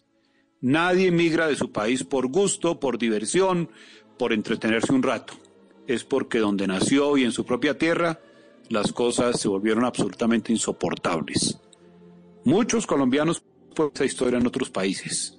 Nadie 0.60 1.10
migra 1.10 1.46
de 1.46 1.56
su 1.56 1.70
país 1.70 2.04
por 2.04 2.28
gusto, 2.28 2.80
por 2.80 2.98
diversión, 2.98 3.70
por 4.18 4.32
entretenerse 4.32 4.92
un 4.92 5.02
rato. 5.02 5.34
Es 5.86 6.04
porque 6.04 6.38
donde 6.38 6.66
nació 6.66 7.16
y 7.16 7.24
en 7.24 7.32
su 7.32 7.44
propia 7.44 7.78
tierra 7.78 8.20
las 8.68 8.92
cosas 8.92 9.40
se 9.40 9.48
volvieron 9.48 9.84
absolutamente 9.84 10.52
insoportables. 10.52 11.58
Muchos 12.48 12.86
colombianos 12.86 13.42
pueden 13.74 13.92
esa 13.94 14.06
historia 14.06 14.38
en 14.38 14.46
otros 14.46 14.70
países. 14.70 15.38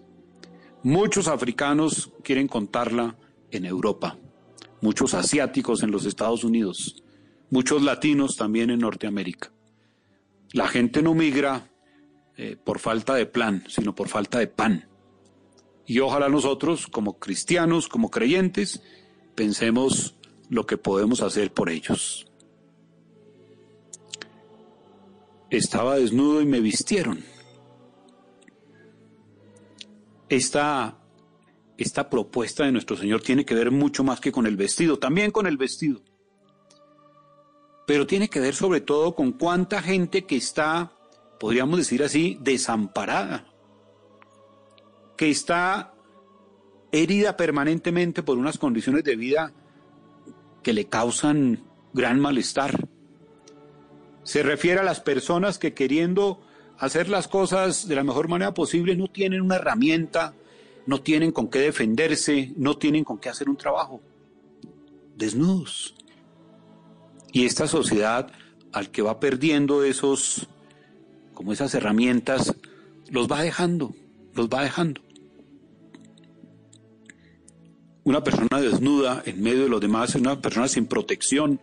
Muchos 0.83 1.27
africanos 1.27 2.13
quieren 2.23 2.47
contarla 2.47 3.17
en 3.49 3.65
Europa. 3.65 4.19
Muchos 4.81 5.15
asiáticos 5.15 5.81
en 5.81 5.89
los 5.89 6.05
Estados 6.05 6.43
Unidos. 6.43 7.03
Muchos 7.49 7.81
latinos 7.81 8.35
también 8.35 8.69
en 8.69 8.81
Norteamérica. 8.81 9.51
La 10.53 10.67
gente 10.67 11.01
no 11.01 11.15
migra 11.15 11.71
eh, 12.37 12.55
por 12.63 12.77
falta 12.77 13.15
de 13.15 13.25
plan, 13.25 13.63
sino 13.67 13.95
por 13.95 14.07
falta 14.07 14.37
de 14.37 14.45
pan. 14.45 14.87
Y 15.87 16.01
ojalá 16.01 16.29
nosotros, 16.29 16.85
como 16.85 17.17
cristianos, 17.17 17.87
como 17.87 18.11
creyentes, 18.11 18.83
pensemos 19.33 20.15
lo 20.47 20.67
que 20.67 20.77
podemos 20.77 21.23
hacer 21.23 21.55
por 21.55 21.71
ellos. 21.71 22.28
Estaba 25.49 25.95
desnudo 25.95 26.41
y 26.41 26.45
me 26.45 26.59
vistieron. 26.59 27.23
Esta, 30.29 30.99
esta 31.77 32.09
propuesta 32.09 32.65
de 32.65 32.71
nuestro 32.71 32.95
Señor 32.95 33.21
tiene 33.21 33.45
que 33.45 33.55
ver 33.55 33.71
mucho 33.71 34.03
más 34.03 34.19
que 34.19 34.31
con 34.31 34.45
el 34.45 34.55
vestido, 34.55 34.99
también 34.99 35.31
con 35.31 35.47
el 35.47 35.57
vestido. 35.57 36.01
Pero 37.87 38.05
tiene 38.05 38.29
que 38.29 38.39
ver 38.39 38.53
sobre 38.53 38.81
todo 38.81 39.15
con 39.15 39.31
cuánta 39.31 39.81
gente 39.81 40.25
que 40.25 40.35
está, 40.35 40.93
podríamos 41.39 41.79
decir 41.79 42.03
así, 42.03 42.37
desamparada, 42.41 43.47
que 45.17 45.31
está 45.31 45.95
herida 46.91 47.35
permanentemente 47.35 48.21
por 48.21 48.37
unas 48.37 48.59
condiciones 48.59 49.03
de 49.03 49.15
vida 49.15 49.53
que 50.61 50.73
le 50.73 50.85
causan 50.85 51.63
gran 51.93 52.19
malestar. 52.19 52.87
Se 54.29 54.43
refiere 54.43 54.79
a 54.79 54.83
las 54.83 54.99
personas 54.99 55.57
que 55.57 55.73
queriendo 55.73 56.39
hacer 56.77 57.09
las 57.09 57.27
cosas 57.27 57.87
de 57.87 57.95
la 57.95 58.03
mejor 58.03 58.27
manera 58.27 58.53
posible 58.53 58.95
no 58.95 59.07
tienen 59.07 59.41
una 59.41 59.55
herramienta, 59.55 60.35
no 60.85 61.01
tienen 61.01 61.31
con 61.31 61.49
qué 61.49 61.57
defenderse, 61.57 62.53
no 62.55 62.77
tienen 62.77 63.03
con 63.03 63.17
qué 63.17 63.29
hacer 63.29 63.49
un 63.49 63.57
trabajo. 63.57 64.01
Desnudos. 65.15 65.95
Y 67.31 67.45
esta 67.45 67.65
sociedad 67.65 68.31
al 68.71 68.91
que 68.91 69.01
va 69.01 69.19
perdiendo 69.19 69.83
esos, 69.83 70.47
como 71.33 71.51
esas 71.51 71.73
herramientas, 71.73 72.53
los 73.09 73.27
va 73.27 73.41
dejando, 73.41 73.95
los 74.35 74.47
va 74.47 74.61
dejando. 74.61 75.01
Una 78.03 78.23
persona 78.23 78.61
desnuda 78.61 79.23
en 79.25 79.41
medio 79.41 79.63
de 79.63 79.69
los 79.69 79.81
demás 79.81 80.13
una 80.13 80.39
persona 80.39 80.67
sin 80.67 80.85
protección, 80.85 81.59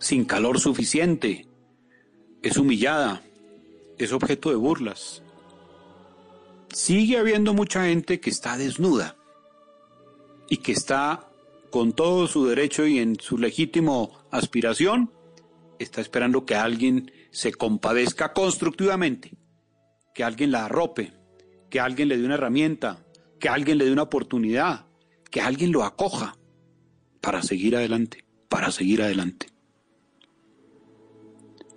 sin 0.00 0.24
calor 0.24 0.60
suficiente, 0.60 1.46
es 2.42 2.56
humillada, 2.56 3.22
es 3.98 4.12
objeto 4.12 4.50
de 4.50 4.56
burlas. 4.56 5.22
Sigue 6.72 7.18
habiendo 7.18 7.54
mucha 7.54 7.84
gente 7.84 8.20
que 8.20 8.30
está 8.30 8.56
desnuda 8.56 9.16
y 10.48 10.58
que 10.58 10.72
está 10.72 11.28
con 11.70 11.92
todo 11.92 12.26
su 12.26 12.46
derecho 12.46 12.86
y 12.86 12.98
en 12.98 13.18
su 13.18 13.38
legítimo 13.38 14.18
aspiración, 14.30 15.10
está 15.78 16.00
esperando 16.00 16.44
que 16.44 16.54
alguien 16.54 17.12
se 17.30 17.52
compadezca 17.52 18.32
constructivamente, 18.32 19.32
que 20.14 20.22
alguien 20.22 20.52
la 20.52 20.66
arrope, 20.66 21.12
que 21.70 21.80
alguien 21.80 22.08
le 22.08 22.18
dé 22.18 22.24
una 22.24 22.34
herramienta, 22.34 23.04
que 23.40 23.48
alguien 23.48 23.78
le 23.78 23.86
dé 23.86 23.92
una 23.92 24.02
oportunidad, 24.02 24.86
que 25.30 25.40
alguien 25.40 25.72
lo 25.72 25.82
acoja 25.82 26.36
para 27.20 27.42
seguir 27.42 27.74
adelante, 27.74 28.24
para 28.48 28.70
seguir 28.70 29.02
adelante. 29.02 29.53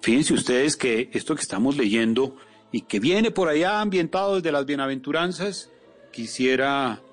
Fíjense 0.07 0.33
ustedes 0.33 0.77
que 0.77 1.09
esto 1.11 1.35
que 1.35 1.41
estamos 1.41 1.75
leyendo 1.75 2.37
y 2.71 2.83
que 2.83 3.01
viene 3.01 3.29
por 3.29 3.49
allá 3.49 3.81
ambientado 3.81 4.35
desde 4.35 4.53
las 4.53 4.65
bienaventuranzas, 4.65 5.69
quisiera 6.13 7.03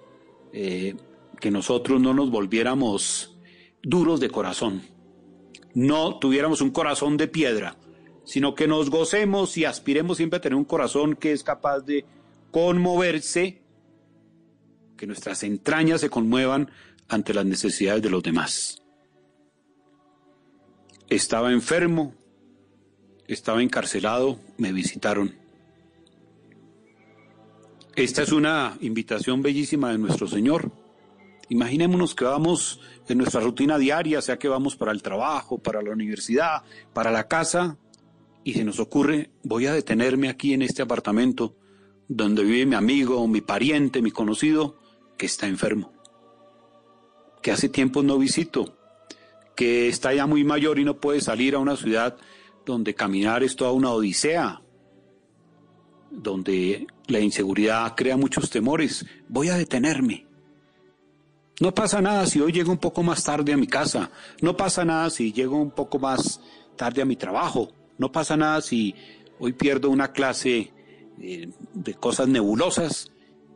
eh, 0.53 0.95
que 1.41 1.51
nosotros 1.51 2.01
no 2.01 2.15
nos 2.15 2.31
volviéramos 2.31 3.37
duros 3.83 4.21
de 4.21 4.31
corazón, 4.31 4.83
no 5.75 6.21
tuviéramos 6.21 6.61
un 6.61 6.71
corazón 6.71 7.17
de 7.17 7.27
piedra, 7.27 7.77
sino 8.23 8.55
que 8.55 8.69
nos 8.69 8.91
gocemos 8.91 9.57
y 9.57 9.65
aspiremos 9.65 10.19
siempre 10.19 10.37
a 10.37 10.41
tener 10.41 10.57
un 10.57 10.65
corazón 10.65 11.17
que 11.17 11.33
es 11.33 11.43
capaz 11.43 11.81
de 11.81 12.05
conmoverse, 12.53 13.61
que 14.97 15.09
nuestras 15.09 15.43
entrañas 15.43 16.01
se 16.01 16.11
conmuevan 16.11 16.71
ante 17.09 17.35
las 17.35 17.45
necesidades 17.45 18.03
de 18.03 18.11
los 18.11 18.23
demás. 18.23 18.85
Estaba 21.09 21.51
enfermo, 21.51 22.15
estaba 23.29 23.63
encarcelado, 23.63 24.39
me 24.59 24.73
visitaron. 24.73 25.35
Esta 27.97 28.23
es 28.23 28.33
una 28.33 28.77
invitación 28.81 29.43
bellísima 29.43 29.93
de 29.93 29.99
nuestro 29.99 30.27
Señor. 30.27 30.73
Imaginémonos 31.49 32.15
que 32.15 32.25
vamos 32.25 32.81
en 33.09 33.19
nuestra 33.19 33.41
rutina 33.41 33.79
diaria, 33.79 34.21
sea 34.23 34.39
que 34.39 34.49
vamos 34.49 34.77
para 34.77 34.93
el 34.93 35.03
trabajo, 35.03 35.59
para 35.59 35.83
la 35.83 35.93
universidad, 35.93 36.63
para 36.93 37.11
la 37.11 37.29
casa, 37.29 37.77
y 38.43 38.55
se 38.55 38.65
nos 38.65 38.79
ocurre, 38.79 39.31
voy 39.43 39.67
a 39.67 39.73
detenerme 39.73 40.29
aquí 40.29 40.53
en 40.53 40.63
este 40.63 40.83
apartamento 40.83 41.57
donde 42.09 42.45
vive 42.45 42.67
mi 42.67 42.75
amigo, 42.75 43.27
mi 43.27 43.41
pariente, 43.41 44.03
mi 44.03 44.11
conocido, 44.11 44.77
que 45.17 45.27
está 45.27 45.47
enfermo, 45.47 45.93
que 47.43 47.53
hace 47.53 47.69
tiempo 47.69 48.03
no 48.03 48.19
visito, 48.19 48.77
que 49.57 49.89
está 49.89 50.13
ya 50.13 50.27
muy 50.27 50.45
mayor 50.45 50.79
y 50.79 50.85
no 50.85 50.99
puede 50.99 51.21
salir 51.21 51.55
a 51.55 51.59
una 51.59 51.77
ciudad 51.77 52.17
donde 52.65 52.95
caminar 52.95 53.43
es 53.43 53.57
toda 53.57 53.73
una 53.73 53.91
odisea, 53.91 54.63
donde 56.11 56.87
la 57.07 57.21
inseguridad 57.21 57.95
crea 57.95 58.17
muchos 58.17 58.51
temores. 58.51 59.05
Voy 59.29 59.49
a 59.49 59.57
detenerme. 59.57 60.27
No 61.61 61.73
pasa 61.73 62.01
nada 62.01 62.27
si 62.27 62.41
hoy 62.41 62.53
llego 62.53 62.73
un 62.73 62.79
poco 62.79 63.03
más 63.03 63.23
tarde 63.23 63.53
a 63.53 63.57
mi 63.57 63.67
casa. 63.67 64.11
No 64.41 64.57
pasa 64.57 64.85
nada 64.85 65.11
si 65.11 65.33
llego 65.33 65.57
un 65.57 65.71
poco 65.71 65.99
más 65.99 66.41
tarde 66.77 67.03
a 67.03 67.05
mi 67.05 67.17
trabajo. 67.17 67.73
No 67.99 68.11
pasa 68.11 68.37
nada 68.37 68.61
si 68.61 68.95
hoy 69.39 69.53
pierdo 69.53 69.91
una 69.91 70.13
clase 70.13 70.73
eh, 71.21 71.49
de 71.75 71.95
cosas 71.95 72.27
nebulosas 72.29 73.13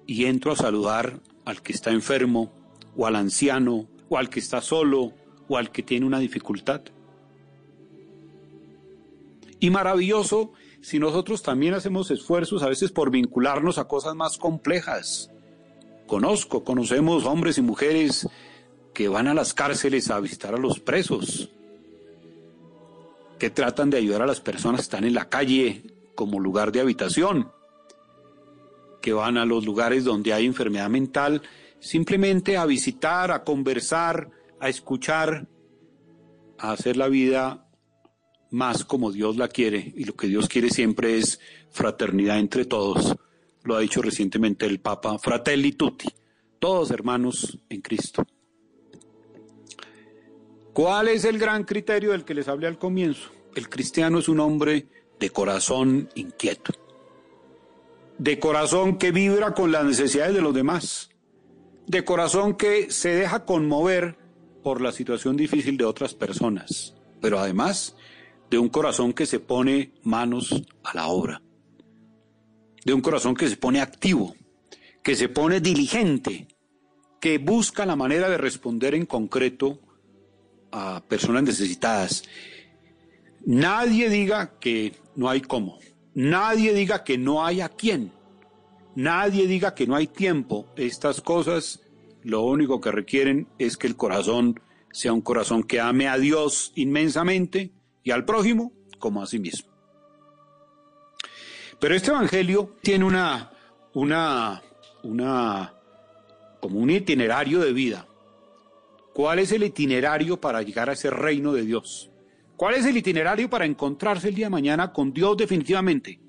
y 0.07 0.27
entro 0.27 0.53
a 0.53 0.57
saludar 0.57 1.21
al 1.45 1.61
que 1.61 1.73
está 1.73 1.91
enfermo 1.91 2.53
o 2.97 3.07
al 3.07 3.17
anciano 3.17 3.89
o 4.09 4.17
al 4.17 4.31
que 4.31 4.41
está 4.41 4.61
solo 4.61 5.13
o 5.49 5.57
al 5.57 5.73
que 5.73 5.83
tiene 5.83 6.07
una 6.07 6.21
dificultad. 6.21 6.83
Y 9.61 9.71
maravilloso 9.71 10.53
si 10.81 10.99
nosotros 10.99 11.43
también 11.43 11.75
hacemos 11.75 12.11
esfuerzos 12.11 12.63
a 12.63 12.69
veces 12.69 12.93
por 12.93 13.11
vincularnos 13.11 13.79
a 13.79 13.89
cosas 13.89 14.15
más 14.15 14.39
complejas. 14.39 15.31
Conozco, 16.07 16.65
conocemos 16.65 17.25
hombres 17.27 17.59
y 17.59 17.63
mujeres 17.63 18.29
que 18.95 19.09
van 19.09 19.29
a 19.29 19.35
las 19.35 19.55
cárceles 19.55 20.11
a 20.11 20.21
visitar 20.21 20.55
a 20.55 20.59
los 20.59 20.81
presos, 20.81 21.51
que 23.39 23.51
tratan 23.51 23.91
de 23.91 23.99
ayudar 23.99 24.23
a 24.23 24.27
las 24.27 24.41
personas 24.41 24.81
que 24.81 24.85
están 24.85 25.05
en 25.05 25.15
la 25.15 25.29
calle 25.29 25.83
como 26.15 26.41
lugar 26.41 26.73
de 26.73 26.81
habitación, 26.81 27.53
que 29.01 29.13
van 29.13 29.37
a 29.37 29.45
los 29.45 29.65
lugares 29.65 30.05
donde 30.05 30.33
hay 30.33 30.47
enfermedad 30.47 30.89
mental 30.89 31.43
simplemente 31.81 32.57
a 32.57 32.67
visitar, 32.67 33.31
a 33.31 33.45
conversar, 33.45 34.31
a 34.61 34.69
escuchar, 34.69 35.47
a 36.59 36.73
hacer 36.73 36.97
la 36.97 37.09
vida 37.09 37.68
más 38.51 38.85
como 38.85 39.13
Dios 39.13 39.37
la 39.37 39.49
quiere. 39.49 39.93
Y 39.97 40.05
lo 40.05 40.15
que 40.15 40.27
Dios 40.27 40.49
quiere 40.49 40.71
siempre 40.71 41.19
es 41.19 41.41
fraternidad 41.71 42.39
entre 42.39 42.65
todos. 42.65 43.17
Lo 43.65 43.77
ha 43.77 43.81
dicho 43.81 44.03
recientemente 44.03 44.67
el 44.67 44.81
Papa, 44.81 45.19
fratelli 45.19 45.73
tutti, 45.73 46.09
todos 46.59 46.91
hermanos 46.91 47.59
en 47.69 47.81
Cristo. 47.81 48.27
¿Cuál 50.73 51.09
es 51.09 51.25
el 51.25 51.39
gran 51.39 51.65
criterio 51.65 52.13
del 52.13 52.25
que 52.25 52.35
les 52.35 52.47
hablé 52.47 52.69
al 52.69 52.79
comienzo? 52.79 53.31
El 53.55 53.69
cristiano 53.69 54.21
es 54.21 54.29
un 54.29 54.39
hombre 54.39 54.87
de 55.19 55.31
corazón 55.31 56.09
inquieto, 56.15 56.73
de 58.19 58.39
corazón 58.39 58.97
que 58.97 59.11
vibra 59.11 59.55
con 59.55 59.73
las 59.73 59.85
necesidades 59.85 60.35
de 60.35 60.41
los 60.41 60.55
demás, 60.55 61.11
de 61.89 62.05
corazón 62.05 62.55
que 62.55 62.93
se 62.93 63.09
deja 63.09 63.45
conmover 63.45 64.17
por 64.63 64.81
la 64.81 64.93
situación 64.93 65.37
difícil 65.37 65.77
de 65.77 65.85
otras 65.85 66.15
personas, 66.15 66.95
pero 67.21 67.41
además 67.41 67.97
de 68.51 68.59
un 68.59 68.69
corazón 68.69 69.13
que 69.13 69.27
se 69.27 69.41
pone 69.41 69.93
manos 70.03 70.55
a 70.83 70.95
la 70.95 71.09
obra, 71.09 71.43
de 72.85 72.93
un 72.93 73.01
corazón 73.01 73.35
que 73.35 73.49
se 73.49 73.57
pone 73.57 73.81
activo, 73.81 74.35
que 75.03 75.15
se 75.15 75.29
pone 75.29 75.61
diligente, 75.61 76.49
que 77.21 77.39
busca 77.39 77.85
la 77.85 77.97
manera 77.97 78.29
de 78.29 78.39
responder 78.39 78.95
en 78.95 79.07
concreto 79.07 79.81
a 80.71 81.03
personas 81.07 81.43
necesitadas. 81.43 82.25
Nadie 83.45 84.09
diga 84.09 84.59
que 84.59 84.95
no 85.17 85.29
hay 85.29 85.41
cómo, 85.41 85.79
nadie 86.15 86.73
diga 86.73 87.05
que 87.05 87.19
no 87.19 87.45
hay 87.45 87.61
a 87.61 87.69
quién, 87.69 88.13
nadie 88.95 89.47
diga 89.47 89.75
que 89.75 89.87
no 89.87 89.95
hay 89.95 90.07
tiempo. 90.07 90.67
Estas 90.77 91.21
cosas 91.21 91.81
lo 92.23 92.43
único 92.43 92.81
que 92.81 92.93
requieren 92.93 93.49
es 93.59 93.77
que 93.77 93.87
el 93.87 93.97
corazón 93.97 94.61
sea 94.91 95.13
un 95.13 95.21
corazón 95.21 95.63
que 95.63 95.81
ame 95.81 96.09
a 96.09 96.19
Dios 96.19 96.73
inmensamente 96.75 97.73
y 98.03 98.11
al 98.11 98.25
prójimo 98.25 98.73
como 98.99 99.23
a 99.23 99.27
sí 99.27 99.39
mismo. 99.39 99.71
Pero 101.79 101.95
este 101.95 102.11
evangelio 102.11 102.77
tiene 102.83 103.05
una, 103.05 103.51
una, 103.95 104.63
una, 105.03 105.75
como 106.61 106.81
un 106.81 106.91
itinerario 106.91 107.61
de 107.61 107.73
vida. 107.73 108.07
¿Cuál 109.15 109.39
es 109.41 109.53
el 109.53 109.63
itinerario 109.65 110.41
para 110.41 110.63
llegar 110.63 110.91
a 110.91 110.95
ese 110.95 111.11
reino 111.11 111.53
de 111.53 111.63
Dios? 111.63 112.11
¿Cuál 112.57 112.75
es 112.75 112.87
el 112.87 112.97
itinerario 112.97 113.49
para 113.49 113.65
encontrarse 113.65 114.29
el 114.29 114.35
día 114.35 114.47
de 114.47 114.51
mañana 114.51 114.93
con 114.93 115.13
Dios 115.13 115.37
definitivamente? 115.37 116.21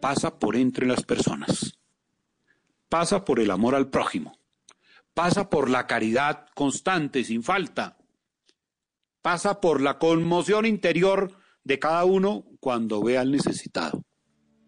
Pasa 0.00 0.38
por 0.38 0.56
entre 0.56 0.86
las 0.86 1.02
personas. 1.02 1.78
Pasa 2.88 3.24
por 3.24 3.40
el 3.40 3.50
amor 3.50 3.74
al 3.74 3.88
prójimo. 3.88 4.38
pasa 5.14 5.48
por 5.48 5.70
la 5.70 5.86
caridad 5.86 6.46
constante, 6.54 7.22
sin 7.22 7.42
falta, 7.42 7.96
pasa 9.24 9.58
por 9.58 9.80
la 9.80 9.98
conmoción 9.98 10.66
interior 10.66 11.30
de 11.64 11.78
cada 11.78 12.04
uno 12.04 12.44
cuando 12.60 13.02
ve 13.02 13.16
al 13.16 13.32
necesitado. 13.32 14.04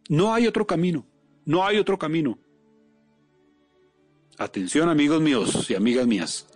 No 0.09 0.33
hay 0.33 0.47
otro 0.47 0.67
camino, 0.67 1.07
no 1.45 1.67
hay 1.67 1.77
otro 1.77 1.99
camino. 1.99 2.39
Atención 4.39 4.89
amigos 4.89 5.21
míos 5.21 5.69
y 5.69 5.75
amigas 5.75 6.07
mías, 6.07 6.47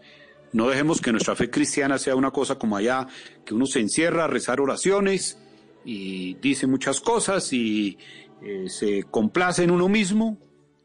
no 0.54 0.70
dejemos 0.70 1.02
que 1.02 1.12
nuestra 1.12 1.36
fe 1.36 1.50
cristiana 1.50 1.98
sea 1.98 2.16
una 2.16 2.30
cosa 2.30 2.58
como 2.58 2.74
allá, 2.74 3.06
que 3.44 3.52
uno 3.52 3.66
se 3.66 3.80
encierra 3.80 4.24
a 4.24 4.28
rezar 4.28 4.62
oraciones 4.62 5.36
y 5.84 6.36
dice 6.36 6.66
muchas 6.66 7.02
cosas 7.02 7.52
y 7.52 7.98
eh, 8.42 8.64
se 8.70 9.02
complace 9.10 9.64
en 9.64 9.72
uno 9.72 9.90
mismo, 9.90 10.38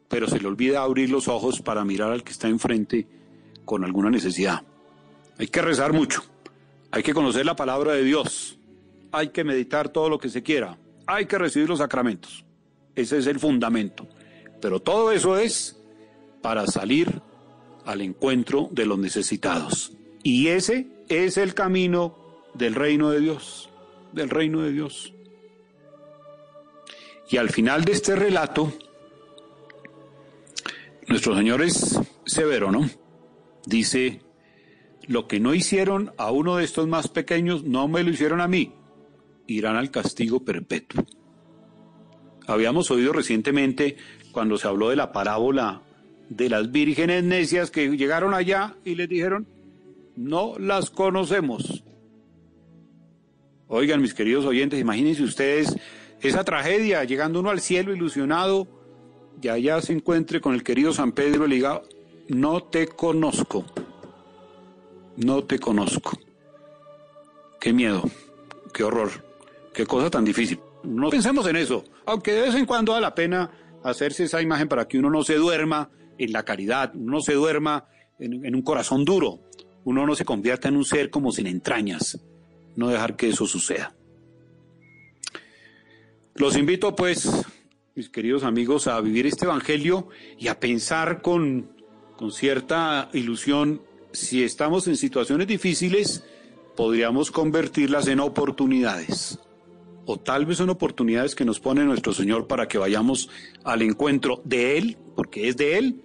pero 0.08 0.28
se 0.28 0.38
le 0.38 0.48
olvida 0.48 0.82
abrir 0.82 1.08
los 1.08 1.28
ojos 1.28 1.62
para 1.62 1.82
mirar 1.82 2.12
al 2.12 2.22
que 2.22 2.32
está 2.32 2.48
enfrente 2.48 3.08
con 3.64 3.84
alguna 3.86 4.10
necesidad. 4.10 4.64
Hay 5.38 5.46
que 5.46 5.62
rezar 5.62 5.94
mucho, 5.94 6.22
hay 6.96 7.02
que 7.02 7.12
conocer 7.12 7.44
la 7.44 7.54
palabra 7.54 7.92
de 7.92 8.02
Dios, 8.04 8.58
hay 9.12 9.28
que 9.28 9.44
meditar 9.44 9.90
todo 9.90 10.08
lo 10.08 10.18
que 10.18 10.30
se 10.30 10.42
quiera, 10.42 10.78
hay 11.06 11.26
que 11.26 11.36
recibir 11.36 11.68
los 11.68 11.80
sacramentos. 11.80 12.42
Ese 12.94 13.18
es 13.18 13.26
el 13.26 13.38
fundamento. 13.38 14.08
Pero 14.62 14.80
todo 14.80 15.12
eso 15.12 15.36
es 15.36 15.78
para 16.40 16.66
salir 16.66 17.20
al 17.84 18.00
encuentro 18.00 18.70
de 18.72 18.86
los 18.86 18.98
necesitados. 18.98 19.92
Y 20.22 20.48
ese 20.48 20.86
es 21.10 21.36
el 21.36 21.52
camino 21.52 22.16
del 22.54 22.74
reino 22.74 23.10
de 23.10 23.20
Dios, 23.20 23.68
del 24.12 24.30
reino 24.30 24.62
de 24.62 24.72
Dios. 24.72 25.12
Y 27.28 27.36
al 27.36 27.50
final 27.50 27.84
de 27.84 27.92
este 27.92 28.16
relato, 28.16 28.72
nuestro 31.08 31.36
Señor 31.36 31.60
es 31.60 32.00
severo, 32.24 32.72
¿no? 32.72 32.88
Dice, 33.66 34.22
lo 35.08 35.28
que 35.28 35.40
no 35.40 35.54
hicieron 35.54 36.12
a 36.16 36.30
uno 36.30 36.56
de 36.56 36.64
estos 36.64 36.88
más 36.88 37.08
pequeños, 37.08 37.64
no 37.64 37.88
me 37.88 38.02
lo 38.02 38.10
hicieron 38.10 38.40
a 38.40 38.48
mí, 38.48 38.72
irán 39.46 39.76
al 39.76 39.90
castigo 39.90 40.44
perpetuo. 40.44 41.04
Habíamos 42.46 42.90
oído 42.90 43.12
recientemente 43.12 43.96
cuando 44.32 44.58
se 44.58 44.68
habló 44.68 44.90
de 44.90 44.96
la 44.96 45.12
parábola 45.12 45.82
de 46.28 46.48
las 46.48 46.70
vírgenes 46.70 47.24
necias 47.24 47.70
que 47.70 47.88
llegaron 47.96 48.34
allá 48.34 48.76
y 48.84 48.94
les 48.94 49.08
dijeron, 49.08 49.46
no 50.16 50.54
las 50.58 50.90
conocemos. 50.90 51.84
Oigan, 53.68 54.00
mis 54.00 54.14
queridos 54.14 54.44
oyentes, 54.44 54.80
imagínense 54.80 55.22
ustedes 55.22 55.76
esa 56.20 56.44
tragedia, 56.44 57.04
llegando 57.04 57.40
uno 57.40 57.50
al 57.50 57.60
cielo 57.60 57.94
ilusionado, 57.94 58.66
y 59.42 59.48
allá 59.48 59.80
se 59.82 59.92
encuentre 59.92 60.40
con 60.40 60.54
el 60.54 60.62
querido 60.62 60.92
San 60.92 61.12
Pedro 61.12 61.46
y 61.46 61.50
le 61.50 61.54
diga, 61.56 61.82
no 62.28 62.62
te 62.62 62.86
conozco, 62.88 63.64
no 65.16 65.44
te 65.44 65.58
conozco. 65.58 66.18
Qué 67.60 67.72
miedo, 67.72 68.02
qué 68.72 68.84
horror, 68.84 69.10
qué 69.72 69.86
cosa 69.86 70.10
tan 70.10 70.24
difícil. 70.24 70.60
No 70.84 71.10
pensemos 71.10 71.46
en 71.46 71.56
eso, 71.56 71.84
aunque 72.04 72.32
de 72.32 72.42
vez 72.42 72.54
en 72.54 72.66
cuando 72.66 72.92
da 72.92 73.00
la 73.00 73.14
pena 73.14 73.50
hacerse 73.82 74.24
esa 74.24 74.42
imagen 74.42 74.68
para 74.68 74.86
que 74.86 74.98
uno 74.98 75.10
no 75.10 75.22
se 75.22 75.34
duerma 75.34 75.90
en 76.18 76.32
la 76.32 76.44
caridad, 76.44 76.92
no 76.94 77.20
se 77.20 77.34
duerma 77.34 77.86
en, 78.18 78.44
en 78.44 78.54
un 78.54 78.62
corazón 78.62 79.04
duro, 79.04 79.40
uno 79.84 80.06
no 80.06 80.14
se 80.14 80.24
convierta 80.24 80.68
en 80.68 80.76
un 80.76 80.84
ser 80.84 81.10
como 81.10 81.32
sin 81.32 81.46
entrañas, 81.46 82.18
no 82.76 82.88
dejar 82.88 83.16
que 83.16 83.28
eso 83.28 83.46
suceda. 83.46 83.94
Los 86.34 86.56
invito 86.56 86.94
pues, 86.94 87.30
mis 87.94 88.10
queridos 88.10 88.44
amigos, 88.44 88.88
a 88.88 89.00
vivir 89.00 89.26
este 89.26 89.46
Evangelio 89.46 90.08
y 90.38 90.48
a 90.48 90.60
pensar 90.60 91.22
con, 91.22 91.70
con 92.16 92.30
cierta 92.30 93.08
ilusión, 93.14 93.80
si 94.16 94.42
estamos 94.42 94.88
en 94.88 94.96
situaciones 94.96 95.46
difíciles, 95.46 96.24
podríamos 96.74 97.30
convertirlas 97.30 98.08
en 98.08 98.20
oportunidades. 98.20 99.38
O 100.06 100.18
tal 100.18 100.46
vez 100.46 100.56
son 100.56 100.70
oportunidades 100.70 101.34
que 101.34 101.44
nos 101.44 101.60
pone 101.60 101.84
nuestro 101.84 102.14
Señor 102.14 102.46
para 102.46 102.66
que 102.66 102.78
vayamos 102.78 103.28
al 103.62 103.82
encuentro 103.82 104.40
de 104.44 104.78
Él, 104.78 104.96
porque 105.14 105.48
es 105.48 105.58
de 105.58 105.76
Él, 105.76 106.00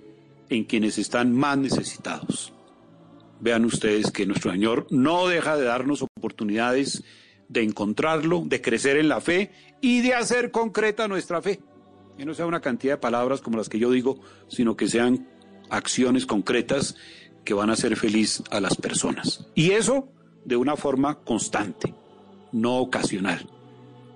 en 0.50 0.66
quienes 0.66 0.98
están 0.98 1.34
más 1.34 1.58
necesitados. 1.58 2.52
Vean 3.40 3.64
ustedes 3.64 4.12
que 4.12 4.26
nuestro 4.26 4.52
Señor 4.52 4.88
no 4.90 5.30
deja 5.30 5.56
de 5.56 5.64
darnos 5.64 6.02
oportunidades 6.02 7.04
de 7.48 7.64
encontrarlo, 7.64 8.44
de 8.46 8.62
crecer 8.62 8.98
en 8.98 9.08
la 9.08 9.22
fe 9.22 9.52
y 9.80 10.02
de 10.02 10.16
hacer 10.16 10.52
concreta 10.52 11.08
nuestra 11.08 11.42
fe. 11.42 11.62
Que 12.18 12.26
no 12.26 12.34
sea 12.34 12.46
una 12.46 12.60
cantidad 12.60 12.96
de 12.96 13.02
palabras 13.02 13.40
como 13.40 13.58
las 13.58 13.70
que 13.70 13.80
yo 13.80 13.90
digo, 13.90 14.20
sino 14.50 14.76
que 14.76 14.90
sean 14.90 15.30
acciones 15.70 16.26
concretas 16.26 16.96
que 17.44 17.54
van 17.54 17.70
a 17.70 17.74
hacer 17.74 17.96
feliz 17.96 18.44
a 18.52 18.60
las 18.60 18.76
personas. 18.76 19.48
Y 19.56 19.72
eso 19.72 20.08
de 20.46 20.56
una 20.56 20.76
forma 20.76 21.20
constante, 21.20 21.94
no 22.52 22.78
ocasional. 22.78 23.48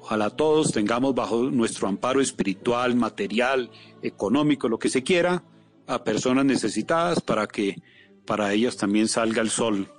Ojalá 0.01 0.29
todos 0.29 0.71
tengamos 0.71 1.15
bajo 1.15 1.43
nuestro 1.43 1.87
amparo 1.87 2.21
espiritual, 2.21 2.95
material, 2.95 3.71
económico, 4.01 4.69
lo 4.69 4.77
que 4.77 4.89
se 4.89 5.03
quiera, 5.03 5.43
a 5.87 6.03
personas 6.03 6.45
necesitadas 6.45 7.21
para 7.21 7.47
que 7.47 7.81
para 8.25 8.53
ellas 8.53 8.77
también 8.77 9.07
salga 9.07 9.41
el 9.41 9.49
sol 9.49 9.91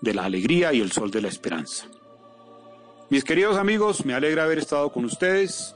de 0.00 0.14
la 0.14 0.24
alegría 0.24 0.72
y 0.72 0.80
el 0.80 0.92
sol 0.92 1.10
de 1.10 1.22
la 1.22 1.28
esperanza. 1.28 1.86
Mis 3.10 3.24
queridos 3.24 3.56
amigos, 3.56 4.04
me 4.04 4.14
alegra 4.14 4.44
haber 4.44 4.58
estado 4.58 4.92
con 4.92 5.04
ustedes. 5.04 5.74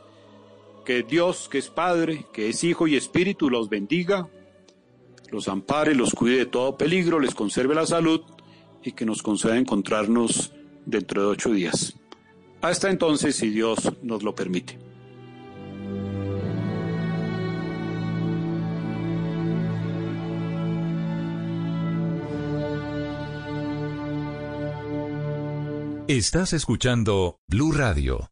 Que 0.85 1.03
Dios, 1.03 1.49
que 1.49 1.59
es 1.59 1.71
Padre, 1.71 2.27
que 2.33 2.49
es 2.49 2.63
Hijo 2.65 2.89
y 2.89 2.97
Espíritu, 2.97 3.49
los 3.49 3.69
bendiga, 3.69 4.29
los 5.33 5.49
ampare, 5.49 5.95
los 5.95 6.13
cuide 6.13 6.37
de 6.37 6.47
todo 6.47 6.77
peligro, 6.77 7.19
les 7.19 7.35
conserve 7.35 7.75
la 7.75 7.87
salud 7.87 8.21
y 8.85 8.93
que 8.93 9.07
nos 9.07 9.23
conceda 9.23 9.57
encontrarnos 9.57 10.53
dentro 10.85 11.23
de 11.23 11.29
ocho 11.29 11.51
días. 11.51 11.95
Hasta 12.61 12.91
entonces, 12.91 13.35
si 13.35 13.49
Dios 13.49 13.79
nos 14.03 14.23
lo 14.23 14.35
permite. 14.35 14.79
Estás 26.09 26.53
escuchando 26.53 27.41
Blue 27.49 27.73
Radio 27.73 28.32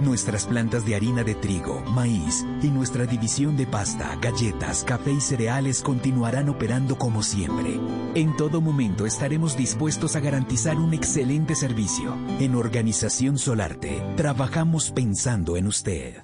Nuestras 0.00 0.46
plantas 0.46 0.86
de 0.86 0.94
harina 0.94 1.24
de 1.24 1.34
trigo, 1.34 1.82
maíz 1.92 2.46
y 2.62 2.68
nuestra 2.68 3.04
división 3.04 3.56
de 3.58 3.66
pasta, 3.66 4.16
galletas, 4.20 4.82
café 4.82 5.12
y 5.12 5.20
cereales 5.20 5.82
continuarán 5.82 6.48
operando 6.48 6.96
como 6.96 7.22
siempre. 7.22 7.78
En 8.14 8.34
todo 8.36 8.62
momento 8.62 9.04
estaremos 9.04 9.58
dispuestos 9.58 10.16
a 10.16 10.20
garantizar 10.20 10.78
un 10.78 10.94
excelente 10.94 11.54
servicio. 11.54 12.16
En 12.38 12.54
Organización 12.54 13.36
Solarte, 13.36 14.02
trabajamos 14.16 14.90
pensando 14.90 15.56
en 15.58 15.66
usted. 15.66 16.22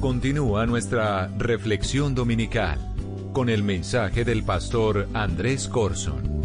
Continúa 0.00 0.64
nuestra 0.66 1.26
reflexión 1.38 2.14
dominical 2.14 2.94
con 3.32 3.48
el 3.48 3.64
mensaje 3.64 4.24
del 4.24 4.44
pastor 4.44 5.08
Andrés 5.12 5.66
Corson. 5.66 6.40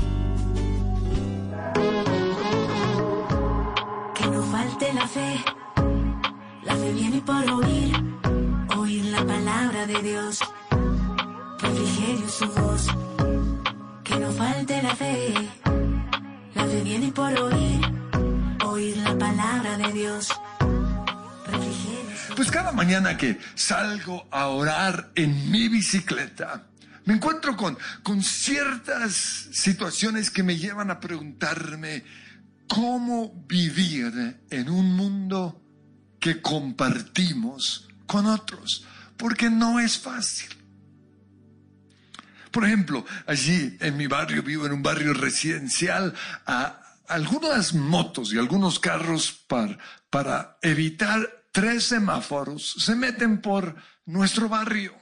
Que 4.16 4.26
no 4.26 4.42
falte 4.44 4.94
la 4.94 5.08
fe. 5.08 5.61
La 6.64 6.76
fe 6.76 6.93
viene 6.93 7.22
por 7.22 7.49
oír, 7.51 7.95
oír 8.78 9.05
la 9.05 9.26
palabra 9.26 9.88
de 9.88 10.01
Dios. 10.01 10.39
Refrigerio 11.59 12.30
su 12.30 12.45
voz. 12.51 12.88
Que 14.03 14.20
no 14.20 14.32
falte 14.32 14.82
la 14.84 14.95
fe. 14.95 15.34
La 16.53 16.66
fe 16.66 16.82
viene 16.84 17.12
por 17.12 17.34
oír, 17.34 17.82
oír 18.66 18.97
la 18.97 19.18
palabra 19.18 19.78
de 19.78 19.91
Dios. 19.91 20.30
Pues 22.36 22.51
cada 22.51 22.72
mañana 22.72 23.18
que 23.18 23.39
salgo 23.55 24.28
a 24.32 24.47
orar 24.47 25.12
en 25.16 25.51
mi 25.51 25.68
bicicleta, 25.68 26.68
me 27.05 27.16
encuentro 27.16 27.57
con, 27.57 27.78
con 28.03 28.22
ciertas 28.22 29.14
situaciones 29.51 30.30
que 30.30 30.43
me 30.43 30.57
llevan 30.57 30.91
a 30.91 30.99
preguntarme 30.99 32.03
cómo 32.68 33.43
vivir 33.47 34.39
en 34.49 34.70
un 34.70 34.95
mundo 34.95 35.62
que 36.22 36.41
compartimos 36.41 37.89
con 38.05 38.28
otros, 38.28 38.86
porque 39.17 39.49
no 39.49 39.82
es 39.82 39.97
fácil. 39.97 40.49
Por 42.51 42.65
ejemplo, 42.65 43.05
allí 43.26 43.78
en 43.80 43.97
mi 43.97 44.07
barrio, 44.07 44.43
vivo 44.43 44.65
en 44.65 44.74
un 44.74 44.84
barrio 44.84 45.13
residencial, 45.13 46.13
algunas 47.07 47.74
motos 47.74 48.34
y 48.34 48.38
algunos 48.38 48.80
carros 48.80 49.43
para, 49.47 49.78
para 50.09 50.57
evitar 50.61 51.45
tres 51.51 51.86
semáforos 51.86 52.76
se 52.78 52.95
meten 52.95 53.41
por 53.41 53.76
nuestro 54.05 54.47
barrio. 54.47 54.95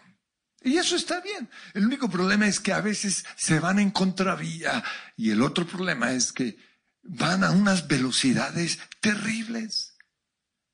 Y 0.62 0.78
eso 0.78 0.96
está 0.96 1.22
bien. 1.22 1.50
El 1.74 1.86
único 1.86 2.10
problema 2.10 2.48
es 2.48 2.60
que 2.60 2.74
a 2.74 2.82
veces 2.82 3.26
se 3.36 3.60
van 3.60 3.80
en 3.80 3.92
contravía 3.92 4.84
y 5.16 5.32
el 5.32 5.42
otro 5.42 5.66
problema 5.66 6.12
es 6.12 6.32
que 6.32 6.58
van 7.02 7.44
a 7.44 7.52
unas 7.52 7.88
velocidades 7.88 8.80
terribles. 9.00 9.89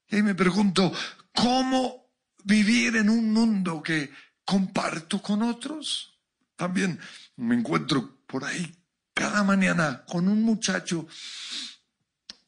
Y 0.09 0.21
me 0.21 0.35
pregunto, 0.35 0.91
¿cómo 1.33 2.11
vivir 2.43 2.95
en 2.97 3.09
un 3.09 3.33
mundo 3.33 3.81
que 3.81 4.11
comparto 4.43 5.21
con 5.21 5.41
otros? 5.41 6.19
También 6.55 6.99
me 7.35 7.55
encuentro 7.55 8.19
por 8.27 8.45
ahí 8.45 8.75
cada 9.13 9.43
mañana 9.43 10.03
con 10.05 10.27
un 10.27 10.43
muchacho 10.43 11.07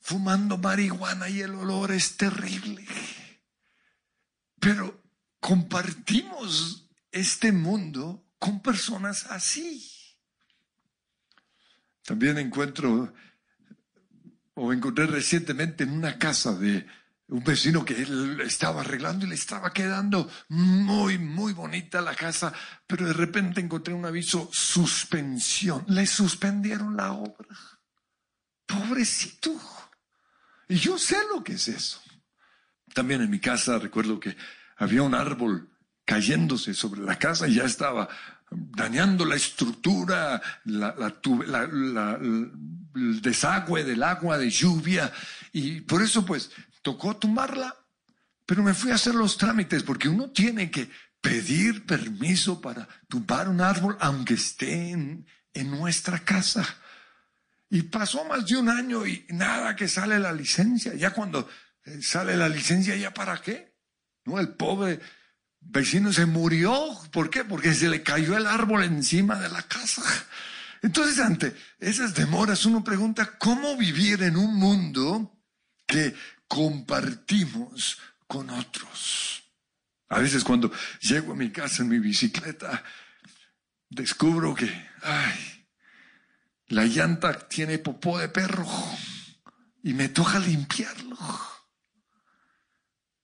fumando 0.02 0.58
marihuana 0.58 1.30
y 1.30 1.42
el 1.42 1.56
olor 1.56 1.92
es 1.92 2.18
terrible. 2.18 2.86
Pero 4.60 5.02
compartimos 5.40 6.90
este 7.12 7.52
mundo 7.52 8.26
con 8.40 8.62
personas 8.62 9.26
así. 9.26 9.90
También 12.04 12.38
encuentro 12.38 13.14
o 14.54 14.74
encontré 14.74 15.08
recientemente 15.08 15.84
en 15.84 15.92
una 15.92 16.18
casa 16.18 16.54
de 16.54 16.88
un 17.30 17.44
vecino 17.44 17.84
que 17.84 18.02
él 18.02 18.40
estaba 18.42 18.82
arreglando 18.82 19.26
y 19.26 19.30
le 19.30 19.36
estaba 19.36 19.74
quedando 19.74 20.30
muy, 20.50 21.18
muy 21.18 21.54
bonita 21.54 22.02
la 22.02 22.16
casa, 22.16 22.54
pero 22.86 23.06
de 23.06 23.14
repente 23.14 23.60
encontré 23.60 23.94
un 23.94 24.06
aviso 24.06 24.50
suspensión. 24.54 25.84
Le 25.88 26.06
suspendieron 26.06 26.96
la 26.96 27.12
obra. 27.12 27.58
Pobrecito. 28.66 29.54
Y 30.70 30.76
yo 30.76 30.98
sé 30.98 31.18
lo 31.34 31.44
que 31.44 31.54
es 31.54 31.68
eso. 31.68 32.02
También 32.94 33.22
en 33.22 33.30
mi 33.30 33.40
casa 33.40 33.78
recuerdo 33.78 34.20
que 34.20 34.36
había 34.78 35.04
un 35.04 35.14
árbol 35.14 35.70
cayéndose 36.06 36.74
sobre 36.74 37.02
la 37.02 37.20
casa 37.20 37.48
y 37.48 37.56
ya 37.56 37.66
estaba 37.66 38.08
dañando 38.50 39.26
la 39.26 39.36
estructura, 39.36 40.42
la, 40.64 40.96
la, 40.98 41.68
la, 41.68 42.14
el 42.16 43.22
desagüe 43.22 43.84
del 43.84 44.02
agua 44.04 44.38
de 44.38 44.50
lluvia. 44.50 45.12
Y 45.52 45.82
por 45.82 46.02
eso 46.02 46.26
pues 46.26 46.52
tocó 46.88 47.18
tumbarla, 47.18 47.76
pero 48.46 48.64
me 48.64 48.74
fui 48.74 48.92
a 48.92 48.96
hacer 48.96 49.14
los 49.14 49.36
trámites 49.36 49.84
porque 49.84 50.08
uno 50.08 50.32
tiene 50.32 50.72
que 50.72 50.90
pedir 51.20 51.86
permiso 51.86 52.62
para 52.62 52.88
tumbar 53.10 53.50
un 53.50 53.60
árbol 53.60 53.98
aunque 54.00 54.36
esté 54.36 54.92
en, 54.92 55.28
en 55.54 55.70
nuestra 55.70 56.20
casa. 56.20 56.66
Y 57.70 57.82
pasó 57.82 58.24
más 58.24 58.46
de 58.46 58.56
un 58.56 58.70
año 58.70 59.06
y 59.06 59.26
nada 59.32 59.76
que 59.76 59.90
sale 59.90 60.18
la 60.18 60.32
licencia. 60.32 60.94
Ya 60.94 61.10
cuando 61.10 61.50
eh, 61.84 62.02
sale 62.02 62.38
la 62.38 62.48
licencia, 62.48 62.96
¿ya 62.96 63.14
para 63.14 63.42
qué? 63.42 63.76
No, 64.24 64.40
el 64.40 64.48
pobre 64.48 65.02
vecino 65.60 66.14
se 66.14 66.26
murió. 66.26 66.98
¿Por 67.12 67.30
qué? 67.30 67.44
Porque 67.44 67.74
se 67.74 67.90
le 67.90 68.02
cayó 68.02 68.38
el 68.38 68.48
árbol 68.48 68.86
encima 68.86 69.38
de 69.38 69.50
la 69.50 69.62
casa. 69.64 70.04
Entonces, 70.82 71.20
ante 71.20 71.54
esas 71.80 72.16
demoras, 72.16 72.66
uno 72.66 72.82
pregunta, 72.82 73.38
¿cómo 73.38 73.76
vivir 73.76 74.24
en 74.24 74.38
un 74.38 74.56
mundo 74.56 75.34
que 75.86 76.16
compartimos 76.48 78.00
con 78.28 78.50
otros? 78.50 79.44
A 80.10 80.20
veces 80.20 80.44
cuando 80.44 80.72
llego 81.02 81.34
a 81.34 81.36
mi 81.36 81.52
casa 81.52 81.84
en 81.84 81.90
mi 81.90 82.00
bicicleta, 82.00 82.84
descubro 83.90 84.56
que, 84.56 84.70
ay, 85.04 85.66
la 86.68 86.86
llanta 86.86 87.48
tiene 87.48 87.80
popó 87.80 88.18
de 88.18 88.30
perro 88.30 88.68
y 89.84 89.94
me 89.94 90.10
toca 90.10 90.40
limpiarlo. 90.40 91.18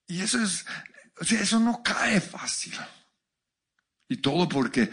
Y 0.06 0.20
eso 0.20 0.42
es, 0.42 0.66
o 1.20 1.24
sea, 1.24 1.40
eso 1.40 1.58
no 1.58 1.82
cae 1.82 2.20
fácil. 2.20 2.74
Y 4.08 4.18
todo 4.18 4.48
porque 4.48 4.90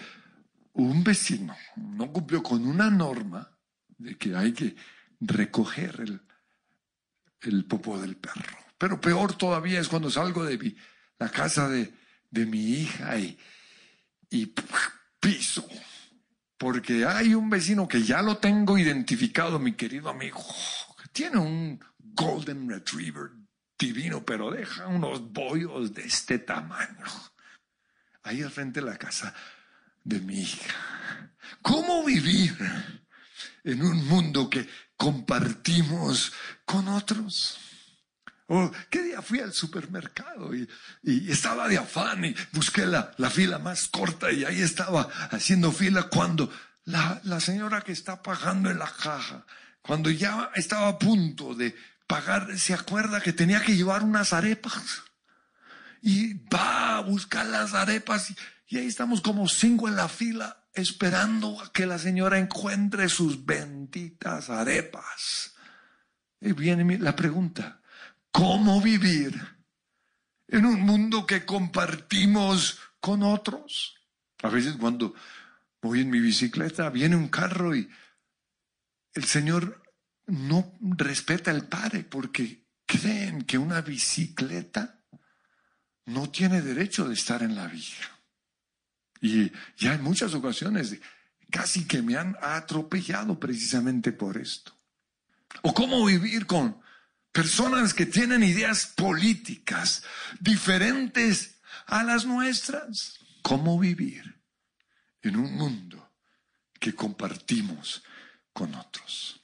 un 0.74 1.04
vecino 1.04 1.56
no 1.76 2.12
cumplió 2.12 2.42
con 2.42 2.66
una 2.66 2.90
norma 2.90 3.50
de 3.98 4.18
que 4.18 4.36
hay 4.36 4.54
que 4.54 4.76
recoger 5.20 6.00
el, 6.00 6.22
el 7.42 7.66
popó 7.66 8.00
del 8.00 8.16
perro. 8.16 8.58
Pero 8.78 9.00
peor 9.00 9.38
todavía 9.38 9.80
es 9.80 9.88
cuando 9.88 10.10
salgo 10.10 10.44
de 10.44 10.76
la 11.20 11.30
casa 11.30 11.70
de, 11.70 11.94
de 12.30 12.46
mi 12.46 12.80
hija 12.80 13.18
y, 13.18 13.38
y 14.30 14.54
piso. 15.20 15.68
Porque 16.58 17.06
hay 17.06 17.34
un 17.34 17.50
vecino 17.50 17.88
que 17.88 18.04
ya 18.04 18.22
lo 18.22 18.38
tengo 18.38 18.78
identificado, 18.78 19.60
mi 19.60 19.74
querido 19.74 20.10
amigo, 20.10 20.44
tiene 21.12 21.38
un 21.38 21.84
Golden 21.98 22.70
Retriever 22.70 23.32
divino, 23.78 24.24
pero 24.24 24.52
deja 24.52 24.88
unos 24.88 25.32
bollos 25.32 25.94
de 25.94 26.04
este 26.04 26.40
tamaño. 26.40 27.06
Ahí 28.24 28.42
al 28.42 28.52
frente 28.52 28.80
de 28.80 28.86
la 28.86 28.98
casa 28.98 29.34
de 30.04 30.20
mi 30.20 30.42
hija. 30.42 31.32
¿Cómo 31.62 32.04
vivir 32.04 32.56
en 33.64 33.82
un 33.82 34.08
mundo 34.08 34.50
que 34.50 34.68
compartimos 35.02 36.32
con 36.64 36.88
otros? 36.88 37.58
Oh, 38.46 38.72
¿Qué 38.92 39.02
día 39.02 39.24
fui 39.24 39.40
al 39.40 39.52
supermercado 39.52 40.54
y, 40.54 40.70
estaba 41.32 41.68
de 41.68 41.80
afán 41.80 42.24
y 42.24 42.36
busqué 42.52 42.86
la, 42.86 43.12
fila 43.32 43.58
más 43.58 43.88
corta 43.88 44.32
y 44.32 44.46
ahí 44.46 44.62
estaba 44.62 45.10
haciendo 45.32 45.72
fila 45.72 46.04
cuando 46.04 46.54
la, 46.86 47.20
la 47.24 47.40
señora 47.40 47.82
que 47.82 47.94
está 47.94 48.22
pagando 48.22 48.70
en 48.70 48.78
la 48.78 48.92
caja, 48.92 49.44
cuando 49.82 50.12
ya 50.12 50.52
estaba 50.54 50.90
a 50.90 51.00
punto 51.00 51.56
de 51.56 51.76
pagar, 52.06 52.60
se 52.60 52.76
acuerda 52.76 53.22
que 53.22 53.34
tenía 53.34 53.64
que 53.64 53.76
llevar 53.76 54.04
unas 54.04 54.34
arepas 54.34 55.02
y 56.04 56.36
va 56.48 56.98
a 56.98 57.02
buscar 57.02 57.48
las 57.48 57.74
arepas 57.74 58.30
y, 58.70 58.78
ahí 58.78 58.86
estamos 58.86 59.22
como 59.22 59.50
cinco 59.50 59.88
en 59.88 59.96
la 59.96 60.08
fila 60.08 60.61
esperando 60.74 61.60
a 61.62 61.72
que 61.72 61.86
la 61.86 62.00
señora 62.00 62.40
encuentre 62.40 63.10
sus 63.10 63.46
benditas 63.46 64.50
arepas. 64.50 65.56
Y 66.40 66.54
viene 66.54 66.98
la 66.98 67.16
pregunta, 67.16 67.82
¿cómo 68.32 68.82
vivir 68.82 69.40
en 70.48 70.66
un 70.66 70.82
mundo 70.82 71.26
que 71.26 71.46
compartimos 71.46 72.80
con 73.00 73.24
otros? 73.24 73.96
A 74.42 74.50
veces 74.50 74.76
cuando 74.78 75.14
voy 75.82 76.02
en 76.02 76.10
mi 76.10 76.20
bicicleta 76.20 76.90
viene 76.90 77.16
un 77.16 77.28
carro 77.28 77.76
y 77.76 77.90
el 79.14 79.26
Señor 79.26 79.84
no 80.28 80.74
respeta 80.82 81.52
el 81.52 81.66
Padre 81.66 82.04
porque 82.04 82.66
creen 82.86 83.44
que 83.44 83.58
una 83.58 83.82
bicicleta 83.82 85.02
no 86.06 86.30
tiene 86.30 86.62
derecho 86.62 87.08
de 87.08 87.14
estar 87.14 87.44
en 87.44 87.56
la 87.56 87.68
villa. 87.68 88.21
Y 89.22 89.52
ya 89.78 89.94
en 89.94 90.02
muchas 90.02 90.34
ocasiones 90.34 90.98
casi 91.52 91.86
que 91.86 92.02
me 92.02 92.18
han 92.18 92.36
atropellado 92.42 93.40
precisamente 93.40 94.12
por 94.12 94.38
esto. 94.38 94.76
O 95.62 95.74
cómo 95.74 96.04
vivir 96.06 96.48
con 96.48 96.82
personas 97.32 97.94
que 97.94 98.06
tienen 98.06 98.44
ideas 98.44 98.88
políticas 98.96 100.04
diferentes 100.40 101.60
a 101.86 102.04
las 102.04 102.26
nuestras. 102.26 103.20
¿Cómo 103.42 103.80
vivir 103.80 104.40
en 105.22 105.36
un 105.36 105.54
mundo 105.56 106.12
que 106.80 106.96
compartimos 106.96 108.04
con 108.54 108.74
otros? 108.76 109.42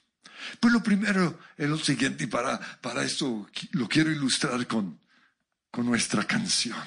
Pues 0.60 0.72
lo 0.72 0.82
primero 0.82 1.38
es 1.56 1.68
lo 1.68 1.78
siguiente, 1.78 2.24
y 2.24 2.26
para, 2.26 2.58
para 2.80 3.04
esto 3.04 3.48
lo 3.72 3.88
quiero 3.88 4.10
ilustrar 4.10 4.66
con, 4.66 4.98
con 5.70 5.84
nuestra 5.86 6.24
canción. 6.24 6.78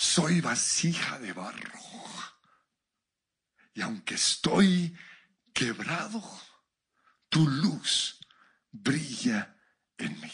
Soy 0.00 0.40
vasija 0.40 1.18
de 1.18 1.34
barro. 1.34 1.78
Y 3.74 3.82
aunque 3.82 4.14
estoy 4.14 4.96
quebrado, 5.52 6.22
tu 7.28 7.46
luz 7.46 8.18
brilla 8.70 9.54
en 9.98 10.18
mí. 10.18 10.32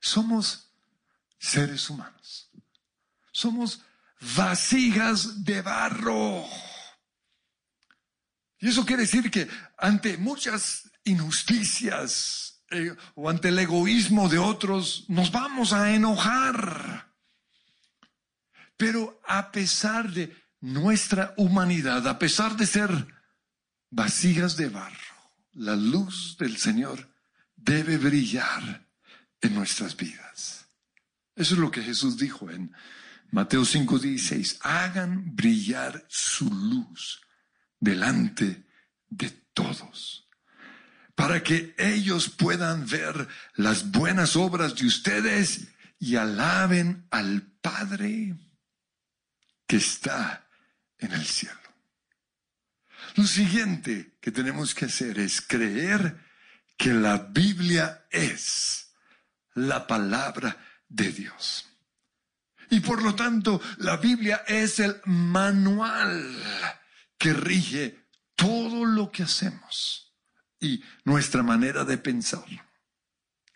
Somos 0.00 0.72
seres 1.38 1.90
humanos. 1.90 2.50
Somos 3.32 3.82
vasijas 4.34 5.44
de 5.44 5.60
barro. 5.60 6.46
Y 8.60 8.68
eso 8.68 8.86
quiere 8.86 9.02
decir 9.02 9.30
que 9.30 9.46
ante 9.76 10.16
muchas 10.16 10.90
injusticias, 11.04 12.64
eh, 12.70 12.96
o 13.14 13.28
ante 13.28 13.48
el 13.48 13.58
egoísmo 13.58 14.30
de 14.30 14.38
otros, 14.38 15.04
nos 15.08 15.30
vamos 15.30 15.74
a 15.74 15.92
enojar. 15.92 17.11
Pero 18.82 19.20
a 19.28 19.52
pesar 19.52 20.10
de 20.10 20.36
nuestra 20.60 21.34
humanidad, 21.36 22.04
a 22.08 22.18
pesar 22.18 22.56
de 22.56 22.66
ser 22.66 22.90
vasijas 23.90 24.56
de 24.56 24.70
barro, 24.70 25.14
la 25.52 25.76
luz 25.76 26.36
del 26.36 26.56
Señor 26.56 27.08
debe 27.54 27.96
brillar 27.96 28.88
en 29.40 29.54
nuestras 29.54 29.96
vidas. 29.96 30.66
Eso 31.36 31.54
es 31.54 31.60
lo 31.60 31.70
que 31.70 31.80
Jesús 31.80 32.16
dijo 32.16 32.50
en 32.50 32.74
Mateo 33.30 33.64
5:16. 33.64 34.58
Hagan 34.62 35.36
brillar 35.36 36.04
su 36.08 36.52
luz 36.52 37.20
delante 37.78 38.66
de 39.08 39.30
todos 39.54 40.28
para 41.14 41.40
que 41.44 41.72
ellos 41.78 42.28
puedan 42.30 42.84
ver 42.88 43.28
las 43.54 43.92
buenas 43.92 44.34
obras 44.34 44.74
de 44.74 44.86
ustedes 44.88 45.68
y 46.00 46.16
alaben 46.16 47.06
al 47.12 47.42
Padre 47.60 48.34
que 49.72 49.78
está 49.78 50.46
en 50.98 51.12
el 51.12 51.24
cielo. 51.24 51.56
Lo 53.14 53.24
siguiente 53.24 54.18
que 54.20 54.30
tenemos 54.30 54.74
que 54.74 54.84
hacer 54.84 55.18
es 55.18 55.40
creer 55.40 56.20
que 56.76 56.92
la 56.92 57.16
Biblia 57.16 58.04
es 58.10 58.92
la 59.54 59.86
palabra 59.86 60.62
de 60.90 61.10
Dios. 61.10 61.70
Y 62.68 62.80
por 62.80 63.02
lo 63.02 63.14
tanto, 63.14 63.62
la 63.78 63.96
Biblia 63.96 64.44
es 64.46 64.78
el 64.78 65.00
manual 65.06 66.36
que 67.16 67.32
rige 67.32 68.08
todo 68.36 68.84
lo 68.84 69.10
que 69.10 69.22
hacemos 69.22 70.14
y 70.60 70.84
nuestra 71.04 71.42
manera 71.42 71.86
de 71.86 71.96
pensar. 71.96 72.44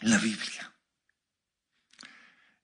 La 0.00 0.16
Biblia. 0.16 0.74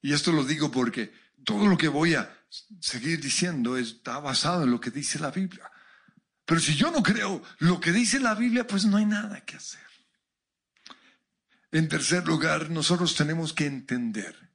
Y 0.00 0.14
esto 0.14 0.32
lo 0.32 0.42
digo 0.42 0.70
porque 0.70 1.12
todo 1.44 1.66
lo 1.66 1.76
que 1.76 1.88
voy 1.88 2.14
a 2.14 2.41
seguir 2.80 3.20
diciendo 3.20 3.76
está 3.76 4.18
basado 4.18 4.64
en 4.64 4.70
lo 4.70 4.80
que 4.80 4.90
dice 4.90 5.18
la 5.18 5.30
Biblia. 5.30 5.70
Pero 6.44 6.60
si 6.60 6.74
yo 6.74 6.90
no 6.90 7.02
creo 7.02 7.42
lo 7.58 7.80
que 7.80 7.92
dice 7.92 8.20
la 8.20 8.34
Biblia, 8.34 8.66
pues 8.66 8.84
no 8.84 8.96
hay 8.96 9.06
nada 9.06 9.40
que 9.44 9.56
hacer. 9.56 9.80
En 11.70 11.88
tercer 11.88 12.26
lugar, 12.26 12.70
nosotros 12.70 13.14
tenemos 13.14 13.52
que 13.52 13.66
entender 13.66 14.50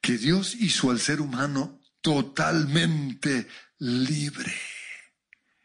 que 0.00 0.18
Dios 0.18 0.54
hizo 0.54 0.90
al 0.90 0.98
ser 0.98 1.20
humano 1.20 1.80
totalmente 2.00 3.46
libre. 3.78 4.54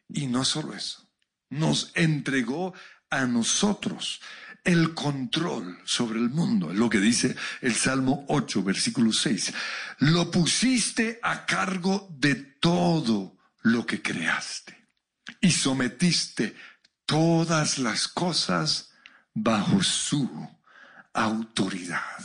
Y 0.09 0.27
no 0.27 0.45
solo 0.45 0.75
eso, 0.75 1.09
nos 1.49 1.91
entregó 1.95 2.73
a 3.09 3.25
nosotros 3.25 4.21
el 4.65 4.93
control 4.93 5.79
sobre 5.85 6.19
el 6.19 6.29
mundo. 6.29 6.73
Lo 6.73 6.89
que 6.89 6.99
dice 6.99 7.35
el 7.61 7.75
Salmo 7.75 8.25
8, 8.27 8.63
versículo 8.63 9.13
6. 9.13 9.53
Lo 9.99 10.29
pusiste 10.29 11.19
a 11.23 11.45
cargo 11.45 12.09
de 12.11 12.35
todo 12.35 13.37
lo 13.61 13.85
que 13.85 14.01
creaste 14.01 14.87
y 15.39 15.51
sometiste 15.51 16.55
todas 17.05 17.77
las 17.77 18.07
cosas 18.07 18.91
bajo 19.33 19.81
su 19.83 20.49
autoridad. 21.13 22.19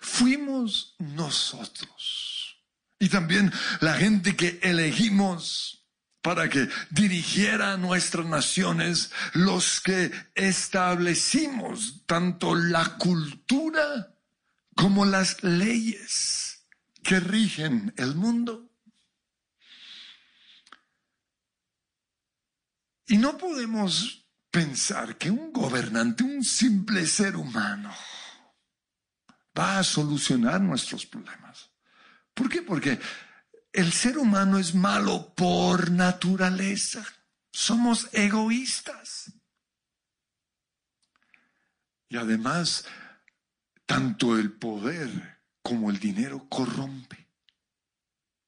Fuimos 0.00 0.96
nosotros 0.98 2.58
y 2.98 3.08
también 3.08 3.52
la 3.80 3.94
gente 3.94 4.36
que 4.36 4.58
elegimos 4.62 5.81
para 6.22 6.48
que 6.48 6.68
dirigiera 6.90 7.76
nuestras 7.76 8.26
naciones, 8.26 9.10
los 9.34 9.80
que 9.80 10.12
establecimos 10.34 12.04
tanto 12.06 12.54
la 12.54 12.96
cultura 12.96 14.14
como 14.76 15.04
las 15.04 15.42
leyes 15.42 16.64
que 17.02 17.18
rigen 17.20 17.92
el 17.96 18.14
mundo. 18.14 18.70
Y 23.08 23.18
no 23.18 23.36
podemos 23.36 24.26
pensar 24.50 25.18
que 25.18 25.30
un 25.30 25.52
gobernante, 25.52 26.22
un 26.22 26.44
simple 26.44 27.06
ser 27.06 27.36
humano, 27.36 27.92
va 29.58 29.80
a 29.80 29.84
solucionar 29.84 30.60
nuestros 30.60 31.04
problemas. 31.04 31.70
¿Por 32.32 32.48
qué? 32.48 32.62
Porque 32.62 32.98
el 33.72 33.92
ser 33.92 34.18
humano 34.18 34.58
es 34.58 34.74
malo 34.74 35.34
por 35.34 35.90
naturaleza. 35.90 37.04
Somos 37.52 38.08
egoístas. 38.12 39.32
Y 42.08 42.16
además, 42.16 42.84
tanto 43.86 44.38
el 44.38 44.52
poder 44.52 45.40
como 45.62 45.90
el 45.90 45.98
dinero 45.98 46.46
corrompe. 46.48 47.28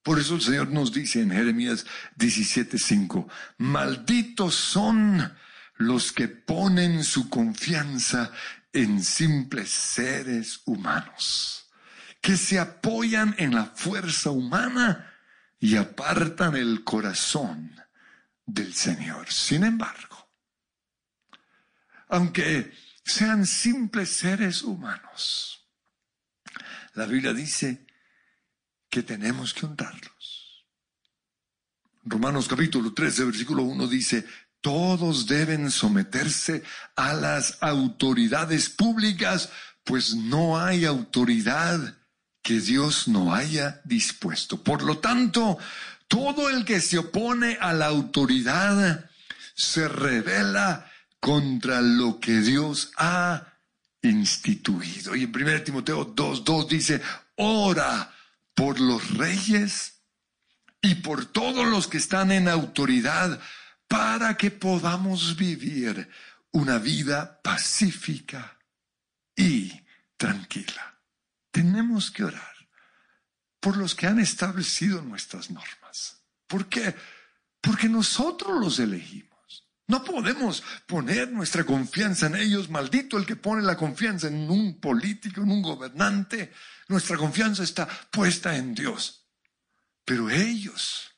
Por 0.03 0.19
eso 0.19 0.35
el 0.35 0.43
Señor 0.43 0.69
nos 0.69 0.93
dice 0.93 1.23
en 1.23 1.31
Jeremías 1.31 1.87
17:5, 2.17 3.27
malditos 3.57 4.55
son 4.55 5.35
los 5.77 6.13
que 6.13 6.29
ponen 6.29 7.03
su 7.03 7.31
confianza 7.31 8.31
en 8.75 9.03
simples 9.03 9.71
seres 9.71 10.61
humanos, 10.67 11.71
que 12.21 12.37
se 12.37 12.59
apoyan 12.59 13.35
en 13.39 13.55
la 13.55 13.65
fuerza 13.65 14.31
humana 14.31 15.14
y 15.65 15.77
apartan 15.79 16.57
el 16.57 16.85
corazón 16.85 17.75
del 18.45 18.75
Señor. 18.75 19.33
Sin 19.33 19.65
embargo, 19.65 20.29
aunque 22.09 22.71
sean 23.03 23.47
simples 23.47 24.11
seres 24.11 24.63
humanos, 24.63 25.67
la 26.93 27.07
Biblia 27.07 27.33
dice 27.33 27.87
que 28.91 29.03
tenemos 29.05 29.55
que 29.55 29.65
honrarlos. 29.65 30.67
Romanos 32.03 32.47
capítulo 32.47 32.93
13, 32.93 33.25
versículo 33.25 33.63
1 33.63 33.87
dice, 33.87 34.27
todos 34.61 35.27
deben 35.27 35.71
someterse 35.71 36.63
a 36.95 37.15
las 37.15 37.57
autoridades 37.63 38.69
públicas, 38.69 39.49
pues 39.83 40.15
no 40.15 40.61
hay 40.61 40.85
autoridad 40.85 42.04
que 42.45 42.61
Dios 42.61 43.09
no 43.09 43.35
haya 43.35 43.81
dispuesto. 43.85 44.63
Por 44.63 44.83
lo 44.83 44.99
tanto, 44.99 45.59
todo 46.07 46.51
el 46.51 46.67
que 46.67 46.81
se 46.81 46.99
opone 46.99 47.57
a 47.59 47.73
la 47.73 47.87
autoridad 47.87 49.11
se 49.55 49.89
revela 49.89 50.93
contra 51.19 51.81
lo 51.81 52.21
que 52.21 52.41
Dios 52.41 52.93
ha 52.99 53.55
instituido. 54.03 55.17
Y 55.17 55.23
en 55.23 55.35
1 55.35 55.63
Timoteo 55.63 56.15
2.2 56.15 56.69
dice, 56.69 57.01
ora 57.37 58.15
por 58.55 58.79
los 58.79 59.17
reyes 59.17 60.03
y 60.83 60.97
por 60.97 61.25
todos 61.25 61.67
los 61.67 61.89
que 61.89 61.97
están 61.97 62.31
en 62.31 62.49
autoridad 62.49 63.41
para 63.89 64.37
que 64.37 64.51
podamos 64.51 65.35
vivir 65.37 66.11
una 66.51 66.77
vida 66.77 67.41
pacífica 67.43 68.59
y 69.35 69.73
tranquila. 70.19 70.94
Tenemos 71.55 72.11
que 72.11 72.25
orar 72.25 72.53
por 73.61 73.77
los 73.77 73.95
que 73.95 74.09
han 74.09 74.19
establecido 74.19 75.01
nuestras 75.03 75.53
normas. 75.53 76.21
¿Por 76.49 76.69
qué? 76.69 76.93
Porque 77.61 77.89
nosotros 77.89 78.61
los 78.61 78.81
elegimos. 78.81 79.69
No 79.87 80.03
podemos 80.03 80.65
poner 80.85 81.31
nuestra 81.31 81.63
confianza 81.63 82.27
en 82.27 82.35
ellos. 82.35 82.69
Maldito 82.71 83.19
el 83.19 83.25
que 83.25 83.37
pone 83.37 83.63
la 83.63 83.77
confianza 83.77 84.27
en 84.27 84.51
un 84.51 84.81
político, 84.81 85.43
en 85.43 85.53
un 85.53 85.63
gobernante. 85.63 86.53
Nuestra 86.89 87.17
confianza 87.17 87.63
está 87.63 87.87
puesta 87.87 88.57
en 88.57 88.75
Dios. 88.75 89.29
Pero 90.05 90.31
ellos 90.31 91.09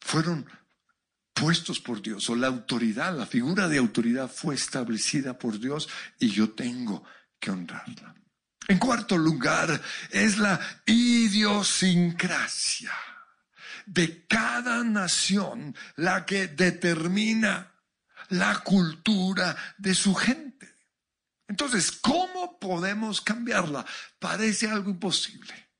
fueron 0.00 0.48
puestos 1.34 1.78
por 1.78 2.00
Dios, 2.00 2.30
o 2.30 2.36
la 2.36 2.46
autoridad, 2.46 3.14
la 3.14 3.26
figura 3.26 3.68
de 3.68 3.76
autoridad 3.76 4.30
fue 4.30 4.54
establecida 4.54 5.38
por 5.38 5.60
Dios 5.60 5.90
y 6.18 6.30
yo 6.30 6.52
tengo 6.52 7.04
que 7.38 7.50
honrarla. 7.50 8.14
En 8.68 8.78
cuarto 8.78 9.16
lugar, 9.16 9.80
es 10.10 10.36
la 10.36 10.60
idiosincrasia 10.84 12.92
de 13.86 14.26
cada 14.26 14.84
nación 14.84 15.74
la 15.96 16.26
que 16.26 16.48
determina 16.48 17.72
la 18.28 18.60
cultura 18.60 19.56
de 19.78 19.94
su 19.94 20.14
gente. 20.14 20.70
Entonces, 21.48 21.92
¿cómo 21.92 22.58
podemos 22.58 23.22
cambiarla? 23.22 23.86
Parece 24.18 24.68
algo 24.68 24.90
imposible, 24.90 25.70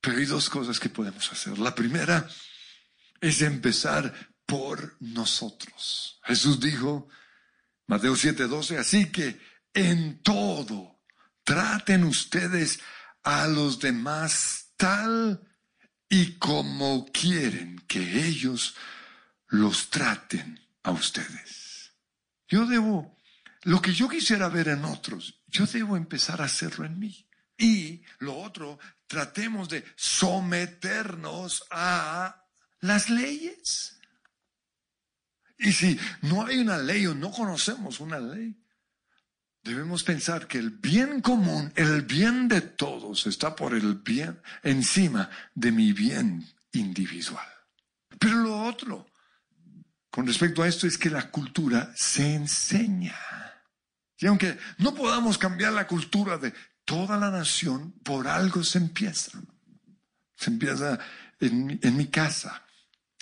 pero 0.00 0.18
hay 0.18 0.26
dos 0.26 0.48
cosas 0.48 0.78
que 0.78 0.88
podemos 0.88 1.32
hacer. 1.32 1.58
La 1.58 1.74
primera 1.74 2.28
es 3.20 3.42
empezar 3.42 4.14
por 4.46 4.96
nosotros. 5.00 6.20
Jesús 6.22 6.60
dijo, 6.60 7.08
Mateo 7.88 8.14
7:12, 8.14 8.78
así 8.78 9.10
que 9.10 9.40
en 9.74 10.22
todo 10.22 10.99
traten 11.44 12.04
ustedes 12.04 12.80
a 13.22 13.46
los 13.46 13.78
demás 13.80 14.72
tal 14.76 15.46
y 16.08 16.38
como 16.38 17.06
quieren 17.12 17.78
que 17.86 18.26
ellos 18.26 18.74
los 19.46 19.90
traten 19.90 20.60
a 20.82 20.90
ustedes. 20.90 21.92
Yo 22.48 22.66
debo, 22.66 23.16
lo 23.62 23.80
que 23.80 23.92
yo 23.92 24.08
quisiera 24.08 24.48
ver 24.48 24.68
en 24.68 24.84
otros, 24.84 25.42
yo 25.46 25.66
debo 25.66 25.96
empezar 25.96 26.40
a 26.40 26.46
hacerlo 26.46 26.84
en 26.84 26.98
mí. 26.98 27.28
Y 27.56 28.02
lo 28.18 28.38
otro, 28.38 28.78
tratemos 29.06 29.68
de 29.68 29.84
someternos 29.96 31.64
a 31.70 32.44
las 32.80 33.10
leyes. 33.10 34.00
Y 35.58 35.72
si 35.72 35.98
no 36.22 36.46
hay 36.46 36.58
una 36.58 36.78
ley 36.78 37.06
o 37.06 37.14
no 37.14 37.30
conocemos 37.30 38.00
una 38.00 38.18
ley, 38.18 38.59
debemos 39.62 40.02
pensar 40.02 40.46
que 40.46 40.58
el 40.58 40.70
bien 40.70 41.20
común, 41.20 41.72
el 41.76 42.02
bien 42.02 42.48
de 42.48 42.60
todos, 42.60 43.26
está 43.26 43.54
por 43.54 43.74
el 43.74 43.94
bien 43.94 44.40
encima 44.62 45.30
de 45.54 45.72
mi 45.72 45.92
bien 45.92 46.46
individual. 46.72 47.46
Pero 48.18 48.36
lo 48.36 48.62
otro, 48.64 49.06
con 50.10 50.26
respecto 50.26 50.62
a 50.62 50.68
esto, 50.68 50.86
es 50.86 50.98
que 50.98 51.10
la 51.10 51.30
cultura 51.30 51.92
se 51.94 52.34
enseña. 52.34 53.16
Y 54.18 54.26
aunque 54.26 54.58
no 54.78 54.94
podamos 54.94 55.38
cambiar 55.38 55.72
la 55.72 55.86
cultura 55.86 56.36
de 56.36 56.52
toda 56.84 57.16
la 57.16 57.30
nación, 57.30 57.92
por 58.02 58.28
algo 58.28 58.62
se 58.64 58.78
empieza. 58.78 59.40
Se 60.36 60.50
empieza 60.50 60.98
en 61.38 61.96
mi, 61.96 62.06
casa, 62.08 62.64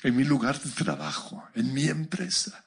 en 0.02 0.16
mi 0.16 0.24
lugar 0.24 0.60
de 0.60 0.70
trabajo, 0.70 1.48
en 1.54 1.72
mi 1.72 1.84
empresa, 1.84 2.64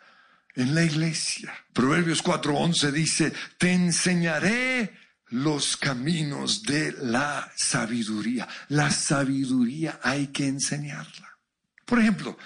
en 0.56 0.76
la 0.76 0.84
iglesia. 0.84 1.54
Proverbios 1.74 2.24
4:11 2.24 2.92
dice, 2.92 3.34
te 3.58 3.72
enseñaré 3.74 4.98
los 5.30 5.78
caminos 5.78 6.64
de 6.64 6.94
la 7.02 7.52
sabiduría. 7.56 8.48
La 8.70 8.92
sabiduría 8.92 10.00
hay 10.04 10.28
que 10.28 10.48
enseñarla. 10.48 11.38
Por 11.86 12.00
ejemplo, 12.00 12.38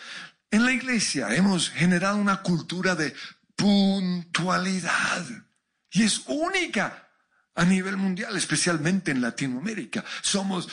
en 0.52 0.66
la 0.66 0.72
iglesia 0.72 1.36
hemos 1.36 1.70
generado 1.70 2.18
una 2.18 2.42
cultura 2.42 2.96
de 2.96 3.14
puntualidad 3.56 5.26
y 5.92 6.04
es 6.04 6.24
única 6.28 7.10
a 7.56 7.66
nivel 7.66 7.98
mundial, 7.98 8.36
especialmente 8.36 9.12
en 9.12 9.22
Latinoamérica. 9.22 10.04
Somos 10.22 10.70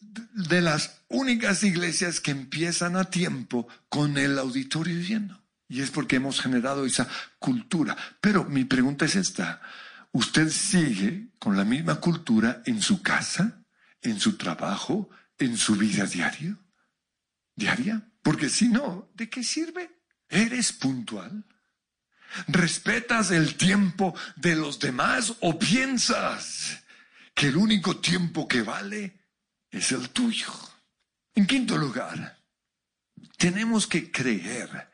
de 0.00 0.60
las 0.60 1.02
únicas 1.08 1.62
iglesias 1.62 2.20
que 2.20 2.30
empiezan 2.30 2.96
a 2.96 3.04
tiempo 3.04 3.68
con 3.88 4.18
el 4.18 4.38
auditorio 4.38 4.98
lleno. 4.98 5.41
Y 5.72 5.80
es 5.80 5.90
porque 5.90 6.16
hemos 6.16 6.38
generado 6.38 6.84
esa 6.84 7.08
cultura. 7.38 7.96
Pero 8.20 8.44
mi 8.44 8.66
pregunta 8.66 9.06
es 9.06 9.16
esta. 9.16 9.62
¿Usted 10.10 10.50
sigue 10.50 11.28
con 11.38 11.56
la 11.56 11.64
misma 11.64 11.94
cultura 11.94 12.62
en 12.66 12.82
su 12.82 13.00
casa, 13.00 13.64
en 14.02 14.20
su 14.20 14.36
trabajo, 14.36 15.08
en 15.38 15.56
su 15.56 15.74
vida 15.76 16.04
diaria? 16.04 16.58
¿Diaria? 17.56 18.06
Porque 18.20 18.50
si 18.50 18.68
no, 18.68 19.10
¿de 19.14 19.30
qué 19.30 19.42
sirve? 19.42 20.02
¿Eres 20.28 20.74
puntual? 20.74 21.42
¿Respetas 22.48 23.30
el 23.30 23.54
tiempo 23.54 24.14
de 24.36 24.56
los 24.56 24.78
demás 24.78 25.32
o 25.40 25.58
piensas 25.58 26.82
que 27.32 27.46
el 27.46 27.56
único 27.56 27.96
tiempo 27.96 28.46
que 28.46 28.60
vale 28.60 29.20
es 29.70 29.90
el 29.92 30.10
tuyo? 30.10 30.52
En 31.34 31.46
quinto 31.46 31.78
lugar, 31.78 32.38
tenemos 33.38 33.86
que 33.86 34.12
creer 34.12 34.91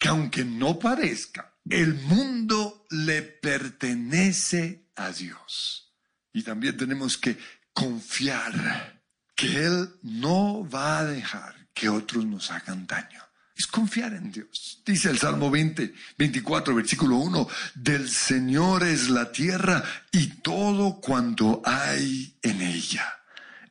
que 0.00 0.08
aunque 0.08 0.44
no 0.46 0.78
parezca, 0.78 1.54
el 1.68 1.94
mundo 1.94 2.86
le 2.90 3.20
pertenece 3.20 4.90
a 4.96 5.12
Dios. 5.12 5.94
Y 6.32 6.42
también 6.42 6.76
tenemos 6.76 7.18
que 7.18 7.38
confiar 7.74 9.02
que 9.36 9.66
Él 9.66 9.90
no 10.02 10.68
va 10.68 11.00
a 11.00 11.04
dejar 11.04 11.68
que 11.74 11.90
otros 11.90 12.24
nos 12.24 12.50
hagan 12.50 12.86
daño. 12.86 13.22
Es 13.54 13.66
confiar 13.66 14.14
en 14.14 14.32
Dios. 14.32 14.82
Dice 14.86 15.10
el 15.10 15.18
Salmo 15.18 15.50
20, 15.50 15.92
24, 16.16 16.74
versículo 16.74 17.16
1, 17.16 17.46
del 17.74 18.08
Señor 18.08 18.84
es 18.84 19.10
la 19.10 19.30
tierra 19.30 19.84
y 20.12 20.28
todo 20.40 20.98
cuanto 20.98 21.60
hay 21.66 22.38
en 22.40 22.62
ella. 22.62 23.06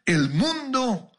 El 0.05 0.29
mundo 0.29 1.11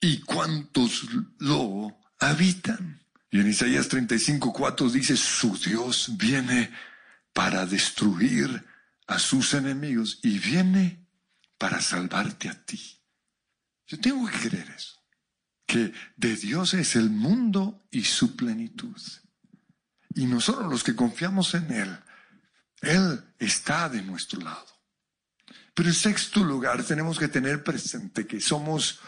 y 0.00 0.20
cuantos 0.20 1.02
lo 1.38 1.98
habitan. 2.20 3.01
Y 3.32 3.40
en 3.40 3.48
Isaías 3.48 3.88
35, 3.88 4.52
4 4.52 4.90
dice, 4.90 5.16
su 5.16 5.56
Dios 5.56 6.18
viene 6.18 6.70
para 7.32 7.64
destruir 7.64 8.62
a 9.06 9.18
sus 9.18 9.54
enemigos 9.54 10.20
y 10.22 10.38
viene 10.38 11.08
para 11.56 11.80
salvarte 11.80 12.50
a 12.50 12.64
ti. 12.66 13.00
Yo 13.86 13.98
tengo 13.98 14.28
que 14.28 14.50
creer 14.50 14.68
eso, 14.76 15.02
que 15.64 15.94
de 16.14 16.36
Dios 16.36 16.74
es 16.74 16.94
el 16.94 17.08
mundo 17.08 17.86
y 17.90 18.04
su 18.04 18.36
plenitud. 18.36 19.00
Y 20.14 20.26
nosotros 20.26 20.70
los 20.70 20.84
que 20.84 20.94
confiamos 20.94 21.54
en 21.54 21.72
Él, 21.72 21.98
Él 22.82 23.24
está 23.38 23.88
de 23.88 24.02
nuestro 24.02 24.42
lado. 24.42 24.66
Pero 25.72 25.88
en 25.88 25.94
sexto 25.94 26.44
lugar 26.44 26.84
tenemos 26.84 27.18
que 27.18 27.28
tener 27.28 27.64
presente 27.64 28.26
que 28.26 28.42
somos 28.42 29.00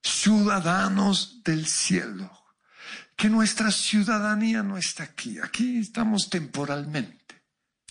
ciudadanos 0.00 1.42
del 1.42 1.66
cielo 1.66 2.43
que 3.16 3.28
nuestra 3.28 3.70
ciudadanía 3.70 4.62
no 4.62 4.76
está 4.76 5.04
aquí. 5.04 5.38
Aquí 5.38 5.78
estamos 5.78 6.28
temporalmente. 6.28 7.42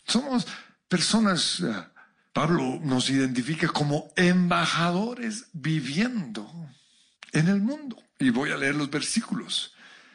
Somos 0.05 0.47
personas, 0.87 1.61
eh, 1.61 1.73
Pablo 2.33 2.79
nos 2.83 3.09
identifica 3.09 3.67
como 3.67 4.11
embajadores 4.15 5.45
viviendo 5.53 6.51
en 7.31 7.47
el 7.47 7.61
mundo. 7.61 7.97
Y 8.19 8.29
voy 8.29 8.51
a 8.51 8.57
leer 8.57 8.75
los 8.75 8.89
versículos. 8.89 9.73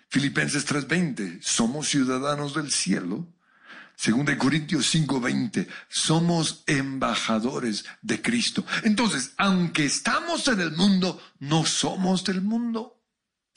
Filipenses 0.09 0.65
3:20, 0.65 1.41
somos 1.43 1.89
ciudadanos 1.89 2.55
del 2.55 2.71
cielo. 2.71 3.27
Según 3.95 4.27
Corintios 4.37 4.87
5:20, 4.87 5.67
somos 5.89 6.63
embajadores 6.67 7.85
de 8.01 8.23
Cristo. 8.23 8.65
Entonces, 8.85 9.33
aunque 9.37 9.85
estamos 9.85 10.47
en 10.49 10.61
el 10.61 10.73
mundo, 10.73 11.21
no 11.41 11.67
somos 11.67 12.25
del 12.25 12.41
mundo. 12.41 12.98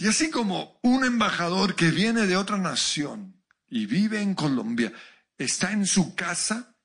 Y 0.02 0.08
así 0.08 0.32
como 0.32 0.80
un 0.82 1.06
embajador 1.06 1.76
que 1.76 1.92
viene 1.92 2.26
de 2.26 2.36
otra 2.36 2.58
nación 2.58 3.40
y 3.70 3.86
vive 3.86 4.20
en 4.20 4.34
Colombia, 4.34 4.92
está 5.38 5.74
en 5.74 5.86
su 5.86 6.16
casa 6.16 6.76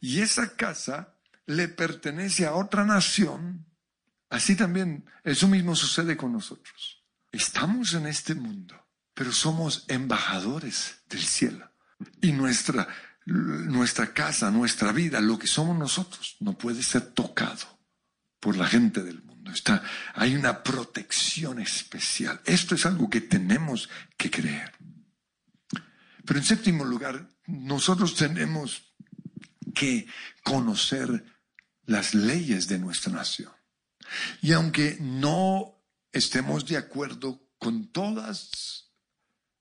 y 0.00 0.20
esa 0.20 0.54
casa 0.54 1.16
le 1.46 1.66
pertenece 1.66 2.46
a 2.46 2.54
otra 2.54 2.84
nación, 2.84 3.66
así 4.28 4.54
también 4.54 5.04
eso 5.24 5.48
mismo 5.48 5.74
sucede 5.74 6.16
con 6.16 6.32
nosotros. 6.32 7.02
Estamos 7.32 7.94
en 7.94 8.06
este 8.06 8.36
mundo, 8.36 8.76
pero 9.14 9.32
somos 9.32 9.84
embajadores 9.88 11.02
del 11.08 11.22
cielo. 11.22 11.72
Y 12.22 12.30
nuestra, 12.30 12.86
nuestra 13.26 14.14
casa, 14.14 14.48
nuestra 14.52 14.92
vida, 14.92 15.20
lo 15.20 15.40
que 15.40 15.48
somos 15.48 15.76
nosotros, 15.76 16.36
no 16.38 16.56
puede 16.56 16.84
ser 16.84 17.02
tocado 17.02 17.80
por 18.38 18.56
la 18.56 18.68
gente 18.68 19.02
del 19.02 19.16
mundo. 19.16 19.29
Está, 19.52 19.82
hay 20.14 20.34
una 20.34 20.62
protección 20.62 21.60
especial. 21.60 22.40
Esto 22.44 22.74
es 22.74 22.86
algo 22.86 23.10
que 23.10 23.20
tenemos 23.20 23.88
que 24.16 24.30
creer. 24.30 24.72
Pero 26.24 26.38
en 26.38 26.44
séptimo 26.44 26.84
lugar, 26.84 27.30
nosotros 27.46 28.14
tenemos 28.14 28.94
que 29.74 30.06
conocer 30.42 31.24
las 31.86 32.14
leyes 32.14 32.68
de 32.68 32.78
nuestra 32.78 33.12
nación. 33.12 33.52
Y 34.42 34.52
aunque 34.52 34.96
no 35.00 35.80
estemos 36.12 36.66
de 36.66 36.76
acuerdo 36.76 37.48
con 37.58 37.88
todas, 37.92 38.90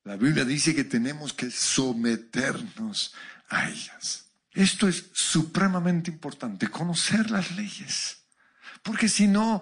la 0.04 0.16
Biblia 0.16 0.46
dice 0.46 0.74
que 0.74 0.84
tenemos 0.84 1.34
que 1.34 1.52
someternos 1.52 3.14
a 3.50 3.70
ellas. 3.70 4.32
Esto 4.52 4.88
es 4.88 5.06
supremamente 5.14 6.10
importante, 6.12 6.68
conocer 6.68 7.30
las 7.30 7.52
leyes. 7.52 8.24
Porque 8.84 9.10
si 9.10 9.28
no, 9.28 9.62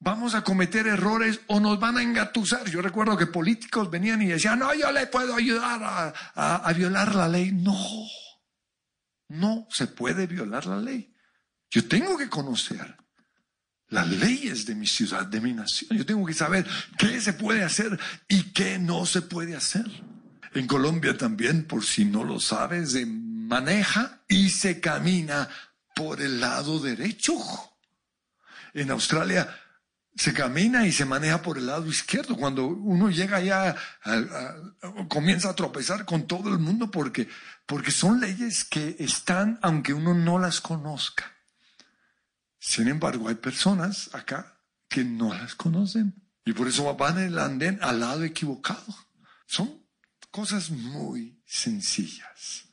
vamos 0.00 0.34
a 0.34 0.42
cometer 0.42 0.86
errores 0.86 1.40
o 1.46 1.60
nos 1.60 1.78
van 1.78 1.98
a 1.98 2.02
engatusar. 2.02 2.68
Yo 2.68 2.82
recuerdo 2.82 3.16
que 3.16 3.26
políticos 3.26 3.90
venían 3.90 4.22
y 4.22 4.28
decían, 4.28 4.58
no, 4.58 4.74
yo 4.74 4.90
le 4.90 5.06
puedo 5.06 5.34
ayudar 5.34 6.12
a, 6.34 6.72
violar 6.72 7.14
la 7.14 7.28
ley. 7.28 7.52
No, 7.52 7.78
no 9.28 9.68
se 9.70 9.86
puede 9.86 10.26
violar 10.26 10.66
la 10.66 10.78
ley. 10.78 11.14
Yo 11.70 11.86
tengo 11.86 12.16
que 12.16 12.28
conocer 12.28 12.96
las 13.88 14.08
leyes 14.08 14.66
de 14.66 14.74
mi 14.74 14.86
ciudad, 14.86 15.26
de 15.26 15.40
mi 15.40 15.52
nación. 15.52 15.96
Yo 15.96 16.06
tengo 16.06 16.26
que 16.26 16.34
saber 16.34 16.66
qué 16.98 17.20
se 17.20 17.34
puede 17.34 17.62
hacer 17.62 17.98
y 18.26 18.44
qué 18.52 18.78
no 18.78 19.06
se 19.06 19.22
puede 19.22 19.54
hacer. 19.54 19.86
En 20.54 20.66
Colombia 20.66 21.16
también, 21.16 21.64
por 21.64 21.84
si 21.84 22.04
no 22.04 22.24
lo 22.24 22.40
sabes, 22.40 22.92
se 22.92 23.06
maneja 23.06 24.22
y 24.26 24.50
se 24.50 24.80
camina 24.80 25.48
por 25.94 26.20
el 26.20 26.40
lado 26.40 26.80
derecho. 26.80 27.36
En 28.72 28.90
Australia 28.90 29.48
se 30.16 30.32
camina 30.32 30.86
y 30.86 30.92
se 30.92 31.04
maneja 31.04 31.42
por 31.42 31.58
el 31.58 31.66
lado 31.66 31.86
izquierdo. 31.86 32.36
Cuando 32.36 32.66
uno 32.66 33.10
llega 33.10 33.38
allá, 33.38 33.76
comienza 35.08 35.50
a 35.50 35.54
tropezar 35.54 36.04
con 36.04 36.26
todo 36.26 36.50
el 36.50 36.58
mundo 36.58 36.90
porque, 36.90 37.28
porque 37.66 37.90
son 37.90 38.20
leyes 38.20 38.64
que 38.64 38.96
están 38.98 39.58
aunque 39.62 39.94
uno 39.94 40.14
no 40.14 40.38
las 40.38 40.60
conozca. 40.60 41.32
Sin 42.58 42.88
embargo, 42.88 43.28
hay 43.28 43.36
personas 43.36 44.14
acá 44.14 44.58
que 44.88 45.04
no 45.04 45.32
las 45.32 45.54
conocen 45.54 46.14
y 46.44 46.52
por 46.52 46.68
eso 46.68 46.94
van 46.96 47.18
en 47.18 47.24
el 47.26 47.38
andén 47.38 47.78
al 47.80 48.00
lado 48.00 48.24
equivocado. 48.24 48.94
Son 49.46 49.82
cosas 50.30 50.70
muy 50.70 51.40
sencillas 51.46 52.70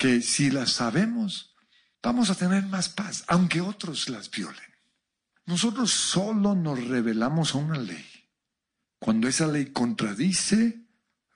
que 0.00 0.22
si 0.22 0.50
las 0.50 0.72
sabemos, 0.72 1.54
vamos 2.02 2.30
a 2.30 2.34
tener 2.34 2.64
más 2.64 2.88
paz, 2.88 3.22
aunque 3.26 3.60
otros 3.60 4.08
las 4.08 4.30
violen. 4.30 4.69
Nosotros 5.50 5.90
solo 5.90 6.54
nos 6.54 6.86
revelamos 6.86 7.54
a 7.56 7.58
una 7.58 7.76
ley 7.76 8.06
cuando 9.00 9.26
esa 9.26 9.48
ley 9.48 9.72
contradice 9.72 10.86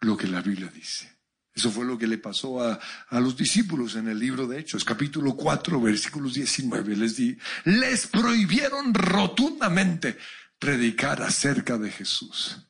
lo 0.02 0.16
que 0.16 0.28
la 0.28 0.40
Biblia 0.40 0.70
dice. 0.72 1.18
Eso 1.52 1.68
fue 1.72 1.84
lo 1.84 1.98
que 1.98 2.06
le 2.06 2.18
pasó 2.18 2.62
a, 2.62 2.78
los 3.10 3.36
discípulos 3.36 3.96
en 3.96 4.06
el 4.06 4.20
libro 4.20 4.46
de 4.46 4.60
Hechos, 4.60 4.84
capítulo 4.84 5.34
4, 5.34 5.80
versículos 5.80 6.34
19. 6.34 6.96
Les, 6.96 7.16
di, 7.16 7.36
les 7.64 8.06
prohibieron 8.06 8.94
rotundamente 8.94 10.16
predicar 10.60 11.20
acerca 11.20 11.76
de 11.76 11.90
Jesús. 11.90 12.68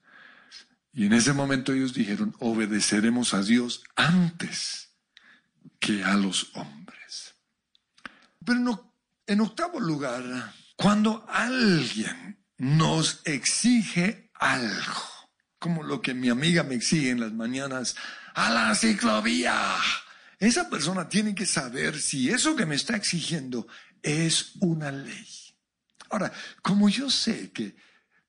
Y 0.94 1.04
en 1.04 1.12
ese 1.12 1.34
momento 1.34 1.74
ellos 1.74 1.92
dijeron, 1.92 2.34
obedeceremos 2.38 3.34
a 3.34 3.42
Dios 3.42 3.84
antes 3.96 4.88
que 5.78 6.02
a 6.04 6.14
los 6.14 6.52
hombres. 6.54 7.34
Pero 8.42 8.94
en 9.26 9.40
octavo 9.40 9.78
lugar, 9.78 10.24
cuando 10.76 11.24
alguien 11.28 12.44
nos 12.58 13.20
exige 13.24 14.30
algo, 14.34 15.02
como 15.58 15.82
lo 15.82 16.00
que 16.00 16.14
mi 16.14 16.28
amiga 16.28 16.62
me 16.62 16.74
exige 16.74 17.10
en 17.10 17.20
las 17.20 17.32
mañanas, 17.32 17.96
a 18.34 18.50
la 18.50 18.74
ciclovía. 18.74 19.76
Esa 20.38 20.68
persona 20.68 21.08
tiene 21.08 21.34
que 21.34 21.46
saber 21.46 22.00
si 22.00 22.30
eso 22.30 22.56
que 22.56 22.66
me 22.66 22.74
está 22.74 22.96
exigiendo 22.96 23.66
es 24.02 24.52
una 24.60 24.90
ley. 24.90 25.28
Ahora, 26.10 26.32
como 26.62 26.88
yo 26.88 27.10
sé 27.10 27.50
que 27.50 27.76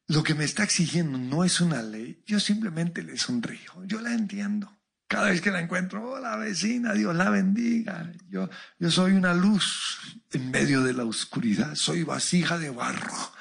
lo 0.08 0.24
que 0.24 0.36
me 0.36 0.46
está 0.46 0.64
exigiendo 0.64 1.18
no 1.18 1.44
es 1.44 1.60
una 1.60 1.82
ley, 1.82 2.22
yo 2.26 2.40
simplemente 2.40 3.04
le 3.04 3.18
sonrío, 3.18 3.86
yo 3.86 4.02
la 4.02 4.14
entiendo. 4.14 4.75
Cada 5.16 5.30
vez 5.30 5.40
que 5.40 5.50
la 5.50 5.62
encuentro, 5.62 6.12
hola 6.12 6.36
vecina, 6.36 6.92
Dios 6.92 7.16
la 7.16 7.30
bendiga. 7.30 8.12
Yo, 8.28 8.50
yo 8.78 8.92
soy 8.92 9.14
una 9.14 9.34
luz 9.34 9.98
en 10.34 10.52
medio 10.52 10.82
de 10.82 10.92
la 10.92 11.06
oscuridad, 11.06 11.74
soy 11.76 12.04
vasija 12.04 12.60
de 12.60 12.70
barro, 12.70 13.32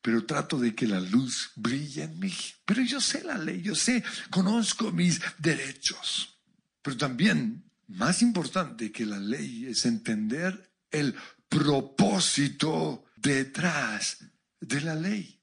pero 0.00 0.24
trato 0.24 0.56
de 0.56 0.76
que 0.76 0.86
la 0.86 1.00
luz 1.00 1.50
brille 1.56 2.04
en 2.04 2.20
mí. 2.20 2.32
Pero 2.64 2.80
yo 2.82 3.00
sé 3.00 3.24
la 3.24 3.38
ley, 3.38 3.60
yo 3.60 3.74
sé, 3.74 4.04
conozco 4.30 4.92
mis 4.92 5.20
derechos. 5.38 6.38
Pero 6.80 6.96
también, 6.96 7.72
más 7.88 8.22
importante 8.22 8.92
que 8.92 9.04
la 9.04 9.18
ley, 9.18 9.66
es 9.66 9.84
entender 9.84 10.70
el 10.92 11.12
propósito 11.48 13.06
detrás 13.16 14.18
de 14.60 14.80
la 14.80 14.94
ley. 14.94 15.42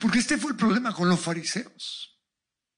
Porque 0.00 0.18
este 0.18 0.36
fue 0.36 0.50
el 0.50 0.58
problema 0.58 0.92
con 0.92 1.08
los 1.08 1.18
fariseos 1.18 2.20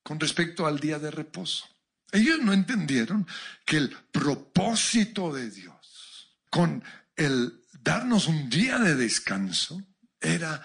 con 0.04 0.20
respecto 0.20 0.64
al 0.68 0.78
día 0.78 1.00
de 1.00 1.10
reposo. 1.10 1.66
Ellos 2.12 2.40
no 2.42 2.52
entendieron 2.52 3.26
que 3.64 3.76
el 3.76 3.90
propósito 4.12 5.32
de 5.32 5.50
Dios 5.50 6.36
con 6.50 6.82
el 7.16 7.60
darnos 7.82 8.26
un 8.26 8.50
día 8.50 8.78
de 8.78 8.94
descanso 8.94 9.82
era 10.20 10.64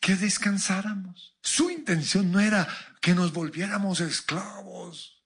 que 0.00 0.16
descansáramos. 0.16 1.36
Su 1.42 1.70
intención 1.70 2.32
no 2.32 2.40
era 2.40 2.66
que 3.00 3.14
nos 3.14 3.32
volviéramos 3.32 4.00
esclavos 4.00 5.22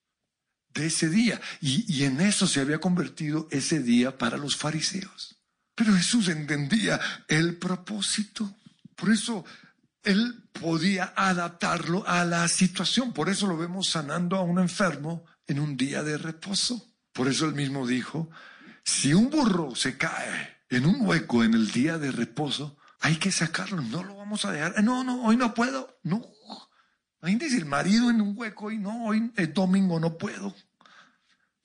de 0.74 0.86
ese 0.86 1.08
día. 1.08 1.40
Y, 1.60 1.84
y, 1.92 2.04
en 2.04 2.20
eso 2.20 2.46
se 2.46 2.60
había 2.60 2.78
convertido 2.78 3.48
ese 3.50 3.80
día 3.80 4.16
para 4.16 4.36
los 4.36 4.56
fariseos. 4.56 5.36
Pero 5.74 5.94
Jesús 5.94 6.28
entendía 6.28 7.00
el 7.28 7.56
propósito. 7.56 8.54
Por 8.96 9.10
eso 9.10 9.44
él 10.02 10.48
podía 10.52 11.12
adaptarlo 11.16 12.06
a 12.06 12.24
la 12.24 12.46
situación. 12.48 13.12
Por 13.12 13.28
eso 13.28 13.46
lo 13.46 13.56
vemos 13.56 13.88
sanando 13.88 14.36
a 14.36 14.42
un 14.42 14.58
enfermo 14.58 15.24
en 15.50 15.58
un 15.60 15.76
día 15.76 16.02
de 16.02 16.16
reposo. 16.16 16.94
Por 17.12 17.28
eso 17.28 17.46
él 17.46 17.54
mismo 17.54 17.86
dijo, 17.86 18.30
si 18.84 19.14
un 19.14 19.30
burro 19.30 19.74
se 19.74 19.96
cae 19.96 20.58
en 20.68 20.86
un 20.86 21.06
hueco 21.06 21.42
en 21.42 21.54
el 21.54 21.70
día 21.70 21.98
de 21.98 22.12
reposo, 22.12 22.78
hay 23.00 23.16
que 23.16 23.32
sacarlo, 23.32 23.82
no 23.82 24.04
lo 24.04 24.16
vamos 24.16 24.44
a 24.44 24.52
dejar. 24.52 24.82
No, 24.82 25.02
no, 25.04 25.24
hoy 25.24 25.36
no 25.36 25.54
puedo. 25.54 25.98
No. 26.02 26.24
Imagínense 27.22 27.56
el 27.56 27.66
marido 27.66 28.10
en 28.10 28.20
un 28.20 28.34
hueco 28.36 28.70
y 28.70 28.78
no, 28.78 29.06
hoy 29.06 29.32
es 29.36 29.52
domingo, 29.52 29.98
no 29.98 30.16
puedo. 30.16 30.54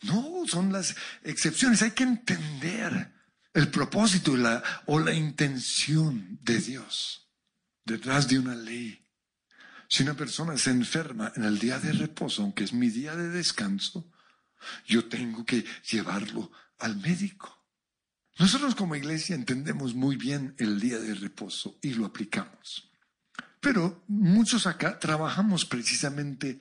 No, 0.01 0.43
son 0.47 0.73
las 0.73 0.95
excepciones. 1.23 1.81
Hay 1.81 1.91
que 1.91 2.03
entender 2.03 3.13
el 3.53 3.69
propósito 3.69 4.33
o 4.85 4.99
la 4.99 5.13
intención 5.13 6.39
de 6.41 6.59
Dios 6.59 7.29
detrás 7.85 8.27
de 8.27 8.39
una 8.39 8.55
ley. 8.55 9.04
Si 9.95 10.03
una 10.03 10.13
persona 10.13 10.57
se 10.57 10.71
enferma 10.71 11.31
en 11.37 11.45
el 11.45 11.57
día 11.57 11.79
de 11.79 11.93
reposo, 11.93 12.41
aunque 12.41 12.65
es 12.65 12.73
mi 12.73 12.89
día 12.89 13.15
de 13.15 13.29
descanso, 13.29 14.11
yo 14.85 15.05
tengo 15.05 15.45
que 15.45 15.63
llevarlo 15.89 16.51
al 16.79 16.97
médico. 16.97 17.65
Nosotros 18.37 18.75
como 18.75 18.97
iglesia 18.97 19.37
entendemos 19.37 19.95
muy 19.95 20.17
bien 20.17 20.53
el 20.57 20.81
día 20.81 20.99
de 20.99 21.15
reposo 21.15 21.79
y 21.81 21.93
lo 21.93 22.05
aplicamos. 22.05 22.91
Pero 23.61 24.03
muchos 24.09 24.67
acá 24.67 24.99
trabajamos 24.99 25.63
precisamente 25.63 26.59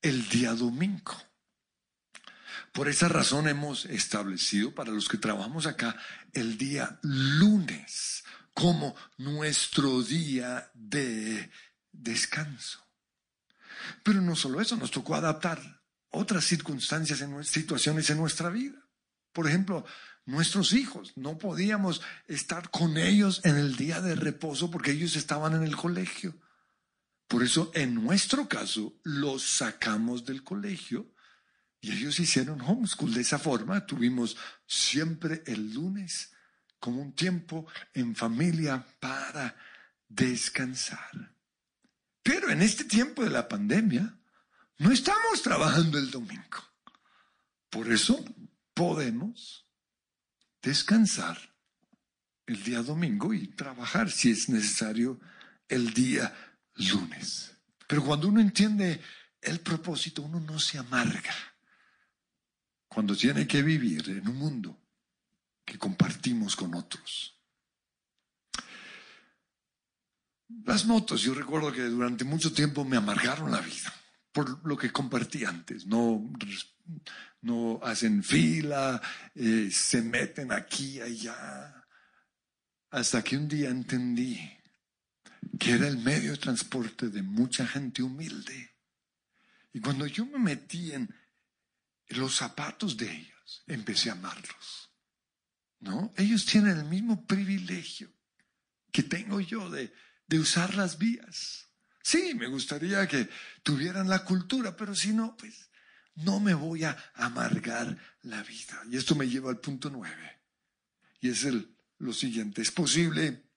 el 0.00 0.28
día 0.28 0.52
domingo. 0.52 1.20
Por 2.72 2.88
esa 2.88 3.08
razón 3.08 3.48
hemos 3.48 3.86
establecido 3.86 4.72
para 4.72 4.92
los 4.92 5.08
que 5.08 5.18
trabajamos 5.18 5.66
acá 5.66 5.96
el 6.32 6.56
día 6.56 7.00
lunes 7.02 8.22
como 8.54 8.94
nuestro 9.18 10.02
día 10.02 10.70
de 10.72 11.50
descanso. 12.02 12.80
Pero 14.02 14.20
no 14.20 14.36
solo 14.36 14.60
eso, 14.60 14.76
nos 14.76 14.90
tocó 14.90 15.14
adaptar 15.14 15.82
otras 16.10 16.44
circunstancias, 16.44 17.20
en 17.20 17.44
situaciones 17.44 18.10
en 18.10 18.18
nuestra 18.18 18.48
vida. 18.50 18.78
Por 19.32 19.46
ejemplo, 19.46 19.84
nuestros 20.24 20.72
hijos, 20.72 21.12
no 21.16 21.38
podíamos 21.38 22.00
estar 22.26 22.70
con 22.70 22.96
ellos 22.96 23.40
en 23.44 23.56
el 23.56 23.76
día 23.76 24.00
de 24.00 24.14
reposo 24.14 24.70
porque 24.70 24.92
ellos 24.92 25.14
estaban 25.16 25.54
en 25.54 25.62
el 25.62 25.76
colegio. 25.76 26.34
Por 27.28 27.42
eso, 27.42 27.70
en 27.74 27.94
nuestro 27.94 28.48
caso, 28.48 28.98
los 29.02 29.42
sacamos 29.42 30.24
del 30.24 30.42
colegio 30.42 31.12
y 31.80 31.92
ellos 31.92 32.18
hicieron 32.18 32.60
homeschool. 32.60 33.12
De 33.12 33.20
esa 33.20 33.38
forma, 33.38 33.84
tuvimos 33.84 34.36
siempre 34.66 35.42
el 35.46 35.74
lunes 35.74 36.32
como 36.78 37.02
un 37.02 37.14
tiempo 37.14 37.66
en 37.94 38.14
familia 38.14 38.86
para 39.00 39.56
descansar. 40.08 41.35
Pero 42.26 42.50
en 42.50 42.60
este 42.60 42.82
tiempo 42.82 43.22
de 43.22 43.30
la 43.30 43.46
pandemia, 43.46 44.18
no 44.78 44.90
estamos 44.90 45.42
trabajando 45.42 45.96
el 45.96 46.10
domingo. 46.10 46.58
Por 47.70 47.92
eso 47.92 48.24
podemos 48.74 49.64
descansar 50.60 51.38
el 52.46 52.64
día 52.64 52.82
domingo 52.82 53.32
y 53.32 53.46
trabajar 53.46 54.10
si 54.10 54.32
es 54.32 54.48
necesario 54.48 55.20
el 55.68 55.94
día 55.94 56.34
lunes. 56.74 57.52
Pero 57.86 58.04
cuando 58.04 58.26
uno 58.26 58.40
entiende 58.40 59.00
el 59.40 59.60
propósito, 59.60 60.22
uno 60.22 60.40
no 60.40 60.58
se 60.58 60.78
amarga. 60.78 61.34
Cuando 62.88 63.14
tiene 63.14 63.46
que 63.46 63.62
vivir 63.62 64.08
en 64.08 64.26
un 64.26 64.36
mundo 64.36 64.76
que 65.64 65.78
compartimos 65.78 66.56
con 66.56 66.74
otros. 66.74 67.35
Las 70.64 70.86
motos, 70.86 71.22
yo 71.22 71.34
recuerdo 71.34 71.72
que 71.72 71.82
durante 71.82 72.24
mucho 72.24 72.52
tiempo 72.52 72.84
me 72.84 72.96
amargaron 72.96 73.50
la 73.50 73.60
vida 73.60 73.92
por 74.36 74.66
lo 74.66 74.76
que 74.76 74.92
compartí 74.92 75.46
antes. 75.46 75.86
No, 75.86 76.30
no 77.40 77.80
hacen 77.82 78.22
fila, 78.22 79.00
eh, 79.34 79.70
se 79.72 80.02
meten 80.02 80.52
aquí 80.52 81.00
allá. 81.00 81.86
Hasta 82.90 83.24
que 83.24 83.38
un 83.38 83.48
día 83.48 83.70
entendí 83.70 84.38
que 85.58 85.72
era 85.72 85.88
el 85.88 85.96
medio 85.96 86.32
de 86.32 86.36
transporte 86.36 87.08
de 87.08 87.22
mucha 87.22 87.66
gente 87.66 88.02
humilde. 88.02 88.76
Y 89.72 89.80
cuando 89.80 90.06
yo 90.06 90.26
me 90.26 90.38
metí 90.38 90.92
en 90.92 91.08
los 92.08 92.36
zapatos 92.36 92.98
de 92.98 93.10
ellos, 93.10 93.64
empecé 93.66 94.10
a 94.10 94.12
amarlos. 94.12 94.90
¿No? 95.80 96.12
Ellos 96.14 96.44
tienen 96.44 96.76
el 96.76 96.84
mismo 96.84 97.26
privilegio 97.26 98.12
que 98.92 99.02
tengo 99.02 99.40
yo 99.40 99.70
de 99.70 99.94
de 100.26 100.38
usar 100.38 100.74
las 100.74 100.98
vías. 100.98 101.68
Sí, 102.02 102.34
me 102.34 102.46
gustaría 102.46 103.06
que 103.06 103.28
tuvieran 103.62 104.08
la 104.08 104.24
cultura, 104.24 104.76
pero 104.76 104.94
si 104.94 105.12
no, 105.12 105.36
pues 105.36 105.70
no 106.14 106.40
me 106.40 106.54
voy 106.54 106.84
a 106.84 106.96
amargar 107.14 107.98
la 108.22 108.42
vida. 108.42 108.82
Y 108.90 108.96
esto 108.96 109.14
me 109.14 109.28
lleva 109.28 109.50
al 109.50 109.58
punto 109.58 109.90
nueve. 109.90 110.40
Y 111.20 111.30
es 111.30 111.44
el, 111.44 111.76
lo 111.98 112.12
siguiente. 112.12 112.62
Es 112.62 112.70
posible 112.70 113.50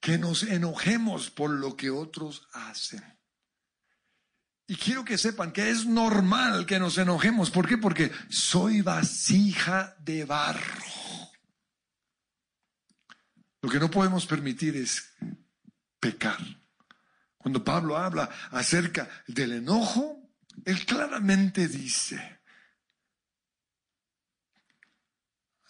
que 0.00 0.18
nos 0.18 0.44
enojemos 0.44 1.30
por 1.30 1.50
lo 1.50 1.76
que 1.76 1.90
otros 1.90 2.48
hacen. 2.52 3.02
Y 4.66 4.76
quiero 4.76 5.04
que 5.04 5.18
sepan 5.18 5.52
que 5.52 5.68
es 5.68 5.84
normal 5.84 6.64
que 6.64 6.78
nos 6.78 6.96
enojemos. 6.96 7.50
¿Por 7.50 7.68
qué? 7.68 7.76
Porque 7.76 8.12
soy 8.28 8.82
vasija 8.82 9.96
de 9.98 10.24
barro. 10.24 10.84
Lo 13.62 13.68
que 13.68 13.80
no 13.80 13.90
podemos 13.90 14.26
permitir 14.26 14.76
es 14.76 15.12
pecar. 16.00 16.38
Cuando 17.36 17.62
Pablo 17.62 17.96
habla 17.96 18.28
acerca 18.50 19.08
del 19.26 19.52
enojo, 19.52 20.30
él 20.64 20.84
claramente 20.84 21.68
dice, 21.68 22.40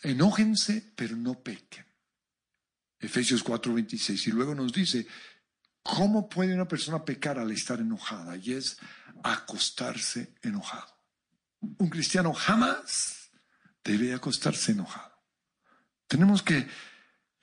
enójense, 0.02 0.92
pero 0.96 1.16
no 1.16 1.40
pequen. 1.40 1.86
Efesios 2.98 3.44
4:26. 3.44 4.26
Y 4.26 4.30
luego 4.32 4.54
nos 4.54 4.72
dice, 4.72 5.06
¿cómo 5.82 6.28
puede 6.28 6.54
una 6.54 6.66
persona 6.66 7.04
pecar 7.04 7.38
al 7.38 7.50
estar 7.52 7.78
enojada? 7.80 8.36
Y 8.36 8.54
es 8.54 8.78
acostarse 9.22 10.34
enojado. 10.42 10.98
Un 11.60 11.88
cristiano 11.88 12.32
jamás 12.32 13.30
debe 13.84 14.12
acostarse 14.12 14.72
enojado. 14.72 15.22
Tenemos 16.08 16.42
que 16.42 16.66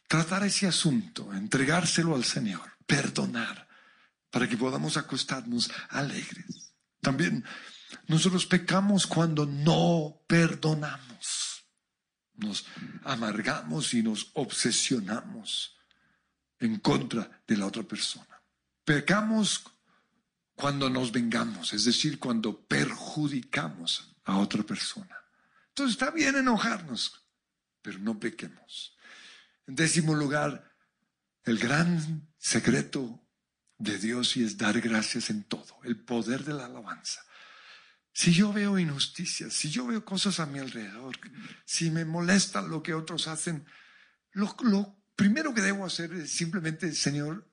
tratar 0.08 0.44
ese 0.44 0.68
asunto, 0.68 1.34
entregárselo 1.34 2.14
al 2.14 2.26
Señor 2.26 2.77
perdonar, 2.88 3.68
para 4.32 4.50
que 4.50 4.58
podamos 4.58 4.98
acostarnos 4.98 5.70
alegres. 5.90 6.74
También 7.02 7.46
nosotros 8.08 8.46
pecamos 8.46 9.06
cuando 9.06 9.46
no 9.46 10.24
perdonamos. 10.28 11.66
Nos 12.34 12.66
amargamos 13.04 13.94
y 13.94 14.04
nos 14.04 14.32
obsesionamos 14.34 15.76
en 16.60 16.80
contra 16.80 17.44
de 17.48 17.58
la 17.58 17.66
otra 17.66 17.84
persona. 17.84 18.42
Pecamos 18.84 19.64
cuando 20.56 20.90
nos 20.90 21.12
vengamos, 21.12 21.74
es 21.74 21.86
decir, 21.86 22.20
cuando 22.20 22.66
perjudicamos 22.66 24.16
a 24.24 24.38
otra 24.38 24.64
persona. 24.64 25.16
Entonces 25.70 25.94
está 25.94 26.12
bien 26.12 26.36
enojarnos, 26.36 27.22
pero 27.82 28.00
no 28.00 28.20
pequemos. 28.20 28.98
En 29.68 29.76
décimo 29.76 30.16
lugar, 30.16 30.76
el 31.48 31.58
gran 31.58 32.30
secreto 32.38 33.24
de 33.78 33.98
Dios 33.98 34.38
y 34.38 34.44
es 34.44 34.58
dar 34.58 34.80
gracias 34.82 35.30
en 35.30 35.44
todo, 35.44 35.80
el 35.84 35.98
poder 35.98 36.44
de 36.44 36.54
la 36.54 36.66
alabanza. 36.66 37.24
Si 38.12 38.34
yo 38.34 38.52
veo 38.52 38.80
injusticias, 38.80 39.54
si 39.54 39.70
yo 39.70 39.86
veo 39.86 40.04
cosas 40.04 40.40
a 40.40 40.48
mi 40.48 40.60
alrededor, 40.60 41.18
si 41.66 41.92
me 41.92 42.04
molesta 42.04 42.62
lo 42.62 42.82
que 42.82 42.94
otros 42.94 43.28
hacen, 43.28 43.66
lo, 44.32 44.98
primero 45.16 45.54
que 45.54 45.62
debo 45.62 45.86
hacer 45.86 46.12
es 46.14 46.32
simplemente, 46.32 46.92
Señor, 46.94 47.48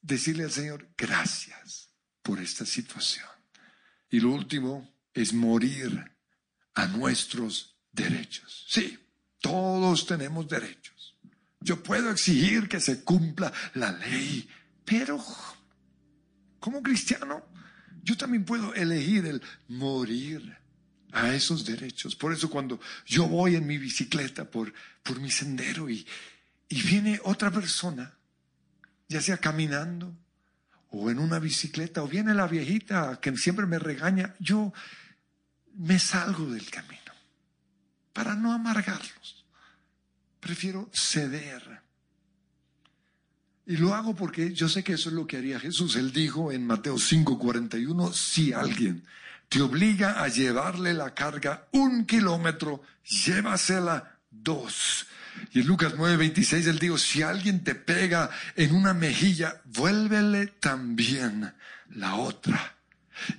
decirle 0.00 0.44
al 0.44 0.52
Señor, 0.52 0.88
gracias 0.96 1.90
por 2.22 2.40
esta 2.40 2.64
situación. 2.64 3.26
Y 4.10 4.20
lo 4.20 4.30
último 4.30 4.94
es 5.12 5.32
morir 5.32 6.16
a 6.74 6.86
nuestros 6.86 7.76
derechos. 7.90 8.64
Sí, 8.68 8.98
todos 9.40 10.06
tenemos 10.06 10.48
derechos. 10.48 10.97
Yo 11.60 11.82
puedo 11.82 12.10
exigir 12.10 12.68
que 12.68 12.80
se 12.80 13.02
cumpla 13.02 13.52
la 13.74 13.92
ley, 13.92 14.48
pero 14.84 15.22
como 16.60 16.82
cristiano, 16.82 17.44
yo 18.02 18.16
también 18.16 18.44
puedo 18.44 18.74
elegir 18.74 19.26
el 19.26 19.42
morir 19.68 20.56
a 21.12 21.34
esos 21.34 21.64
derechos. 21.64 22.14
Por 22.14 22.32
eso 22.32 22.48
cuando 22.50 22.80
yo 23.06 23.26
voy 23.26 23.56
en 23.56 23.66
mi 23.66 23.78
bicicleta 23.78 24.50
por, 24.50 24.72
por 25.02 25.20
mi 25.20 25.30
sendero 25.30 25.88
y, 25.90 26.06
y 26.68 26.82
viene 26.82 27.20
otra 27.24 27.50
persona, 27.50 28.14
ya 29.08 29.20
sea 29.20 29.38
caminando 29.38 30.16
o 30.90 31.10
en 31.10 31.18
una 31.18 31.38
bicicleta, 31.38 32.02
o 32.02 32.08
viene 32.08 32.34
la 32.34 32.46
viejita 32.46 33.18
que 33.20 33.36
siempre 33.36 33.66
me 33.66 33.78
regaña, 33.78 34.34
yo 34.38 34.72
me 35.74 35.98
salgo 35.98 36.46
del 36.46 36.70
camino 36.70 37.12
para 38.12 38.34
no 38.34 38.52
amargarlos. 38.52 39.37
Prefiero 40.40 40.90
ceder. 40.92 41.82
Y 43.66 43.76
lo 43.76 43.94
hago 43.94 44.16
porque 44.16 44.54
yo 44.54 44.68
sé 44.68 44.82
que 44.82 44.94
eso 44.94 45.10
es 45.10 45.14
lo 45.14 45.26
que 45.26 45.36
haría 45.36 45.60
Jesús. 45.60 45.96
Él 45.96 46.12
dijo 46.12 46.52
en 46.52 46.66
Mateo 46.66 46.96
5:41, 46.96 48.12
si 48.14 48.52
alguien 48.52 49.04
te 49.48 49.60
obliga 49.60 50.22
a 50.22 50.28
llevarle 50.28 50.94
la 50.94 51.14
carga 51.14 51.68
un 51.72 52.06
kilómetro, 52.06 52.82
llévasela 53.04 54.18
dos. 54.30 55.06
Y 55.52 55.60
en 55.60 55.66
Lucas 55.66 55.94
9:26 55.94 56.66
él 56.66 56.78
dijo, 56.78 56.98
si 56.98 57.22
alguien 57.22 57.62
te 57.62 57.74
pega 57.74 58.30
en 58.56 58.74
una 58.74 58.94
mejilla, 58.94 59.60
vuélvele 59.66 60.46
también 60.46 61.52
la 61.90 62.16
otra. 62.16 62.76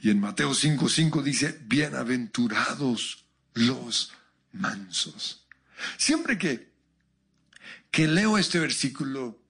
Y 0.02 0.10
en 0.10 0.20
Mateo 0.20 0.52
5:5 0.52 1.24
dice, 1.24 1.60
bienaventurados 1.66 3.26
los 3.54 4.12
mansos. 4.52 5.46
Siempre 5.98 6.38
que, 6.38 6.69
que 7.92 8.08
leo 8.08 8.38
este 8.38 8.60
versículo, 8.60 9.42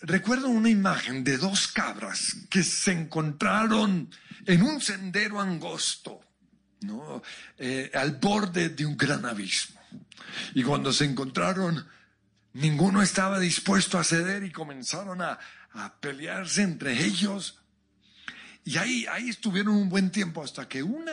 recuerdo 0.00 0.48
una 0.48 0.68
imagen 0.68 1.24
de 1.24 1.38
dos 1.38 1.68
cabras 1.68 2.36
que 2.50 2.62
se 2.62 2.92
encontraron 2.92 4.10
en 4.44 4.62
un 4.62 4.80
sendero 4.80 5.40
angosto, 5.40 6.20
¿no? 6.82 7.22
Eh, 7.58 7.90
al 7.94 8.12
borde 8.12 8.70
de 8.70 8.86
un 8.86 8.96
gran 8.96 9.24
abismo. 9.24 9.80
Y 10.54 10.62
cuando 10.62 10.92
se 10.92 11.04
encontraron, 11.04 11.86
ninguno 12.52 13.02
estaba 13.02 13.38
dispuesto 13.38 13.98
a 13.98 14.04
ceder 14.04 14.44
y 14.44 14.52
comenzaron 14.52 15.22
a, 15.22 15.38
a 15.72 16.00
pelearse 16.00 16.62
entre 16.62 17.04
ellos. 17.04 17.60
Y 18.64 18.78
ahí, 18.78 19.06
ahí 19.06 19.28
estuvieron 19.28 19.74
un 19.76 19.88
buen 19.88 20.10
tiempo 20.10 20.42
hasta 20.42 20.68
que 20.68 20.82
una, 20.82 21.12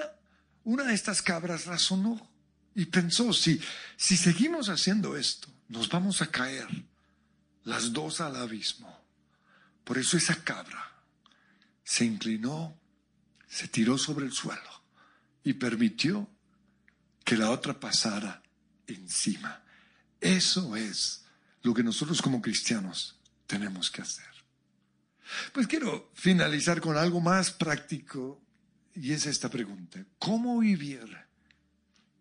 una 0.64 0.84
de 0.84 0.94
estas 0.94 1.22
cabras 1.22 1.66
razonó 1.66 2.30
y 2.76 2.86
pensó, 2.86 3.32
si, 3.34 3.62
si 3.96 4.18
seguimos 4.18 4.70
haciendo 4.70 5.16
esto, 5.16 5.53
nos 5.74 5.90
vamos 5.90 6.22
a 6.22 6.28
caer 6.28 6.68
las 7.64 7.92
dos 7.92 8.22
al 8.22 8.36
abismo. 8.36 9.04
Por 9.84 9.98
eso 9.98 10.18
esa 10.18 10.44
cabra 10.44 10.92
se 11.84 12.06
inclinó, 12.06 12.78
se 13.48 13.68
tiró 13.68 13.98
sobre 13.98 14.26
el 14.26 14.32
suelo 14.32 14.84
y 15.44 15.54
permitió 15.54 16.30
que 17.26 17.36
la 17.36 17.50
otra 17.50 17.80
pasara 17.80 18.44
encima. 18.86 19.64
Eso 20.22 20.76
es 20.76 21.26
lo 21.64 21.74
que 21.74 21.84
nosotros 21.84 22.22
como 22.22 22.42
cristianos 22.42 23.20
tenemos 23.48 23.90
que 23.90 24.04
hacer. 24.04 24.32
Pues 25.54 25.66
quiero 25.66 26.12
finalizar 26.14 26.82
con 26.82 26.98
algo 26.98 27.20
más 27.20 27.50
práctico 27.50 28.42
y 28.94 29.12
es 29.12 29.26
esta 29.26 29.50
pregunta. 29.50 30.06
¿Cómo 30.20 30.60
vivir 30.60 31.18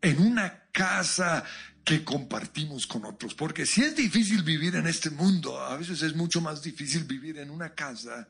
en 0.00 0.22
una 0.22 0.64
casa 0.72 1.44
que 1.84 2.04
compartimos 2.04 2.86
con 2.86 3.04
otros? 3.04 3.34
Porque 3.34 3.66
si 3.66 3.82
es 3.82 3.96
difícil 3.96 4.42
vivir 4.42 4.76
en 4.76 4.86
este 4.86 5.10
mundo, 5.10 5.58
a 5.58 5.76
veces 5.76 6.02
es 6.02 6.14
mucho 6.14 6.40
más 6.40 6.62
difícil 6.62 7.04
vivir 7.04 7.38
en 7.38 7.50
una 7.50 7.74
casa 7.74 8.28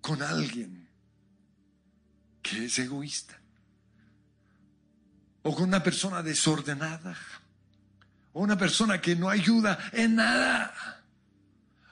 con 0.00 0.22
alguien 0.22 0.88
que 2.42 2.64
es 2.66 2.78
egoísta. 2.78 3.40
O 5.42 5.54
con 5.54 5.64
una 5.64 5.82
persona 5.82 6.22
desordenada. 6.22 7.16
O 8.32 8.42
una 8.42 8.56
persona 8.56 9.00
que 9.00 9.16
no 9.16 9.28
ayuda 9.28 9.78
en 9.92 10.16
nada. 10.16 11.04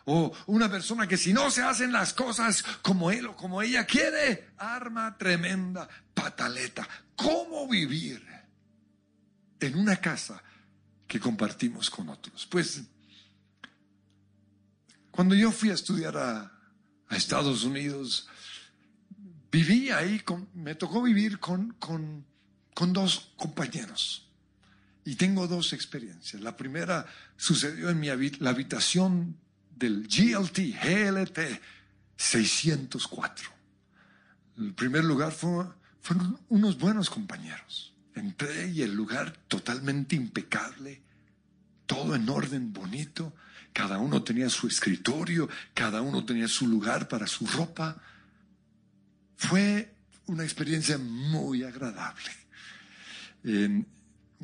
O 0.04 0.32
una 0.46 0.70
persona 0.70 1.06
que 1.06 1.16
si 1.16 1.32
no 1.32 1.50
se 1.50 1.62
hacen 1.62 1.92
las 1.92 2.14
cosas 2.14 2.62
como 2.82 3.10
él 3.10 3.26
o 3.26 3.36
como 3.36 3.60
ella 3.60 3.84
quiere, 3.84 4.50
arma 4.56 5.16
tremenda 5.18 5.88
pataleta. 6.14 6.88
¿Cómo 7.14 7.68
vivir 7.68 8.26
en 9.60 9.78
una 9.78 9.96
casa 9.96 10.42
que 11.08 11.18
compartimos 11.18 11.90
con 11.90 12.08
otros? 12.10 12.46
Pues 12.46 12.82
cuando 15.10 15.34
yo 15.34 15.50
fui 15.50 15.70
a 15.70 15.74
estudiar 15.74 16.16
a, 16.16 16.52
Estados 17.10 17.64
Unidos, 17.64 18.28
viví 19.50 19.90
ahí, 19.90 20.20
con, 20.20 20.46
me 20.54 20.74
tocó 20.74 21.02
vivir 21.02 21.40
con, 21.40 21.72
con, 21.78 22.24
con 22.74 22.92
dos 22.92 23.32
compañeros. 23.36 24.28
Y 25.06 25.16
tengo 25.16 25.48
dos 25.48 25.72
experiencias. 25.72 26.42
La 26.42 26.54
primera 26.54 27.06
sucedió 27.36 27.88
en 27.88 27.98
mi 27.98 28.08
la 28.40 28.50
habitación 28.50 29.38
del 29.74 30.06
GLT, 30.06 30.58
GLT 30.84 31.38
604. 32.16 33.50
El 34.58 34.74
primer 34.74 35.04
lugar 35.04 35.32
fue, 35.32 35.64
fueron 36.00 36.38
unos 36.48 36.78
buenos 36.78 37.08
compañeros. 37.08 37.94
Entré 38.18 38.68
y 38.68 38.82
el 38.82 38.94
lugar 38.94 39.32
totalmente 39.48 40.16
impecable, 40.16 41.00
todo 41.86 42.14
en 42.14 42.28
orden 42.28 42.72
bonito. 42.72 43.34
Cada 43.72 43.98
uno 43.98 44.22
tenía 44.22 44.50
su 44.50 44.66
escritorio, 44.66 45.48
cada 45.74 46.02
uno 46.02 46.24
tenía 46.24 46.48
su 46.48 46.66
lugar 46.66 47.08
para 47.08 47.26
su 47.26 47.46
ropa. 47.46 48.00
Fue 49.36 49.94
una 50.26 50.42
experiencia 50.42 50.98
muy 50.98 51.62
agradable. 51.62 52.30
En 53.44 53.86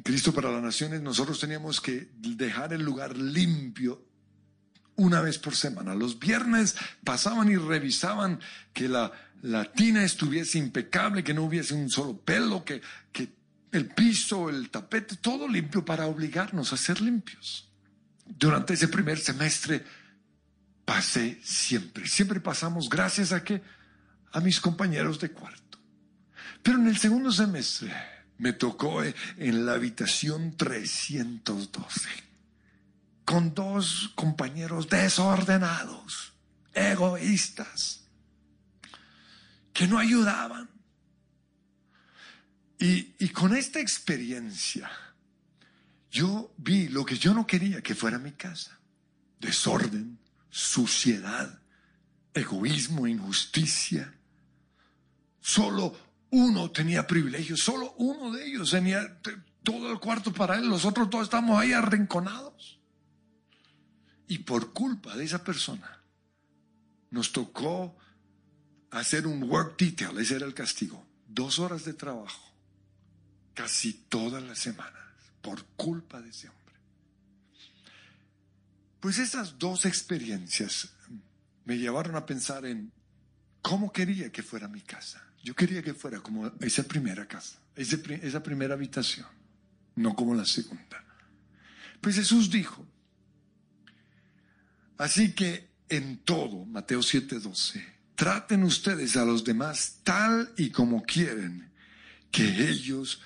Cristo 0.03 0.33
para 0.33 0.53
las 0.53 0.63
Naciones 0.63 1.03
nosotros 1.03 1.41
teníamos 1.41 1.81
que 1.81 2.09
dejar 2.17 2.73
el 2.73 2.83
lugar 2.83 3.17
limpio 3.17 4.07
una 4.97 5.21
vez 5.21 5.39
por 5.39 5.57
semana. 5.57 5.95
Los 5.95 6.19
viernes 6.19 6.77
pasaban 7.03 7.51
y 7.51 7.57
revisaban 7.57 8.41
que 8.73 8.89
la, 8.89 9.13
la 9.43 9.73
tina 9.73 10.05
estuviese 10.05 10.59
impecable, 10.59 11.25
que 11.25 11.35
no 11.35 11.45
hubiese 11.45 11.75
un 11.75 11.91
solo 11.91 12.17
pelo, 12.17 12.65
que, 12.65 12.81
que 13.13 13.33
el 13.75 13.87
piso, 13.87 14.49
el 14.49 14.71
tapete, 14.71 15.17
todo 15.17 15.49
limpio 15.49 15.85
para 15.85 16.07
obligarnos 16.07 16.73
a 16.73 16.77
ser 16.77 17.01
limpios. 17.01 17.69
Durante 18.27 18.75
ese 18.75 18.89
primer 18.89 19.19
semestre 19.19 19.85
pasé 20.85 21.41
siempre, 21.43 22.07
siempre 22.07 22.41
pasamos 22.41 22.89
gracias 22.89 23.33
a 23.33 23.43
que 23.43 23.63
a 24.33 24.41
mis 24.41 24.61
compañeros 24.61 25.21
de 25.21 25.31
cuarto. 25.31 25.79
Pero 26.63 26.79
en 26.79 26.89
el 26.89 26.99
segundo 26.99 27.31
semestre 27.31 27.93
me 28.39 28.53
tocó 28.53 29.03
en 29.03 29.67
la 29.67 29.75
habitación 29.75 30.57
312 30.57 32.09
con 33.25 33.55
dos 33.55 34.13
compañeros 34.15 34.89
desordenados, 34.89 36.35
egoístas, 36.75 38.05
que 39.73 39.87
no 39.87 39.99
ayudaban. 39.99 40.74
Y, 42.79 43.29
con 43.29 43.57
esta 43.57 43.81
experiencia, 43.81 44.91
yo 46.11 46.53
vi 46.57 46.89
lo 46.89 47.05
que 47.05 47.17
yo 47.17 47.33
no 47.33 47.47
quería 47.47 47.83
que 47.83 47.95
fuera 47.95 48.19
mi 48.19 48.33
casa. 48.33 48.79
Desorden, 49.41 50.19
suciedad, 50.51 51.61
egoísmo, 52.33 53.07
injusticia. 53.07 54.15
Solo 55.41 55.97
uno 56.31 56.71
tenía 56.71 57.07
privilegios, 57.07 57.61
solo 57.61 57.95
uno 57.99 58.33
de 58.33 58.47
ellos 58.47 58.71
tenía 58.71 59.21
todo 59.63 59.91
el 59.91 59.99
cuarto 59.99 60.33
para 60.33 60.57
él, 60.57 60.69
los 60.69 60.85
otros 60.85 61.09
todos 61.11 61.25
estamos 61.25 61.59
ahí 61.59 61.73
arrinconados. 61.73 62.79
Y 64.27 64.39
por 64.39 64.73
culpa 64.73 65.17
de 65.17 65.25
esa 65.25 65.45
persona, 65.45 66.01
nos 67.11 67.33
tocó 67.33 67.97
hacer 68.91 69.27
un 69.27 69.43
work 69.45 69.77
detail, 69.79 70.19
ese 70.19 70.37
era 70.37 70.47
el 70.47 70.55
castigo. 70.55 71.07
Dos 71.29 71.59
horas 71.59 71.85
de 71.85 71.95
trabajo, 71.95 72.54
casi 73.55 73.93
todas 74.09 74.43
las 74.43 74.59
semanas, 74.59 75.03
por 75.41 75.65
culpa 75.77 76.21
de 76.21 76.31
ese 76.31 76.49
hombre. 76.49 76.75
Pues 79.01 79.19
esas 79.19 79.59
dos 79.59 79.85
experiencias 79.85 80.91
me 81.65 81.79
llevaron 81.79 82.17
a 82.17 82.27
pensar 82.27 82.67
en 82.67 82.93
cómo 83.63 83.93
quería 83.93 84.31
que 84.31 84.43
fuera 84.43 84.69
mi 84.69 84.81
casa. 84.81 85.23
Yo 85.43 85.55
quería 85.55 85.83
que 85.83 85.95
fuera 85.95 86.21
como 86.21 86.51
esa 86.61 86.83
primera 86.85 87.27
casa, 87.29 87.59
esa 87.77 88.43
primera 88.43 88.75
habitación, 88.75 89.27
no 89.97 90.15
como 90.15 90.35
la 90.35 90.47
segunda. 90.47 91.05
Pues 92.01 92.17
Jesús 92.17 92.51
dijo, 92.51 92.87
así 94.99 95.33
que 95.33 95.71
en 95.89 96.19
todo, 96.19 96.65
Mateo 96.65 97.01
7:12, 97.01 97.85
traten 98.15 98.63
ustedes 98.63 99.17
a 99.17 99.25
los 99.25 99.45
demás 99.45 100.01
tal 100.03 100.53
y 100.57 100.71
como 100.71 101.03
quieren 101.03 101.71
que 102.31 102.69
ellos 102.71 103.21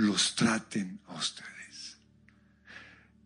los 0.00 0.34
traten 0.34 1.00
a 1.08 1.14
ustedes. 1.14 1.98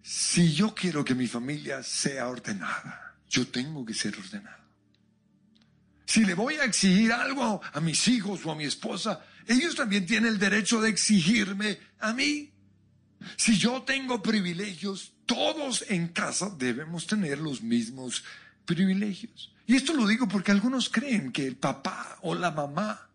Si 0.02 0.52
yo 0.52 0.74
quiero 0.74 1.04
que 1.04 1.14
mi 1.14 1.26
familia 1.26 1.82
sea 1.82 2.28
ordenada, 2.28 3.16
yo 3.28 3.46
tengo 3.48 3.84
que 3.84 3.94
ser 3.94 4.16
ordenado. 4.18 4.64
Si 6.06 6.24
le 6.24 6.34
voy 6.34 6.54
a 6.56 6.64
exigir 6.64 7.12
algo 7.12 7.60
a 7.72 7.80
mis 7.80 8.06
hijos 8.08 8.44
o 8.44 8.52
a 8.52 8.54
mi 8.54 8.64
esposa, 8.64 9.24
ellos 9.46 9.74
también 9.74 10.06
tienen 10.06 10.32
el 10.32 10.38
derecho 10.38 10.80
de 10.80 10.90
exigirme 10.90 11.78
a 12.00 12.12
mí. 12.12 12.52
Si 13.36 13.56
yo 13.56 13.82
tengo 13.82 14.22
privilegios, 14.22 15.14
todos 15.24 15.84
en 15.88 16.08
casa 16.08 16.50
debemos 16.58 17.06
tener 17.06 17.38
los 17.38 17.62
mismos 17.62 18.22
privilegios. 18.66 19.52
Y 19.66 19.76
esto 19.76 19.94
lo 19.94 20.06
digo 20.06 20.28
porque 20.28 20.52
algunos 20.52 20.90
creen 20.90 21.32
que 21.32 21.46
el 21.46 21.56
papá 21.56 22.18
o 22.22 22.34
la 22.34 22.50
mamá 22.50 23.08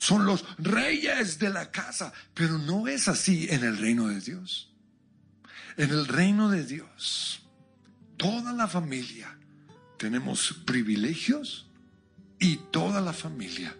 son 0.00 0.24
los 0.24 0.44
reyes 0.58 1.38
de 1.38 1.50
la 1.50 1.70
casa, 1.70 2.12
pero 2.32 2.58
no 2.58 2.88
es 2.88 3.06
así 3.06 3.46
en 3.50 3.62
el 3.62 3.76
reino 3.76 4.08
de 4.08 4.20
Dios. 4.20 4.72
En 5.76 5.90
el 5.90 6.08
reino 6.08 6.48
de 6.48 6.64
Dios, 6.64 7.42
toda 8.16 8.54
la 8.54 8.66
familia 8.66 9.38
tenemos 9.98 10.54
privilegios 10.64 11.68
y 12.38 12.56
toda 12.72 13.02
la 13.02 13.12
familia 13.12 13.76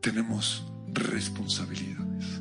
tenemos 0.00 0.64
responsabilidades. 0.92 2.40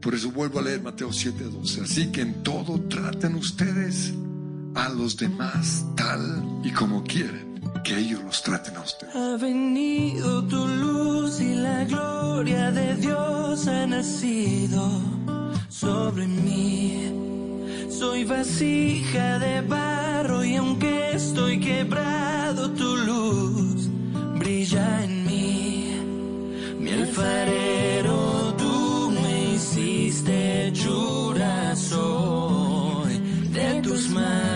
Por 0.00 0.14
eso 0.14 0.30
vuelvo 0.30 0.60
a 0.60 0.62
leer 0.62 0.82
Mateo 0.82 1.10
7:12. 1.10 1.82
Así 1.82 2.12
que 2.12 2.20
en 2.20 2.44
todo 2.44 2.80
traten 2.82 3.34
ustedes 3.34 4.14
a 4.76 4.88
los 4.90 5.16
demás 5.16 5.84
tal 5.96 6.60
y 6.62 6.70
como 6.70 7.02
quieren 7.02 7.45
que 7.86 7.96
ellos 7.96 8.20
los 8.24 8.42
traten 8.42 8.76
a 8.76 8.80
ustedes. 8.80 9.14
Ha 9.14 9.36
venido 9.36 10.42
tu 10.48 10.66
luz 10.66 11.40
y 11.40 11.54
la 11.54 11.84
gloria 11.84 12.72
de 12.72 12.96
Dios 12.96 13.68
ha 13.68 13.86
nacido 13.86 14.82
sobre 15.68 16.26
mí. 16.26 17.12
Soy 17.88 18.24
vasija 18.24 19.38
de 19.38 19.60
barro 19.60 20.44
y 20.44 20.56
aunque 20.56 21.12
estoy 21.12 21.60
quebrado, 21.60 22.72
tu 22.72 22.96
luz 22.96 23.88
brilla 24.40 25.04
en 25.04 25.24
mí. 25.24 26.00
Mi 26.80 26.90
alfarero, 26.90 28.54
tú 28.58 29.12
me 29.12 29.54
hiciste 29.54 30.66
hechura, 30.66 31.76
soy 31.76 33.18
de 33.52 33.80
tus 33.80 34.10
manos. 34.10 34.55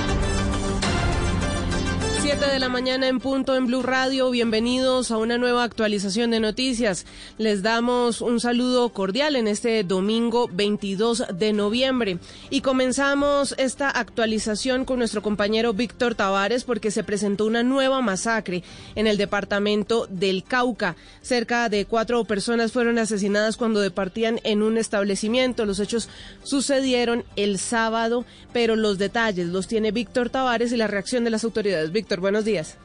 7 2.31 2.45
de 2.45 2.59
la 2.59 2.69
mañana 2.69 3.09
en 3.09 3.19
punto 3.19 3.57
en 3.57 3.67
Blue 3.67 3.81
Radio. 3.81 4.31
Bienvenidos 4.31 5.11
a 5.11 5.17
una 5.17 5.37
nueva 5.37 5.65
actualización 5.65 6.31
de 6.31 6.39
noticias. 6.39 7.05
Les 7.37 7.61
damos 7.61 8.21
un 8.21 8.39
saludo 8.39 8.87
cordial 8.93 9.35
en 9.35 9.49
este 9.49 9.83
domingo 9.83 10.49
22 10.49 11.25
de 11.33 11.51
noviembre. 11.51 12.19
Y 12.49 12.61
comenzamos 12.61 13.53
esta 13.57 13.89
actualización 13.89 14.85
con 14.85 14.99
nuestro 14.99 15.21
compañero 15.21 15.73
Víctor 15.73 16.15
Tavares 16.15 16.63
porque 16.63 16.89
se 16.89 17.03
presentó 17.03 17.45
una 17.45 17.63
nueva 17.63 17.99
masacre 17.99 18.63
en 18.95 19.07
el 19.07 19.17
departamento 19.17 20.07
del 20.09 20.45
Cauca. 20.45 20.95
Cerca 21.21 21.67
de 21.67 21.83
cuatro 21.83 22.23
personas 22.23 22.71
fueron 22.71 22.97
asesinadas 22.97 23.57
cuando 23.57 23.81
departían 23.81 24.39
en 24.45 24.63
un 24.63 24.77
establecimiento. 24.77 25.65
Los 25.65 25.81
hechos 25.81 26.07
sucedieron 26.43 27.25
el 27.35 27.59
sábado, 27.59 28.23
pero 28.53 28.77
los 28.77 28.97
detalles 28.97 29.47
los 29.47 29.67
tiene 29.67 29.91
Víctor 29.91 30.29
Tavares 30.29 30.71
y 30.71 30.77
la 30.77 30.87
reacción 30.87 31.25
de 31.25 31.29
las 31.29 31.43
autoridades. 31.43 31.91
Víctor, 31.91 32.20
buenos 32.21 32.45
días. 32.45 32.77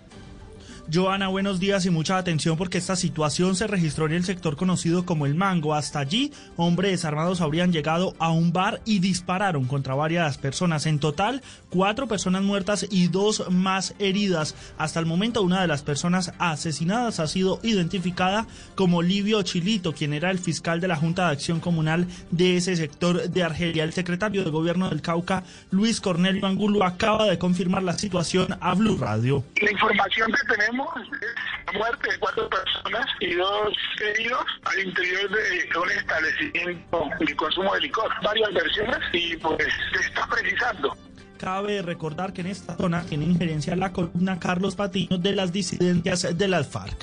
Joana, 0.92 1.26
buenos 1.26 1.58
días 1.58 1.84
y 1.84 1.90
mucha 1.90 2.16
atención 2.16 2.56
porque 2.56 2.78
esta 2.78 2.94
situación 2.94 3.56
se 3.56 3.66
registró 3.66 4.06
en 4.06 4.12
el 4.12 4.24
sector 4.24 4.56
conocido 4.56 5.04
como 5.04 5.26
El 5.26 5.34
Mango. 5.34 5.74
Hasta 5.74 5.98
allí, 5.98 6.32
hombres 6.56 7.04
armados 7.04 7.40
habrían 7.40 7.72
llegado 7.72 8.14
a 8.20 8.30
un 8.30 8.52
bar 8.52 8.80
y 8.84 9.00
dispararon 9.00 9.64
contra 9.64 9.96
varias 9.96 10.38
personas. 10.38 10.86
En 10.86 11.00
total, 11.00 11.42
cuatro 11.70 12.06
personas 12.06 12.42
muertas 12.42 12.86
y 12.88 13.08
dos 13.08 13.50
más 13.50 13.94
heridas. 13.98 14.54
Hasta 14.78 15.00
el 15.00 15.06
momento, 15.06 15.42
una 15.42 15.60
de 15.60 15.66
las 15.66 15.82
personas 15.82 16.32
asesinadas 16.38 17.18
ha 17.18 17.26
sido 17.26 17.58
identificada 17.64 18.46
como 18.76 19.02
Livio 19.02 19.42
Chilito, 19.42 19.92
quien 19.92 20.12
era 20.12 20.30
el 20.30 20.38
fiscal 20.38 20.80
de 20.80 20.88
la 20.88 20.96
Junta 20.96 21.26
de 21.26 21.32
Acción 21.32 21.58
Comunal 21.58 22.06
de 22.30 22.58
ese 22.58 22.76
sector 22.76 23.28
de 23.28 23.42
Argelia. 23.42 23.82
El 23.82 23.92
secretario 23.92 24.44
de 24.44 24.50
Gobierno 24.50 24.88
del 24.88 25.02
Cauca, 25.02 25.42
Luis 25.72 26.00
Cornelio 26.00 26.46
Angulo, 26.46 26.84
acaba 26.84 27.24
de 27.24 27.38
confirmar 27.38 27.82
la 27.82 27.98
situación 27.98 28.56
a 28.60 28.74
Blue 28.74 28.96
Radio. 28.96 29.42
La 29.60 29.72
información 29.72 30.30
que 30.30 30.54
tenemos 30.54 30.75
la 30.84 31.72
muerte 31.78 32.12
de 32.12 32.18
cuatro 32.18 32.48
personas 32.48 33.06
y 33.20 33.34
dos 33.34 33.72
heridos 34.00 34.44
al 34.64 34.80
interior 34.80 35.30
de 35.30 35.78
un 35.78 35.90
establecimiento 35.90 37.08
de 37.20 37.36
consumo 37.36 37.74
de 37.74 37.80
licor. 37.80 38.10
Varias 38.22 38.52
versiones 38.52 38.98
y 39.12 39.36
pues 39.36 39.56
se 39.92 40.06
está 40.06 40.26
precisando. 40.26 40.96
Cabe 41.38 41.82
recordar 41.82 42.32
que 42.32 42.40
en 42.40 42.46
esta 42.48 42.76
zona 42.76 43.02
tiene 43.02 43.24
injerencia 43.24 43.76
la 43.76 43.92
columna 43.92 44.38
Carlos 44.38 44.74
Patiño 44.74 45.18
de 45.18 45.32
las 45.32 45.52
disidencias 45.52 46.36
de 46.36 46.48
las 46.48 46.68
FARC. 46.68 46.96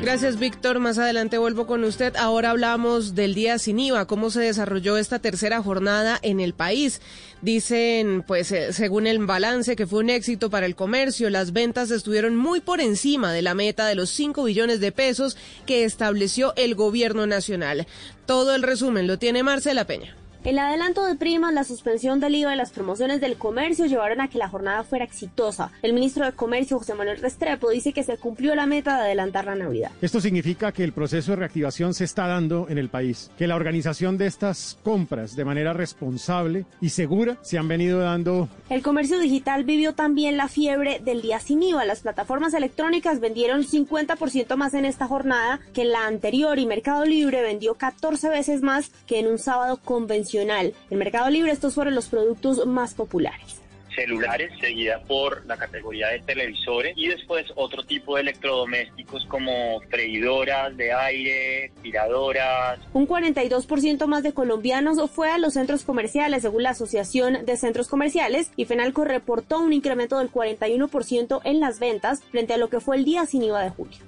Gracias, 0.00 0.38
Víctor. 0.38 0.78
Más 0.78 0.96
adelante 0.96 1.38
vuelvo 1.38 1.66
con 1.66 1.82
usted. 1.82 2.14
Ahora 2.16 2.50
hablamos 2.50 3.16
del 3.16 3.34
día 3.34 3.58
sin 3.58 3.80
IVA, 3.80 4.06
cómo 4.06 4.30
se 4.30 4.40
desarrolló 4.40 4.96
esta 4.96 5.18
tercera 5.18 5.60
jornada 5.60 6.18
en 6.22 6.38
el 6.38 6.54
país. 6.54 7.00
Dicen, 7.42 8.22
pues, 8.26 8.52
eh, 8.52 8.72
según 8.72 9.06
el 9.06 9.18
balance, 9.26 9.74
que 9.76 9.86
fue 9.86 9.98
un 10.00 10.10
éxito 10.10 10.50
para 10.50 10.66
el 10.66 10.76
comercio. 10.76 11.30
Las 11.30 11.52
ventas 11.52 11.90
estuvieron 11.90 12.36
muy 12.36 12.60
por 12.60 12.80
encima 12.80 13.32
de 13.32 13.42
la 13.42 13.54
meta 13.54 13.86
de 13.86 13.96
los 13.96 14.10
5 14.10 14.44
billones 14.44 14.80
de 14.80 14.92
pesos 14.92 15.36
que 15.66 15.84
estableció 15.84 16.52
el 16.56 16.76
gobierno 16.76 17.26
nacional. 17.26 17.86
Todo 18.24 18.54
el 18.54 18.62
resumen 18.62 19.08
lo 19.08 19.18
tiene 19.18 19.42
Marcela 19.42 19.84
Peña. 19.84 20.16
El 20.48 20.58
adelanto 20.58 21.04
de 21.04 21.14
primas, 21.14 21.52
la 21.52 21.62
suspensión 21.62 22.20
del 22.20 22.34
IVA 22.34 22.54
y 22.54 22.56
las 22.56 22.70
promociones 22.70 23.20
del 23.20 23.36
comercio 23.36 23.84
llevaron 23.84 24.22
a 24.22 24.28
que 24.28 24.38
la 24.38 24.48
jornada 24.48 24.82
fuera 24.82 25.04
exitosa. 25.04 25.70
El 25.82 25.92
ministro 25.92 26.24
de 26.24 26.32
Comercio, 26.32 26.78
José 26.78 26.94
Manuel 26.94 27.20
Restrepo, 27.20 27.68
dice 27.68 27.92
que 27.92 28.02
se 28.02 28.16
cumplió 28.16 28.54
la 28.54 28.64
meta 28.64 28.96
de 28.96 29.02
adelantar 29.02 29.44
la 29.44 29.56
Navidad. 29.56 29.90
Esto 30.00 30.22
significa 30.22 30.72
que 30.72 30.84
el 30.84 30.94
proceso 30.94 31.32
de 31.32 31.36
reactivación 31.36 31.92
se 31.92 32.04
está 32.04 32.26
dando 32.26 32.66
en 32.70 32.78
el 32.78 32.88
país, 32.88 33.30
que 33.36 33.46
la 33.46 33.56
organización 33.56 34.16
de 34.16 34.24
estas 34.24 34.78
compras 34.82 35.36
de 35.36 35.44
manera 35.44 35.74
responsable 35.74 36.64
y 36.80 36.88
segura 36.88 37.36
se 37.42 37.58
han 37.58 37.68
venido 37.68 37.98
dando. 37.98 38.48
El 38.70 38.80
comercio 38.80 39.18
digital 39.18 39.64
vivió 39.64 39.92
también 39.92 40.38
la 40.38 40.48
fiebre 40.48 40.98
del 41.04 41.20
día 41.20 41.40
sin 41.40 41.62
IVA. 41.62 41.84
Las 41.84 42.00
plataformas 42.00 42.54
electrónicas 42.54 43.20
vendieron 43.20 43.64
50% 43.64 44.56
más 44.56 44.72
en 44.72 44.86
esta 44.86 45.06
jornada 45.06 45.60
que 45.74 45.82
en 45.82 45.92
la 45.92 46.06
anterior 46.06 46.58
y 46.58 46.64
Mercado 46.64 47.04
Libre 47.04 47.42
vendió 47.42 47.74
14 47.74 48.30
veces 48.30 48.62
más 48.62 48.92
que 49.06 49.18
en 49.18 49.26
un 49.26 49.36
sábado 49.36 49.78
convencional. 49.84 50.37
En 50.40 50.98
Mercado 50.98 51.30
Libre 51.30 51.52
estos 51.52 51.74
fueron 51.74 51.94
los 51.94 52.08
productos 52.08 52.64
más 52.66 52.94
populares. 52.94 53.60
celulares, 53.94 54.52
seguida 54.60 55.02
por 55.08 55.44
la 55.46 55.56
categoría 55.56 56.06
de 56.08 56.20
televisores 56.20 56.92
y 56.96 57.08
después 57.08 57.46
otro 57.56 57.82
tipo 57.82 58.14
de 58.14 58.22
electrodomésticos 58.22 59.26
como 59.26 59.80
freidoras 59.90 60.76
de 60.76 60.92
aire, 60.92 61.72
tiradoras. 61.82 62.78
Un 62.92 63.08
42% 63.08 64.06
más 64.06 64.22
de 64.22 64.32
colombianos 64.32 65.10
fue 65.10 65.30
a 65.30 65.38
los 65.38 65.54
centros 65.54 65.82
comerciales, 65.82 66.42
según 66.42 66.62
la 66.62 66.70
Asociación 66.70 67.44
de 67.44 67.56
Centros 67.56 67.88
Comerciales, 67.88 68.52
y 68.54 68.66
Fenalco 68.66 69.04
reportó 69.04 69.58
un 69.58 69.72
incremento 69.72 70.18
del 70.18 70.30
41% 70.30 71.40
en 71.42 71.58
las 71.58 71.80
ventas 71.80 72.22
frente 72.30 72.54
a 72.54 72.58
lo 72.58 72.68
que 72.68 72.78
fue 72.78 72.96
el 72.96 73.04
día 73.04 73.26
sin 73.26 73.42
IVA 73.42 73.64
de 73.64 73.70
julio. 73.70 73.98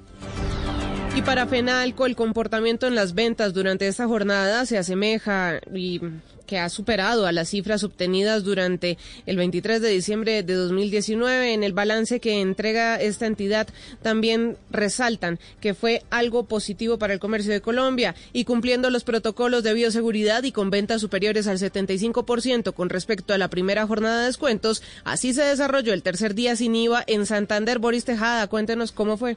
Y 1.20 1.22
para 1.22 1.46
Fenalco, 1.46 2.06
el 2.06 2.16
comportamiento 2.16 2.86
en 2.86 2.94
las 2.94 3.12
ventas 3.12 3.52
durante 3.52 3.86
esta 3.86 4.06
jornada 4.06 4.64
se 4.64 4.78
asemeja 4.78 5.60
y 5.70 6.00
que 6.46 6.58
ha 6.58 6.70
superado 6.70 7.26
a 7.26 7.32
las 7.32 7.50
cifras 7.50 7.84
obtenidas 7.84 8.42
durante 8.42 8.96
el 9.26 9.36
23 9.36 9.82
de 9.82 9.90
diciembre 9.90 10.42
de 10.42 10.54
2019. 10.54 11.52
En 11.52 11.62
el 11.62 11.74
balance 11.74 12.20
que 12.20 12.40
entrega 12.40 12.98
esta 12.98 13.26
entidad 13.26 13.68
también 14.00 14.56
resaltan 14.70 15.38
que 15.60 15.74
fue 15.74 16.04
algo 16.08 16.44
positivo 16.44 16.98
para 16.98 17.12
el 17.12 17.20
comercio 17.20 17.52
de 17.52 17.60
Colombia 17.60 18.14
y 18.32 18.44
cumpliendo 18.44 18.88
los 18.88 19.04
protocolos 19.04 19.62
de 19.62 19.74
bioseguridad 19.74 20.42
y 20.44 20.52
con 20.52 20.70
ventas 20.70 21.02
superiores 21.02 21.46
al 21.46 21.58
75% 21.58 22.72
con 22.72 22.88
respecto 22.88 23.34
a 23.34 23.38
la 23.38 23.50
primera 23.50 23.86
jornada 23.86 24.20
de 24.20 24.26
descuentos. 24.28 24.82
Así 25.04 25.34
se 25.34 25.42
desarrolló 25.42 25.92
el 25.92 26.02
tercer 26.02 26.34
día 26.34 26.56
sin 26.56 26.74
IVA 26.74 27.04
en 27.06 27.26
Santander. 27.26 27.78
Boris 27.78 28.06
Tejada, 28.06 28.46
cuéntenos 28.46 28.92
cómo 28.92 29.18
fue. 29.18 29.36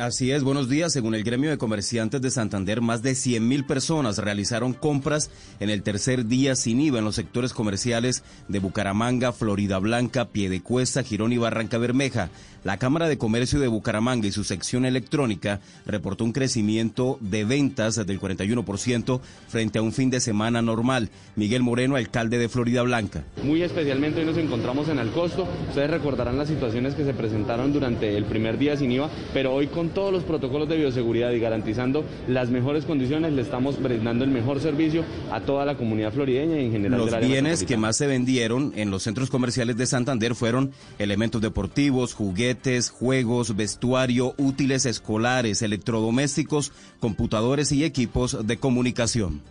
Así 0.00 0.30
es, 0.30 0.42
buenos 0.42 0.70
días. 0.70 0.94
Según 0.94 1.14
el 1.14 1.24
gremio 1.24 1.50
de 1.50 1.58
comerciantes 1.58 2.22
de 2.22 2.30
Santander, 2.30 2.80
más 2.80 3.02
de 3.02 3.14
100 3.14 3.46
mil 3.46 3.66
personas 3.66 4.16
realizaron 4.16 4.72
compras 4.72 5.30
en 5.60 5.68
el 5.68 5.82
tercer 5.82 6.24
día 6.24 6.56
sin 6.56 6.80
IVA 6.80 7.00
en 7.00 7.04
los 7.04 7.16
sectores 7.16 7.52
comerciales 7.52 8.24
de 8.48 8.60
Bucaramanga, 8.60 9.30
Florida 9.34 9.78
Blanca, 9.78 10.28
Piedecuesta, 10.28 11.02
Girón 11.02 11.34
y 11.34 11.36
Barranca 11.36 11.76
Bermeja. 11.76 12.30
La 12.64 12.78
Cámara 12.78 13.08
de 13.08 13.18
Comercio 13.18 13.58
de 13.58 13.68
Bucaramanga 13.68 14.26
y 14.26 14.32
su 14.32 14.44
sección 14.44 14.84
electrónica 14.84 15.60
reportó 15.86 16.24
un 16.24 16.32
crecimiento 16.32 17.18
de 17.20 17.44
ventas 17.44 17.96
del 18.06 18.20
41% 18.20 19.20
frente 19.48 19.78
a 19.78 19.82
un 19.82 19.92
fin 19.92 20.10
de 20.10 20.20
semana 20.20 20.60
normal. 20.60 21.10
Miguel 21.36 21.62
Moreno, 21.62 21.96
alcalde 21.96 22.38
de 22.38 22.48
Florida 22.48 22.82
Blanca. 22.82 23.24
Muy 23.42 23.62
especialmente 23.62 24.20
hoy 24.20 24.26
nos 24.26 24.36
encontramos 24.36 24.88
en 24.88 24.98
el 24.98 25.10
costo. 25.10 25.46
Ustedes 25.68 25.90
recordarán 25.90 26.38
las 26.38 26.48
situaciones 26.48 26.94
que 26.94 27.04
se 27.04 27.14
presentaron 27.14 27.72
durante 27.72 28.16
el 28.16 28.24
primer 28.24 28.56
día 28.58 28.76
sin 28.76 28.92
IVA, 28.92 29.10
pero 29.32 29.54
hoy 29.54 29.66
con 29.66 29.89
todos 29.90 30.12
los 30.12 30.24
protocolos 30.24 30.68
de 30.68 30.76
bioseguridad 30.76 31.32
y 31.32 31.40
garantizando 31.40 32.04
las 32.28 32.50
mejores 32.50 32.84
condiciones, 32.84 33.32
le 33.32 33.42
estamos 33.42 33.80
brindando 33.80 34.24
el 34.24 34.30
mejor 34.30 34.60
servicio 34.60 35.04
a 35.30 35.40
toda 35.40 35.64
la 35.64 35.76
comunidad 35.76 36.12
florideña 36.12 36.58
y 36.60 36.66
en 36.66 36.72
general 36.72 37.00
Los 37.00 37.20
bienes 37.20 37.64
que 37.64 37.76
más 37.76 37.96
se 37.96 38.06
vendieron 38.06 38.72
en 38.76 38.90
los 38.90 39.02
centros 39.02 39.30
comerciales 39.30 39.76
de 39.76 39.86
Santander 39.86 40.34
fueron 40.34 40.72
elementos 40.98 41.40
deportivos, 41.40 42.14
juguetes, 42.14 42.90
juegos, 42.90 43.56
vestuario, 43.56 44.34
útiles 44.38 44.86
escolares, 44.86 45.62
electrodomésticos, 45.62 46.72
computadores 47.00 47.72
y 47.72 47.84
equipos 47.84 48.46
de 48.46 48.56
comunicación. 48.56 49.42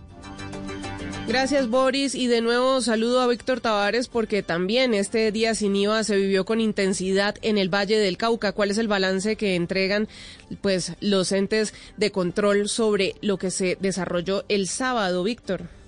Gracias 1.30 1.70
Boris 1.70 2.16
y 2.16 2.26
de 2.26 2.42
nuevo 2.42 2.82
saludo 2.82 3.22
a 3.22 3.28
Víctor 3.28 3.62
Tavares 3.62 4.08
porque 4.08 4.42
también 4.42 4.96
este 4.96 5.32
día 5.32 5.54
sin 5.54 5.76
IVA 5.76 6.04
se 6.04 6.16
vivió 6.16 6.44
con 6.44 6.60
intensidad 6.60 7.36
en 7.44 7.60
el 7.60 7.70
Valle 7.70 8.00
del 8.00 8.18
Cauca. 8.18 8.52
¿Cuál 8.52 8.72
es 8.72 8.80
el 8.80 8.88
balance 8.88 9.36
que 9.36 9.54
entregan 9.54 10.08
pues 10.62 10.94
los 11.02 11.32
entes 11.32 11.76
de 11.98 12.12
control 12.12 12.68
sobre 12.68 13.14
lo 13.22 13.38
que 13.38 13.52
se 13.52 13.78
desarrolló 13.80 14.44
el 14.50 14.68
sábado, 14.68 15.24
Víctor? 15.24 15.79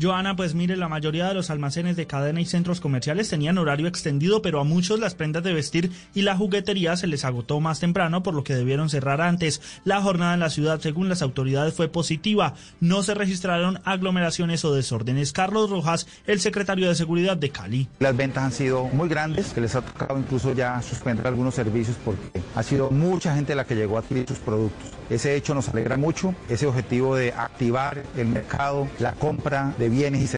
Joana, 0.00 0.36
pues 0.36 0.54
mire, 0.54 0.76
la 0.76 0.88
mayoría 0.88 1.26
de 1.26 1.34
los 1.34 1.48
almacenes 1.48 1.96
de 1.96 2.06
cadena 2.06 2.40
y 2.40 2.44
centros 2.44 2.80
comerciales 2.80 3.30
tenían 3.30 3.56
horario 3.56 3.88
extendido, 3.88 4.42
pero 4.42 4.60
a 4.60 4.64
muchos 4.64 5.00
las 5.00 5.14
prendas 5.14 5.42
de 5.42 5.54
vestir 5.54 5.90
y 6.14 6.22
la 6.22 6.36
juguetería 6.36 6.96
se 6.96 7.06
les 7.06 7.24
agotó 7.24 7.60
más 7.60 7.80
temprano, 7.80 8.22
por 8.22 8.34
lo 8.34 8.44
que 8.44 8.54
debieron 8.54 8.90
cerrar 8.90 9.22
antes. 9.22 9.62
La 9.84 10.02
jornada 10.02 10.34
en 10.34 10.40
la 10.40 10.50
ciudad, 10.50 10.80
según 10.80 11.08
las 11.08 11.22
autoridades, 11.22 11.72
fue 11.72 11.88
positiva. 11.88 12.54
No 12.78 13.02
se 13.02 13.14
registraron 13.14 13.80
aglomeraciones 13.84 14.64
o 14.66 14.74
desórdenes. 14.74 15.32
Carlos 15.32 15.70
Rojas, 15.70 16.06
el 16.26 16.40
secretario 16.40 16.88
de 16.88 16.94
Seguridad 16.94 17.38
de 17.38 17.48
Cali. 17.48 17.88
Las 17.98 18.14
ventas 18.14 18.44
han 18.44 18.52
sido 18.52 18.84
muy 18.84 19.08
grandes, 19.08 19.54
que 19.54 19.62
les 19.62 19.74
ha 19.76 19.80
tocado 19.80 20.18
incluso 20.18 20.52
ya 20.52 20.82
suspender 20.82 21.26
algunos 21.26 21.54
servicios 21.54 21.96
porque 22.04 22.42
ha 22.54 22.62
sido 22.62 22.90
mucha 22.90 23.34
gente 23.34 23.54
la 23.54 23.64
que 23.64 23.74
llegó 23.74 23.96
a 23.96 24.00
adquirir 24.00 24.26
sus 24.28 24.38
productos. 24.38 24.90
Ese 25.08 25.36
hecho 25.36 25.54
nos 25.54 25.68
alegra 25.68 25.96
mucho, 25.96 26.34
ese 26.48 26.66
objetivo 26.66 27.16
de 27.16 27.32
activar 27.32 28.02
el 28.16 28.26
mercado, 28.26 28.88
la 28.98 29.12
compra 29.12 29.72
de 29.86 29.90
bienes 29.90 30.20
y 30.20 30.26
servicios 30.26 30.34